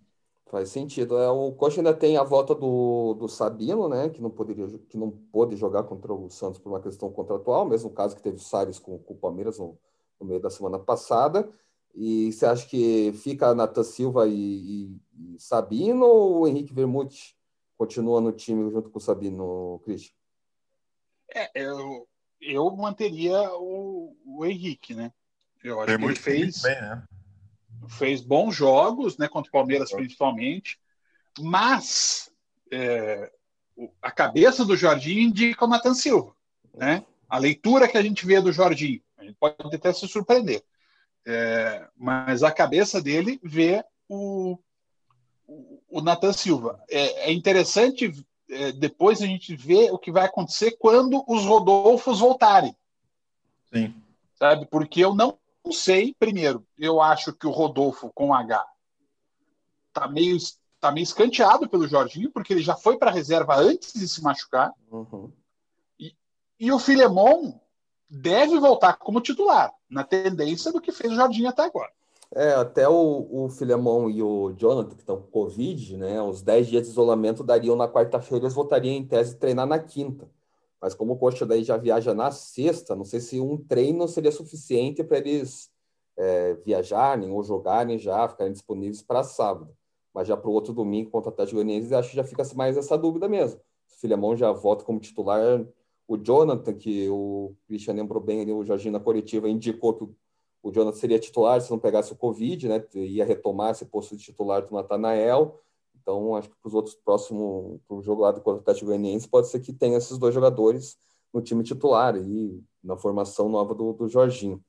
Faz 0.49 0.69
sentido. 0.69 1.19
É, 1.19 1.29
o 1.29 1.51
Coxa 1.53 1.81
ainda 1.81 1.93
tem 1.93 2.17
a 2.17 2.23
volta 2.23 2.55
do, 2.55 3.15
do 3.15 3.29
Sabino, 3.29 3.89
né? 3.89 4.09
Que 4.09 4.23
não 4.23 4.31
poderia, 4.31 4.67
que 4.89 4.97
não 4.97 5.11
pôde 5.11 5.57
jogar 5.57 5.83
contra 5.83 6.15
o 6.15 6.31
Santos 6.31 6.61
por 6.61 6.71
uma 6.71 6.81
questão 6.81 7.11
contratual, 7.11 7.67
mesmo 7.67 7.91
caso 7.91 8.15
que 8.15 8.23
teve 8.23 8.37
o 8.37 8.41
Salles 8.41 8.79
com, 8.79 8.97
com 8.99 9.15
o 9.15 9.17
Palmeiras 9.17 9.59
no, 9.59 9.77
no, 10.21 10.27
meio 10.27 10.41
da 10.41 10.49
semana 10.49 10.79
passada. 10.79 11.49
E 11.95 12.31
você 12.33 12.47
acha 12.47 12.67
que 12.69 13.13
fica 13.15 13.55
Natan 13.55 13.83
Silva 13.83 14.29
e, 14.29 14.33
e, 14.35 15.35
e, 15.35 15.39
Sabino 15.41 16.05
ou 16.07 16.41
o 16.41 16.49
Henrique 16.49 16.73
Vermute 16.73 17.37
continua 17.77 18.21
no 18.21 18.31
time 18.31 18.71
junto 18.71 18.89
com 18.89 18.99
o 18.99 19.03
Sabino, 19.03 19.81
Cristian? 19.85 20.15
É, 21.35 21.51
eu, 21.55 22.07
eu 22.41 22.71
manteria 22.77 23.51
o, 23.55 24.17
o 24.25 24.45
Henrique, 24.45 24.95
né? 24.95 25.13
Eu 25.63 25.81
acho 25.81 25.99
que 25.99 26.05
ele 26.05 26.15
fez. 26.15 26.63
Bem, 26.63 26.81
né? 26.81 27.03
fez 27.89 28.21
bons 28.21 28.55
jogos, 28.55 29.17
né, 29.19 29.29
contra 29.29 29.49
o 29.49 29.53
Palmeiras 29.53 29.91
principalmente, 29.91 30.79
mas 31.39 32.31
é, 32.71 33.31
a 34.01 34.11
cabeça 34.11 34.65
do 34.65 34.77
Jorginho 34.77 35.21
indica 35.21 35.65
o 35.65 35.69
Nathan 35.69 35.95
Silva, 35.95 36.35
né? 36.75 37.05
A 37.29 37.39
leitura 37.39 37.89
que 37.89 37.99
a 37.99 38.03
gente 38.03 38.25
vê 38.25 38.41
do 38.41 38.53
Jorginho, 38.53 39.03
a 39.19 39.25
gente 39.25 39.37
pode 39.39 39.57
até 39.75 39.93
se 39.93 40.07
surpreender, 40.09 40.63
é, 41.27 41.87
mas 41.97 42.43
a 42.43 42.51
cabeça 42.51 43.03
dele 43.03 43.41
vê 43.43 43.85
o, 44.09 44.59
o, 45.47 45.83
o 45.89 46.01
Nathan 46.01 46.33
Silva. 46.33 46.83
É, 46.89 47.31
é 47.31 47.33
interessante 47.33 48.13
é, 48.49 48.73
depois 48.73 49.21
a 49.21 49.27
gente 49.27 49.55
ver 49.57 49.93
o 49.93 49.99
que 49.99 50.11
vai 50.11 50.25
acontecer 50.25 50.73
quando 50.79 51.25
os 51.27 51.45
Rodolfos 51.45 52.21
voltarem. 52.21 52.77
Sim. 53.73 53.95
Sabe? 54.35 54.67
Porque 54.67 55.01
eu 55.01 55.15
não 55.15 55.39
sei, 55.73 56.15
primeiro, 56.19 56.65
eu 56.79 57.01
acho 57.01 57.33
que 57.33 57.47
o 57.47 57.51
Rodolfo 57.51 58.11
com 58.15 58.33
H 58.33 58.65
tá 59.93 60.07
meio, 60.07 60.37
tá 60.79 60.93
meio 60.93 61.05
escanteado 61.05 61.69
pelo 61.69 61.89
Jorginho, 61.89 62.31
porque 62.31 62.53
ele 62.53 62.63
já 62.63 62.77
foi 62.77 62.99
para 62.99 63.11
a 63.11 63.15
reserva 63.15 63.57
antes 63.57 63.95
de 63.95 64.07
se 64.07 64.23
machucar. 64.23 64.73
Uhum. 64.91 65.33
E, 65.99 66.15
e 66.61 66.71
o 66.71 66.79
Filemon 66.79 67.59
deve 68.09 68.59
voltar 68.61 68.95
como 68.95 69.21
titular, 69.21 69.73
na 69.89 70.05
tendência 70.05 70.71
do 70.71 70.81
que 70.81 70.93
fez 70.93 71.13
o 71.13 71.17
Jorginho 71.17 71.49
até 71.49 71.63
agora. 71.63 71.91
É, 72.35 72.53
até 72.55 72.89
o, 72.89 73.27
o 73.31 73.49
Filemon 73.49 74.11
e 74.11 74.23
o 74.23 74.53
Jonathan, 74.57 74.95
que 74.95 75.03
estão 75.03 75.21
com 75.21 75.29
Covid, 75.29 75.97
né? 75.97 76.21
Os 76.21 76.43
10 76.43 76.67
dias 76.67 76.83
de 76.85 76.91
isolamento 76.91 77.45
dariam 77.45 77.77
na 77.77 77.89
quarta-feira, 77.89 78.45
eles 78.45 78.55
voltariam 78.55 78.95
em 78.95 79.07
tese 79.07 79.37
treinar 79.37 79.67
na 79.67 79.79
quinta. 79.79 80.29
Mas 80.81 80.95
como 80.95 81.15
o 81.15 81.17
Coxa 81.17 81.47
daí 81.47 81.65
já 81.65 81.77
viaja 81.77 82.15
na 82.15 82.31
sexta, 82.31 82.95
não 82.95 83.05
sei 83.05 83.21
se 83.21 83.41
um 83.41 83.57
treino 83.57 84.07
seria 84.09 84.31
suficiente 84.33 85.03
para 85.03 85.19
eles 85.19 85.71
é, 86.17 86.55
viajarem 86.55 87.31
ou 87.31 87.43
jogarem 87.43 87.99
já, 87.99 88.29
ficarem 88.29 88.53
disponíveis 88.53 89.03
para 89.03 89.23
sábado. 89.23 89.75
Mas 90.13 90.29
já 90.29 90.37
para 90.37 90.49
o 90.49 90.53
outro 90.53 90.73
domingo 90.73 91.11
contra 91.11 91.31
o 91.31 91.33
Atlético 91.33 91.61
acho 91.97 92.11
que 92.11 92.17
já 92.17 92.25
fica 92.25 92.43
mais 92.55 92.77
essa 92.77 92.97
dúvida 92.97 93.29
mesmo. 93.29 93.61
O 93.89 94.01
Filemão 94.01 94.37
já 94.37 94.51
volta 94.53 94.85
como 94.85 95.01
titular. 95.01 95.67
O 96.09 96.17
Jonathan, 96.17 96.75
que 96.75 97.09
o 97.09 97.55
Christian 97.67 97.95
lembrou 97.95 98.23
bem 98.23 98.41
ali, 98.41 98.53
o 98.53 98.65
Jorginho 98.65 98.93
na 98.93 99.01
coletiva 99.01 99.49
indicou 99.49 99.95
que 99.95 100.05
o 100.05 100.15
Jonathan 100.73 100.97
seria 100.97 101.19
titular 101.19 101.61
se 101.61 101.71
não 101.71 101.79
pegasse 101.79 102.13
o 102.13 102.17
Covid, 102.17 102.69
né? 102.69 102.85
Ia 102.95 103.25
retomar 103.25 103.71
esse 103.71 103.85
posto 103.85 104.17
de 104.17 104.25
titular 104.25 104.67
do 104.67 104.75
Natanael. 104.75 105.61
Então, 106.01 106.37
acho 106.37 106.49
que 106.49 106.57
para 106.61 106.69
os 106.69 106.75
outros 106.75 106.95
próximos, 106.95 107.81
para 107.87 107.97
o 107.97 108.03
jogo 108.03 108.23
lá 108.23 108.33
do 108.33 108.41
o 108.45 108.51
Atlético 108.53 108.87
Goianiense, 108.87 109.29
pode 109.29 109.49
ser 109.49 109.61
que 109.61 109.73
tenha 109.73 109.99
esses 109.99 110.19
dois 110.19 110.35
jogadores 110.35 110.97
no 111.33 111.43
time 111.43 111.65
titular 111.65 112.17
e 112.17 112.63
na 112.83 112.97
formação 112.97 113.49
nova 113.49 113.75
do, 113.75 113.93
do 113.93 114.09
Jorginho. 114.09 114.57
O 114.57 114.63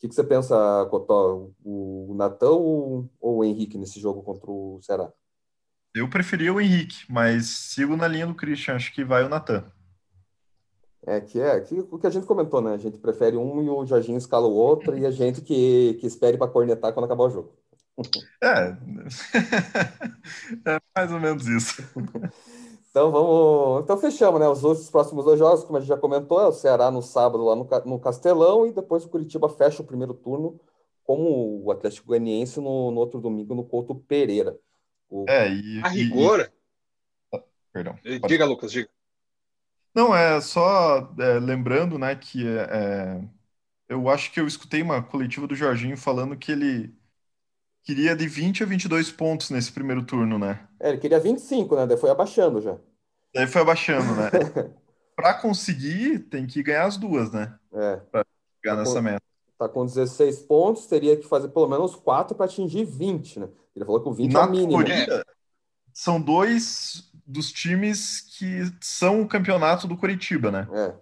que, 0.00 0.08
que 0.08 0.14
você 0.14 0.24
pensa, 0.24 0.86
Cotó? 0.90 1.50
O 1.64 2.14
Natan 2.16 2.50
ou, 2.50 3.10
ou 3.20 3.36
o 3.38 3.44
Henrique 3.44 3.78
nesse 3.78 4.00
jogo 4.00 4.22
contra 4.22 4.50
o 4.50 4.80
Ceará? 4.82 5.12
Eu 5.94 6.08
preferia 6.08 6.52
o 6.52 6.60
Henrique, 6.60 7.04
mas 7.08 7.46
sigo 7.46 7.96
na 7.96 8.08
linha 8.08 8.26
do 8.26 8.34
Christian, 8.34 8.76
acho 8.76 8.94
que 8.94 9.04
vai 9.04 9.24
o 9.24 9.28
Natan. 9.28 9.64
É, 11.06 11.20
que 11.20 11.40
é 11.40 11.60
que, 11.60 11.80
o 11.90 11.98
que 11.98 12.06
a 12.06 12.10
gente 12.10 12.26
comentou, 12.26 12.60
né? 12.60 12.74
A 12.74 12.78
gente 12.78 12.98
prefere 12.98 13.36
um 13.36 13.62
e 13.62 13.70
o 13.70 13.86
Jorginho 13.86 14.18
escala 14.18 14.46
o 14.46 14.54
outro, 14.54 14.96
e 14.98 15.06
a 15.06 15.10
gente 15.10 15.40
que, 15.40 15.94
que 16.00 16.06
espere 16.06 16.36
para 16.36 16.50
cornetar 16.50 16.92
quando 16.92 17.06
acabar 17.06 17.24
o 17.24 17.30
jogo. 17.30 17.52
É. 18.42 18.76
é 20.70 20.80
mais 20.94 21.12
ou 21.12 21.20
menos 21.20 21.46
isso. 21.46 21.82
Então 22.90 23.10
vamos. 23.10 23.84
Então 23.84 23.96
fechamos, 23.98 24.40
né? 24.40 24.48
Os 24.48 24.64
outros 24.64 24.90
próximos 24.90 25.24
dois 25.24 25.38
jogos, 25.38 25.64
como 25.64 25.76
a 25.76 25.80
gente 25.80 25.88
já 25.88 25.96
comentou, 25.96 26.40
é 26.40 26.46
o 26.46 26.52
Ceará 26.52 26.90
no 26.90 27.02
sábado 27.02 27.44
lá 27.44 27.56
no, 27.56 27.68
no 27.86 27.98
Castelão 27.98 28.66
e 28.66 28.72
depois 28.72 29.04
o 29.04 29.08
Curitiba 29.08 29.48
fecha 29.48 29.82
o 29.82 29.86
primeiro 29.86 30.12
turno 30.12 30.60
com 31.04 31.62
o 31.64 31.70
Atlético 31.70 32.08
Goianiense 32.08 32.60
no, 32.60 32.90
no 32.90 33.00
outro 33.00 33.20
domingo 33.20 33.54
no 33.54 33.64
Couto 33.64 33.94
Pereira. 33.94 34.58
O... 35.08 35.24
É, 35.28 35.52
e, 35.52 35.80
a 35.82 35.88
rigor. 35.88 36.40
E... 36.40 37.36
Ah, 37.36 37.42
perdão. 37.72 37.98
Diga, 38.26 38.44
Lucas, 38.44 38.70
diga. 38.70 38.88
Não, 39.94 40.14
é 40.14 40.40
só 40.40 41.12
é, 41.18 41.38
lembrando, 41.38 41.98
né, 41.98 42.14
que 42.14 42.46
é, 42.46 42.68
é, 42.70 43.20
eu 43.88 44.08
acho 44.08 44.32
que 44.32 44.40
eu 44.40 44.46
escutei 44.46 44.82
uma 44.82 45.02
coletiva 45.02 45.46
do 45.46 45.54
Jorginho 45.54 45.96
falando 45.96 46.36
que 46.36 46.52
ele 46.52 46.94
queria 47.82 48.14
de 48.14 48.28
20 48.28 48.62
a 48.62 48.66
22 48.66 49.10
pontos 49.10 49.50
nesse 49.50 49.72
primeiro 49.72 50.04
turno, 50.04 50.38
né? 50.38 50.66
É, 50.78 50.90
ele 50.90 50.98
queria 50.98 51.18
25, 51.18 51.74
né? 51.74 51.86
Daí 51.86 51.96
foi 51.96 52.10
abaixando 52.10 52.60
já. 52.60 52.76
Daí 53.34 53.46
foi 53.46 53.62
abaixando, 53.62 54.14
né? 54.14 54.30
Para 55.16 55.34
conseguir, 55.34 56.20
tem 56.20 56.46
que 56.46 56.62
ganhar 56.62 56.84
as 56.84 56.96
duas, 56.96 57.32
né? 57.32 57.54
É. 57.72 57.96
Pra 57.96 58.24
chegar 58.62 58.76
tá 58.76 58.82
nessa 58.82 58.94
com, 58.94 59.02
meta. 59.02 59.22
Tá 59.58 59.68
com 59.68 59.84
16 59.84 60.38
pontos, 60.42 60.86
teria 60.86 61.16
que 61.16 61.26
fazer 61.26 61.48
pelo 61.48 61.68
menos 61.68 61.96
4 61.96 62.34
para 62.36 62.46
atingir 62.46 62.84
20, 62.84 63.40
né? 63.40 63.48
Ele 63.74 63.84
falou 63.84 64.00
que 64.00 64.08
o 64.08 64.12
20 64.12 64.32
Na 64.32 64.42
é 64.42 64.44
o 64.44 64.50
mínimo. 64.50 64.84
Teoria, 64.84 65.24
são 65.92 66.20
dois 66.20 67.09
dos 67.30 67.52
times 67.52 68.20
que 68.20 68.62
são 68.80 69.22
o 69.22 69.28
campeonato 69.28 69.86
do 69.86 69.96
Curitiba, 69.96 70.50
né? 70.50 70.68
É. 70.72 70.94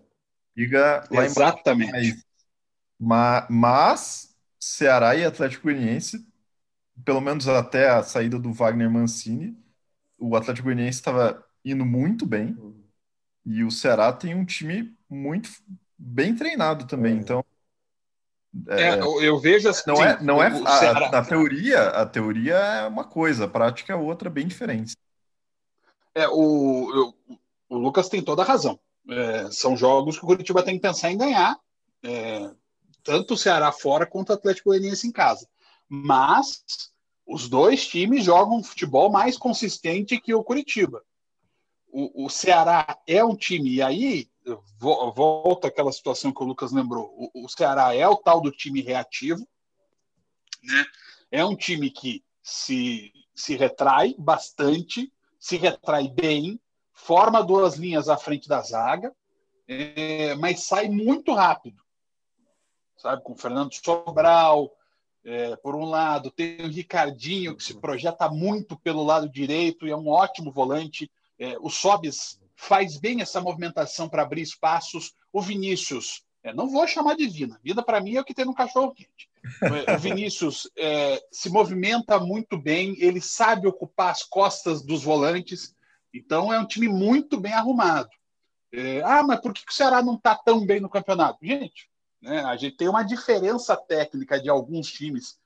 Liga 0.57 1.05
lá 1.11 1.25
Exatamente. 1.25 2.23
Mas, 2.99 3.47
mas 3.49 4.37
Ceará 4.59 5.15
e 5.15 5.25
Atlético 5.25 5.65
Goianiense, 5.65 6.27
pelo 7.05 7.21
menos 7.21 7.49
até 7.49 7.89
a 7.89 8.03
saída 8.03 8.39
do 8.39 8.53
Wagner 8.53 8.91
Mancini, 8.91 9.57
o 10.19 10.37
Atlético 10.37 10.67
Goianiense 10.67 10.99
estava 10.99 11.45
indo 11.65 11.87
muito 11.87 12.27
bem. 12.27 12.57
Uhum. 12.59 12.85
E 13.47 13.65
o 13.65 13.71
Ceará 13.71 14.13
tem 14.13 14.35
um 14.35 14.45
time 14.45 14.95
muito 15.09 15.49
bem 15.97 16.35
treinado 16.35 16.87
também. 16.87 17.17
É. 17.17 17.21
Então, 17.21 17.45
é, 18.67 18.83
é, 18.83 19.01
eu 19.01 19.39
vejo 19.39 19.69
assim. 19.69 19.85
Não 19.87 20.03
é, 20.03 20.23
não 20.23 20.43
é 20.43 20.49
a, 20.49 21.11
na 21.11 21.25
teoria, 21.25 21.89
a 21.89 22.05
teoria 22.05 22.55
é 22.55 22.87
uma 22.87 23.05
coisa, 23.05 23.45
a 23.45 23.49
prática 23.49 23.93
é 23.93 23.97
outra, 23.97 24.29
bem 24.29 24.47
diferente. 24.47 24.97
É, 26.15 26.29
o, 26.29 27.15
o 27.69 27.79
Lucas 27.79 28.09
tem 28.09 28.23
toda 28.23 28.43
a 28.43 28.47
razão. 28.47 28.79
É, 29.09 29.51
são 29.51 29.77
jogos 29.77 30.19
que 30.19 30.25
o 30.25 30.27
Curitiba 30.27 30.63
tem 30.63 30.75
que 30.75 30.83
pensar 30.83 31.11
em 31.11 31.17
ganhar, 31.17 31.59
é, 32.03 32.51
tanto 33.03 33.35
o 33.35 33.39
Ceará 33.39 33.73
fora 33.73 34.07
quanto 34.07 34.31
o 34.31 34.33
Atlético 34.35 34.71
Goianiense 34.71 35.07
em 35.07 35.13
casa. 35.13 35.49
Mas 35.89 36.63
os 37.27 37.49
dois 37.49 37.87
times 37.87 38.25
jogam 38.25 38.59
um 38.59 38.65
futebol 38.65 39.11
mais 39.11 39.39
consistente 39.39 40.21
que 40.21 40.35
o 40.35 40.45
Curitiba. 40.45 41.03
O, 41.91 42.27
o 42.27 42.29
Ceará 42.29 42.99
é 43.07 43.25
um 43.25 43.35
time, 43.35 43.71
e 43.77 43.83
aí 43.83 44.29
volta 44.79 45.69
aquela 45.69 45.93
situação 45.93 46.33
que 46.33 46.43
o 46.43 46.47
Lucas 46.47 46.73
lembrou. 46.73 47.13
O, 47.17 47.45
o 47.45 47.49
Ceará 47.49 47.95
é 47.95 48.07
o 48.07 48.17
tal 48.17 48.41
do 48.41 48.51
time 48.51 48.81
reativo, 48.81 49.47
né? 50.63 50.87
É 51.31 51.45
um 51.45 51.57
time 51.57 51.91
que 51.91 52.25
se, 52.43 53.13
se 53.35 53.57
retrai 53.57 54.15
bastante, 54.19 55.13
se 55.39 55.57
retrai 55.57 56.09
bem, 56.09 56.61
forma 56.93 57.43
duas 57.43 57.77
linhas 57.77 58.09
à 58.09 58.17
frente 58.17 58.49
da 58.49 58.61
zaga, 58.61 59.15
é, 59.67 60.35
mas 60.35 60.65
sai 60.65 60.89
muito 60.89 61.33
rápido. 61.33 61.83
Sabe, 62.97 63.23
com 63.23 63.33
o 63.33 63.39
Fernando 63.39 63.73
Sobral, 63.73 64.73
é, 65.25 65.55
por 65.57 65.77
um 65.77 65.85
lado, 65.85 66.31
tem 66.31 66.61
o 66.63 66.69
Ricardinho, 66.69 67.57
que 67.57 67.63
se 67.63 67.75
projeta 67.75 68.29
muito 68.29 68.79
pelo 68.79 69.05
lado 69.05 69.29
direito 69.29 69.87
e 69.87 69.91
é 69.91 69.97
um 69.97 70.09
ótimo 70.09 70.51
volante. 70.51 71.11
É, 71.39 71.57
o 71.61 71.69
Sobis 71.69 72.41
faz 72.57 72.97
bem 72.97 73.21
essa 73.21 73.41
movimentação 73.41 74.09
para 74.09 74.23
abrir 74.23 74.43
espaços. 74.43 75.15
O 75.33 75.41
Vinícius, 75.41 76.25
é, 76.49 76.55
não 76.55 76.69
vou 76.69 76.87
chamar 76.87 77.15
de 77.15 77.27
Vina, 77.29 77.61
vida 77.63 77.83
para 77.83 78.01
mim 78.01 78.17
é 78.17 78.21
o 78.21 78.25
que 78.25 78.35
tem 78.35 78.45
no 78.45 78.55
cachorro 78.55 78.95
quente. 78.95 79.29
É, 79.87 79.95
o 79.95 79.99
Vinícius 79.99 80.71
é, 80.77 81.23
se 81.31 81.51
movimenta 81.51 82.19
muito 82.19 82.57
bem, 82.57 82.97
ele 82.99 83.21
sabe 83.21 83.67
ocupar 83.67 84.11
as 84.11 84.23
costas 84.23 84.83
dos 84.83 85.03
volantes, 85.03 85.75
então 86.13 86.53
é 86.53 86.59
um 86.59 86.67
time 86.67 86.89
muito 86.89 87.39
bem 87.39 87.53
arrumado. 87.53 88.11
É, 88.73 89.03
ah, 89.03 89.23
mas 89.23 89.41
por 89.41 89.53
que 89.53 89.63
o 89.69 89.73
Ceará 89.73 90.03
não 90.03 90.15
está 90.15 90.35
tão 90.35 90.65
bem 90.65 90.81
no 90.81 90.89
campeonato? 90.89 91.39
Gente, 91.45 91.89
né, 92.21 92.41
a 92.45 92.57
gente 92.57 92.77
tem 92.77 92.89
uma 92.89 93.03
diferença 93.03 93.77
técnica 93.77 94.41
de 94.41 94.49
alguns 94.49 94.91
times 94.91 95.39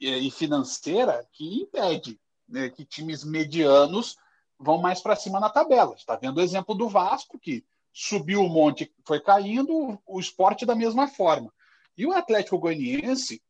é, 0.00 0.18
e 0.18 0.30
financeira 0.30 1.26
que 1.32 1.62
impede 1.62 2.20
né, 2.48 2.68
que 2.68 2.84
times 2.84 3.24
medianos 3.24 4.16
vão 4.58 4.78
mais 4.78 5.00
para 5.00 5.16
cima 5.16 5.38
na 5.38 5.50
tabela. 5.50 5.94
Está 5.94 6.16
vendo 6.16 6.38
o 6.38 6.42
exemplo 6.42 6.74
do 6.74 6.88
Vasco, 6.88 7.38
que 7.38 7.64
subiu 7.92 8.42
o 8.42 8.48
monte, 8.48 8.92
foi 9.06 9.20
caindo, 9.20 10.00
o 10.06 10.20
esporte 10.20 10.64
da 10.64 10.74
mesma 10.74 11.08
forma. 11.08 11.52
E 11.96 12.06
o 12.06 12.12
Atlético 12.12 12.58
Goianiense 12.58 13.42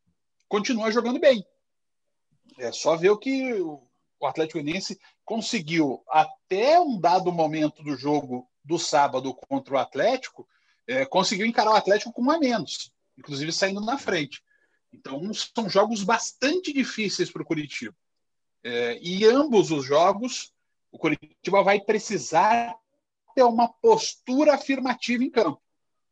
continua 0.49 0.91
jogando 0.91 1.20
bem. 1.20 1.45
É 2.59 2.72
só 2.72 2.97
ver 2.97 3.11
o 3.11 3.18
que 3.18 3.53
o 3.61 4.26
Atlético 4.26 4.59
Goianiense 4.59 4.99
conseguiu, 5.24 6.03
até 6.09 6.80
um 6.80 6.99
dado 6.99 7.30
momento 7.30 7.82
do 7.82 7.97
jogo 7.97 8.49
do 8.64 8.78
sábado 8.78 9.34
contra 9.34 9.74
o 9.74 9.78
Atlético, 9.78 10.49
é, 10.86 11.05
conseguiu 11.05 11.47
encarar 11.47 11.72
o 11.72 11.76
Atlético 11.76 12.12
com 12.12 12.22
um 12.22 12.30
a 12.30 12.39
menos, 12.39 12.91
inclusive 13.16 13.53
saindo 13.53 13.80
na 13.80 13.99
frente. 13.99 14.43
Então, 14.93 15.20
são 15.34 15.68
jogos 15.68 16.03
bastante 16.03 16.72
difíceis 16.72 17.30
para 17.30 17.43
o 17.43 17.45
Curitiba. 17.45 17.95
É, 18.64 18.99
e 19.01 19.24
ambos 19.24 19.70
os 19.70 19.84
jogos 19.84 20.53
o 20.91 20.99
Curitiba 20.99 21.62
vai 21.62 21.80
precisar 21.80 22.74
ter 23.39 23.45
uma 23.45 23.68
postura 23.68 24.55
afirmativa 24.55 25.22
em 25.22 25.30
campo. 25.30 25.62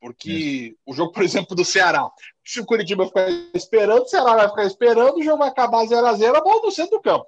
Porque 0.01 0.31
Isso. 0.31 0.77
o 0.87 0.95
jogo, 0.95 1.11
por 1.11 1.25
exemplo, 1.25 1.57
do 1.57 1.65
Ceará, 1.65 2.09
se 2.45 2.61
o 2.61 2.65
Curitiba 2.65 3.05
ficar 3.07 3.29
esperando, 3.53 4.03
o 4.03 4.09
Ceará 4.09 4.37
vai 4.37 4.49
ficar 4.49 4.65
esperando, 4.65 5.17
o 5.17 5.23
jogo 5.23 5.39
vai 5.39 5.49
acabar 5.49 5.85
0x0, 5.85 6.37
a 6.37 6.41
bola 6.41 6.63
no 6.63 6.71
centro 6.71 6.99
do 6.99 7.03
campo. 7.03 7.27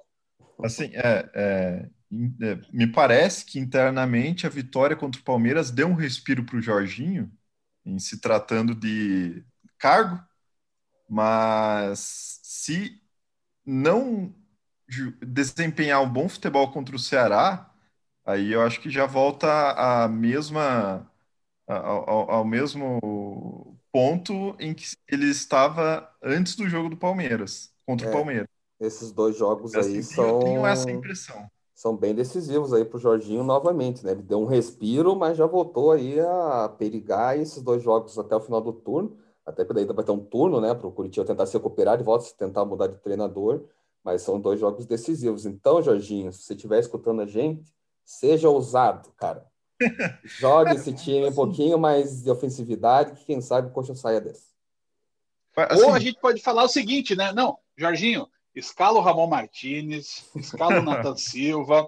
Assim, 0.63 0.91
é, 0.93 1.29
é, 1.33 1.89
é, 2.41 2.59
me 2.71 2.87
parece 2.87 3.43
que 3.43 3.59
internamente 3.59 4.47
a 4.47 4.49
vitória 4.49 4.95
contra 4.95 5.19
o 5.19 5.23
Palmeiras 5.23 5.69
deu 5.69 5.87
um 5.87 5.95
respiro 5.95 6.45
para 6.45 6.57
o 6.57 6.61
Jorginho, 6.61 7.29
em 7.85 7.99
se 7.99 8.21
tratando 8.21 8.73
de 8.73 9.43
cargo, 9.77 10.17
mas 11.09 12.39
se 12.43 13.01
não 13.65 14.33
desempenhar 15.21 16.01
um 16.01 16.09
bom 16.09 16.29
futebol 16.29 16.71
contra 16.71 16.95
o 16.95 16.99
Ceará, 16.99 17.68
aí 18.29 18.53
eu 18.53 18.61
acho 18.61 18.79
que 18.79 18.89
já 18.89 19.05
volta 19.05 19.47
à 19.71 20.07
mesma 20.07 21.09
ao, 21.67 22.31
ao, 22.31 22.45
mesmo 22.45 23.77
ponto 23.91 24.55
em 24.59 24.73
que 24.73 24.85
ele 25.07 25.29
estava 25.29 26.09
antes 26.21 26.55
do 26.55 26.67
jogo 26.67 26.89
do 26.89 26.97
Palmeiras, 26.97 27.71
contra 27.85 28.07
é, 28.07 28.09
o 28.09 28.13
Palmeiras. 28.13 28.47
Esses 28.79 29.11
dois 29.11 29.37
jogos 29.37 29.73
eu 29.73 29.81
aí 29.81 30.01
são. 30.01 30.27
Eu 30.27 30.39
tenho 30.39 30.65
essa 30.65 30.89
impressão. 30.89 31.47
São 31.75 31.95
bem 31.95 32.13
decisivos 32.13 32.73
aí 32.73 32.83
para 32.83 32.97
o 32.97 32.99
Jorginho 32.99 33.43
novamente, 33.43 34.03
né? 34.03 34.11
Ele 34.11 34.21
deu 34.21 34.41
um 34.41 34.45
respiro, 34.45 35.15
mas 35.15 35.37
já 35.37 35.45
voltou 35.45 35.91
aí 35.91 36.19
a 36.19 36.69
perigar 36.77 37.39
esses 37.39 37.61
dois 37.61 37.81
jogos 37.81 38.17
até 38.19 38.35
o 38.35 38.41
final 38.41 38.59
do 38.59 38.73
turno. 38.73 39.17
Até 39.45 39.63
que 39.63 39.73
daí 39.73 39.85
vai 39.85 40.03
ter 40.03 40.11
um 40.11 40.19
turno, 40.19 40.59
né? 40.59 40.73
Para 40.75 40.87
o 40.87 40.91
Curitiba 40.91 41.25
tentar 41.25 41.45
se 41.45 41.53
recuperar 41.53 41.97
de 41.97 42.03
volta, 42.03 42.25
tentar 42.37 42.65
mudar 42.65 42.87
de 42.87 42.97
treinador 42.97 43.63
mas 44.03 44.21
são 44.21 44.39
dois 44.39 44.59
jogos 44.59 44.85
decisivos. 44.85 45.45
Então, 45.45 45.81
Jorginho, 45.81 46.31
se 46.31 46.43
você 46.43 46.53
estiver 46.53 46.79
escutando 46.79 47.21
a 47.21 47.25
gente, 47.25 47.71
seja 48.09 48.49
ousado, 48.49 49.11
cara. 49.15 49.45
Jogue 50.25 50.75
esse 50.75 50.91
time 50.93 51.27
um 51.27 51.33
pouquinho 51.33 51.77
mais 51.77 52.23
de 52.23 52.31
ofensividade, 52.31 53.13
que 53.13 53.25
quem 53.25 53.39
sabe 53.39 53.67
o 53.67 53.71
Coxa 53.71 53.93
saia 53.93 54.19
dessa. 54.19 54.49
Assim, 55.55 55.83
Ou 55.83 55.93
a 55.93 55.99
gente 55.99 56.19
pode 56.19 56.41
falar 56.41 56.63
o 56.63 56.69
seguinte, 56.69 57.15
né? 57.15 57.31
Não, 57.31 57.59
Jorginho, 57.77 58.27
escala 58.55 58.97
o 58.97 59.01
Ramon 59.01 59.27
Martinez, 59.27 60.25
escala 60.35 60.79
o 60.79 60.81
Nathan 60.81 61.15
Silva, 61.17 61.87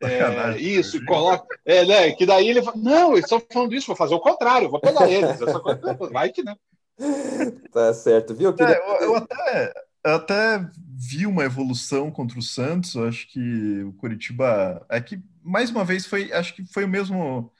é, 0.00 0.56
isso, 0.56 1.04
coloca. 1.04 1.46
É, 1.66 1.84
né, 1.84 2.12
que 2.12 2.24
daí 2.24 2.48
ele 2.48 2.62
fala, 2.62 2.76
não, 2.76 3.12
eles 3.12 3.24
estão 3.24 3.42
falando 3.52 3.74
isso, 3.74 3.88
vou 3.88 3.96
fazer 3.96 4.14
o 4.14 4.20
contrário, 4.20 4.70
vou 4.70 4.80
pegar 4.80 5.08
eles. 5.10 5.40
Essa 5.40 5.60
coisa, 5.60 5.80
vai 6.12 6.30
que, 6.30 6.42
né? 6.42 6.56
Tá 7.72 7.92
certo, 7.92 8.34
viu? 8.34 8.50
Eu, 8.50 8.54
queria... 8.54 8.74
é, 8.74 8.78
eu, 8.78 9.02
eu 9.02 9.16
até 9.16 9.72
eu 10.04 10.14
até 10.14 10.70
vi 10.98 11.26
uma 11.26 11.44
evolução 11.44 12.10
contra 12.10 12.38
o 12.38 12.42
Santos. 12.42 12.94
Eu 12.94 13.06
acho 13.06 13.28
que 13.28 13.82
o 13.84 13.92
Curitiba 13.92 14.84
é 14.88 15.00
que 15.00 15.22
mais 15.42 15.70
uma 15.70 15.84
vez 15.84 16.04
foi, 16.04 16.32
acho 16.32 16.54
que 16.54 16.64
foi 16.72 16.84
o 16.84 16.88
mesmo 16.88 17.52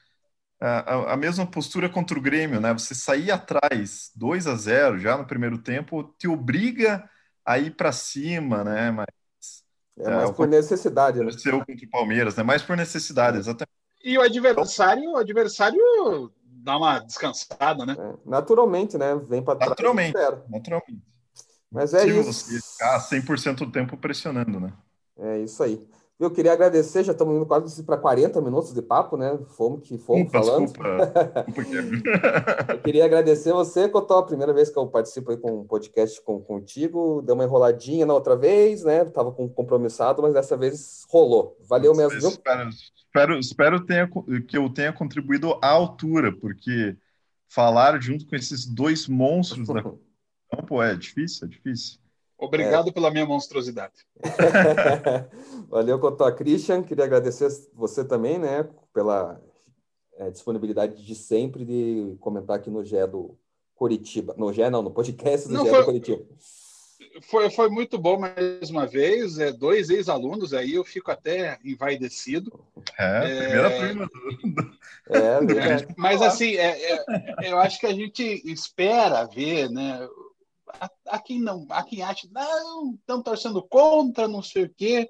a, 0.59 1.13
a, 1.13 1.17
mesma 1.17 1.45
postura 1.47 1.87
contra 1.87 2.19
o 2.19 2.21
Grêmio, 2.21 2.59
né? 2.59 2.73
Você 2.73 2.93
sair 2.93 3.31
atrás 3.31 4.11
2 4.15 4.45
a 4.45 4.55
0 4.55 4.99
já 4.99 5.17
no 5.17 5.25
primeiro 5.25 5.57
tempo 5.57 6.03
te 6.17 6.27
obriga 6.27 7.09
a 7.45 7.57
ir 7.57 7.71
para 7.71 7.93
cima, 7.93 8.63
né? 8.63 8.91
Mas 8.91 9.07
é 9.97 10.09
mais 10.09 10.29
é, 10.29 10.33
por 10.33 10.47
necessidade, 10.47 11.23
né? 11.23 11.31
Seu 11.31 11.59
contra 11.59 11.85
o 11.85 11.89
Palmeiras, 11.89 12.35
né? 12.35 12.43
Mais 12.43 12.61
por 12.61 12.75
necessidade, 12.75 13.37
é. 13.37 13.39
exatamente. 13.39 13.71
E 14.03 14.17
o 14.17 14.21
adversário, 14.21 15.11
o 15.11 15.17
adversário 15.17 16.31
dá 16.43 16.77
uma 16.77 16.99
descansada, 16.99 17.85
né? 17.85 17.95
É, 17.97 18.29
naturalmente, 18.29 18.97
né? 18.97 19.15
Vem 19.15 19.41
para 19.41 19.55
trás. 19.55 19.69
Naturalmente. 19.69 20.17
Naturalmente. 20.49 21.09
Mas 21.71 21.93
é 21.93 22.05
isso. 22.07 22.33
Você 22.33 22.59
ficar 22.59 22.99
100% 22.99 23.55
do 23.57 23.71
tempo 23.71 23.95
pressionando, 23.97 24.59
né? 24.59 24.73
É 25.17 25.39
isso 25.39 25.61
aí. 25.61 25.87
Eu 26.19 26.29
queria 26.29 26.51
agradecer, 26.51 27.01
já 27.01 27.13
estamos 27.13 27.33
indo 27.33 27.45
quase 27.45 27.81
para 27.83 27.95
40 27.95 28.41
minutos 28.41 28.73
de 28.73 28.81
papo, 28.81 29.15
né? 29.15 29.39
Fomos 29.55 29.87
que 29.87 29.97
fomos 29.97 30.27
Opa, 30.27 30.43
falando. 30.43 30.65
Desculpa. 30.65 31.13
eu 32.73 32.79
queria 32.81 33.05
agradecer 33.05 33.53
você, 33.53 33.87
Cotó, 33.87 34.19
a 34.19 34.25
primeira 34.25 34.51
vez 34.51 34.69
que 34.69 34.77
eu 34.77 34.85
participo 34.87 35.31
aí 35.31 35.37
com 35.37 35.61
um 35.61 35.63
podcast 35.63 36.21
com, 36.21 36.41
contigo. 36.41 37.21
Deu 37.21 37.35
uma 37.35 37.45
enroladinha 37.45 38.05
na 38.05 38.13
outra 38.13 38.35
vez, 38.35 38.83
né? 38.83 39.03
Estava 39.03 39.31
com 39.31 39.47
compromissado, 39.47 40.21
mas 40.21 40.33
dessa 40.33 40.57
vez 40.57 41.05
rolou. 41.09 41.57
Valeu 41.69 41.95
mesmo. 41.95 42.17
Espero, 42.17 42.69
espero, 42.69 43.39
espero 43.39 43.85
tenha, 43.85 44.09
que 44.45 44.57
eu 44.57 44.69
tenha 44.69 44.91
contribuído 44.91 45.57
à 45.61 45.69
altura, 45.69 46.35
porque 46.35 46.97
falar 47.47 47.97
junto 48.01 48.27
com 48.27 48.35
esses 48.35 48.65
dois 48.65 49.07
monstros 49.07 49.69
da 49.69 49.81
campo 50.49 50.81
é 50.81 50.95
difícil, 50.95 51.47
é 51.47 51.49
difícil. 51.49 51.99
Obrigado 52.37 52.89
é. 52.89 52.91
pela 52.91 53.11
minha 53.11 53.25
monstruosidade. 53.25 54.05
Valeu, 55.67 55.99
Cotó. 55.99 56.31
Christian, 56.31 56.83
queria 56.83 57.03
agradecer 57.03 57.49
você 57.73 58.03
também, 58.03 58.39
né, 58.39 58.67
pela 58.93 59.41
é, 60.17 60.31
disponibilidade 60.31 61.05
de 61.05 61.15
sempre 61.15 61.65
de 61.65 62.15
comentar 62.19 62.55
aqui 62.55 62.69
no 62.69 62.83
GE 62.83 63.05
do 63.07 63.37
Curitiba. 63.75 64.33
No 64.37 64.53
GE 64.53 64.69
não, 64.69 64.81
no 64.81 64.91
podcast 64.91 65.47
do 65.47 65.53
não, 65.53 65.65
GE 65.65 65.69
foi, 65.69 65.79
do 65.79 65.85
Curitiba. 65.85 66.25
Foi, 67.23 67.49
foi 67.49 67.69
muito 67.69 67.97
bom 67.97 68.17
mais 68.17 68.69
uma 68.69 68.85
vez, 68.85 69.37
é, 69.39 69.51
dois 69.51 69.89
ex-alunos 69.89 70.53
aí, 70.53 70.75
eu 70.75 70.85
fico 70.85 71.11
até 71.11 71.57
envaidecido. 71.65 72.57
É, 72.97 73.21
primeira 73.21 73.67
é, 73.71 73.79
prima. 73.79 74.09
É, 75.09 75.17
é, 75.17 75.87
mas 75.97 76.21
assim, 76.21 76.55
é, 76.55 76.93
é, 76.93 77.51
eu 77.51 77.57
acho 77.57 77.79
que 77.79 77.85
a 77.85 77.93
gente 77.93 78.23
espera 78.45 79.25
ver, 79.25 79.69
né, 79.69 80.07
a, 81.07 81.19
quem 81.19 81.39
não, 81.41 81.65
a 81.69 81.83
quem 81.83 82.01
acha, 82.01 82.27
não, 82.31 82.93
estão 82.93 83.21
torcendo 83.21 83.61
contra, 83.61 84.27
não 84.27 84.41
sei 84.41 84.65
o 84.65 84.73
quê. 84.75 85.09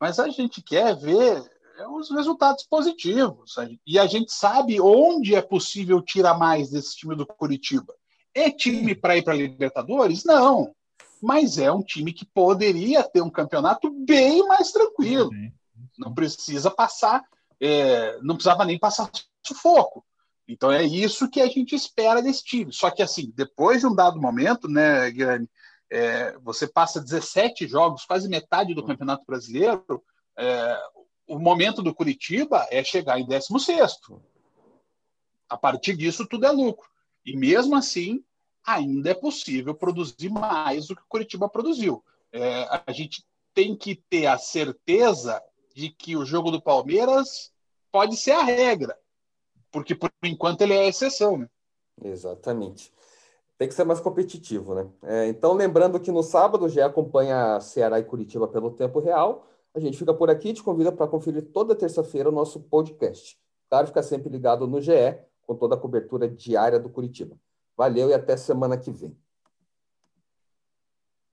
Mas 0.00 0.18
a 0.18 0.28
gente 0.28 0.62
quer 0.62 0.96
ver 0.96 1.42
é, 1.78 1.88
os 1.88 2.10
resultados 2.10 2.64
positivos. 2.64 3.54
E 3.86 3.98
a 3.98 4.06
gente 4.06 4.32
sabe 4.32 4.80
onde 4.80 5.34
é 5.34 5.42
possível 5.42 6.00
tirar 6.02 6.38
mais 6.38 6.70
desse 6.70 6.96
time 6.96 7.14
do 7.14 7.26
Curitiba. 7.26 7.94
É 8.34 8.50
time 8.50 8.94
para 8.94 9.16
ir 9.16 9.22
para 9.22 9.32
a 9.32 9.36
Libertadores? 9.36 10.24
Não. 10.24 10.74
Mas 11.22 11.58
é 11.58 11.72
um 11.72 11.82
time 11.82 12.12
que 12.12 12.26
poderia 12.26 13.02
ter 13.02 13.22
um 13.22 13.30
campeonato 13.30 13.90
bem 13.90 14.46
mais 14.46 14.70
tranquilo. 14.70 15.30
Não 15.98 16.14
precisa 16.14 16.70
passar, 16.70 17.24
é, 17.58 18.18
não 18.20 18.34
precisava 18.34 18.64
nem 18.64 18.78
passar 18.78 19.10
sufoco. 19.42 20.04
Então 20.48 20.70
é 20.70 20.84
isso 20.84 21.28
que 21.28 21.40
a 21.40 21.46
gente 21.46 21.74
espera 21.74 22.22
desse 22.22 22.44
time. 22.44 22.72
Só 22.72 22.90
que 22.90 23.02
assim, 23.02 23.32
depois 23.34 23.80
de 23.80 23.86
um 23.86 23.94
dado 23.94 24.20
momento, 24.20 24.68
né, 24.68 25.10
Guilherme, 25.10 25.50
é, 25.90 26.36
você 26.38 26.66
passa 26.66 27.00
17 27.00 27.66
jogos, 27.66 28.04
quase 28.04 28.28
metade 28.28 28.74
do 28.74 28.84
Campeonato 28.84 29.24
Brasileiro, 29.26 30.02
é, 30.36 30.78
o 31.26 31.38
momento 31.38 31.82
do 31.82 31.94
Curitiba 31.94 32.66
é 32.70 32.82
chegar 32.84 33.18
em 33.18 33.26
16 33.26 33.98
A 35.48 35.56
partir 35.56 35.96
disso, 35.96 36.26
tudo 36.26 36.46
é 36.46 36.50
lucro. 36.50 36.88
E 37.24 37.36
mesmo 37.36 37.74
assim, 37.74 38.24
ainda 38.64 39.10
é 39.10 39.14
possível 39.14 39.74
produzir 39.74 40.28
mais 40.28 40.86
do 40.86 40.94
que 40.94 41.02
o 41.02 41.08
Curitiba 41.08 41.48
produziu. 41.48 42.04
É, 42.32 42.82
a 42.86 42.92
gente 42.92 43.24
tem 43.52 43.74
que 43.76 43.96
ter 43.96 44.26
a 44.26 44.38
certeza 44.38 45.42
de 45.74 45.90
que 45.90 46.16
o 46.16 46.24
jogo 46.24 46.50
do 46.50 46.62
Palmeiras 46.62 47.52
pode 47.90 48.16
ser 48.16 48.32
a 48.32 48.42
regra 48.42 48.96
porque 49.76 49.94
por 49.94 50.10
enquanto 50.24 50.62
ele 50.62 50.72
é 50.72 50.86
a 50.86 50.88
exceção, 50.88 51.36
né? 51.36 51.46
Exatamente. 52.02 52.90
Tem 53.58 53.68
que 53.68 53.74
ser 53.74 53.84
mais 53.84 54.00
competitivo, 54.00 54.74
né? 54.74 54.88
É, 55.02 55.28
então, 55.28 55.52
lembrando 55.52 56.00
que 56.00 56.10
no 56.10 56.22
sábado 56.22 56.66
já 56.66 56.86
acompanha 56.86 57.60
Ceará 57.60 57.98
e 57.98 58.04
Curitiba 58.04 58.48
pelo 58.48 58.70
tempo 58.70 59.00
real. 59.00 59.46
A 59.74 59.78
gente 59.78 59.98
fica 59.98 60.14
por 60.14 60.30
aqui 60.30 60.48
e 60.48 60.54
te 60.54 60.62
convida 60.62 60.90
para 60.90 61.06
conferir 61.06 61.42
toda 61.52 61.74
terça-feira 61.74 62.30
o 62.30 62.32
nosso 62.32 62.58
podcast. 62.58 63.38
Claro, 63.68 63.88
fica 63.88 64.02
sempre 64.02 64.30
ligado 64.30 64.66
no 64.66 64.80
GE, 64.80 65.18
com 65.46 65.54
toda 65.54 65.74
a 65.74 65.78
cobertura 65.78 66.26
diária 66.26 66.80
do 66.80 66.88
Curitiba. 66.88 67.36
Valeu 67.76 68.08
e 68.08 68.14
até 68.14 68.34
semana 68.34 68.78
que 68.78 68.90
vem. 68.90 69.14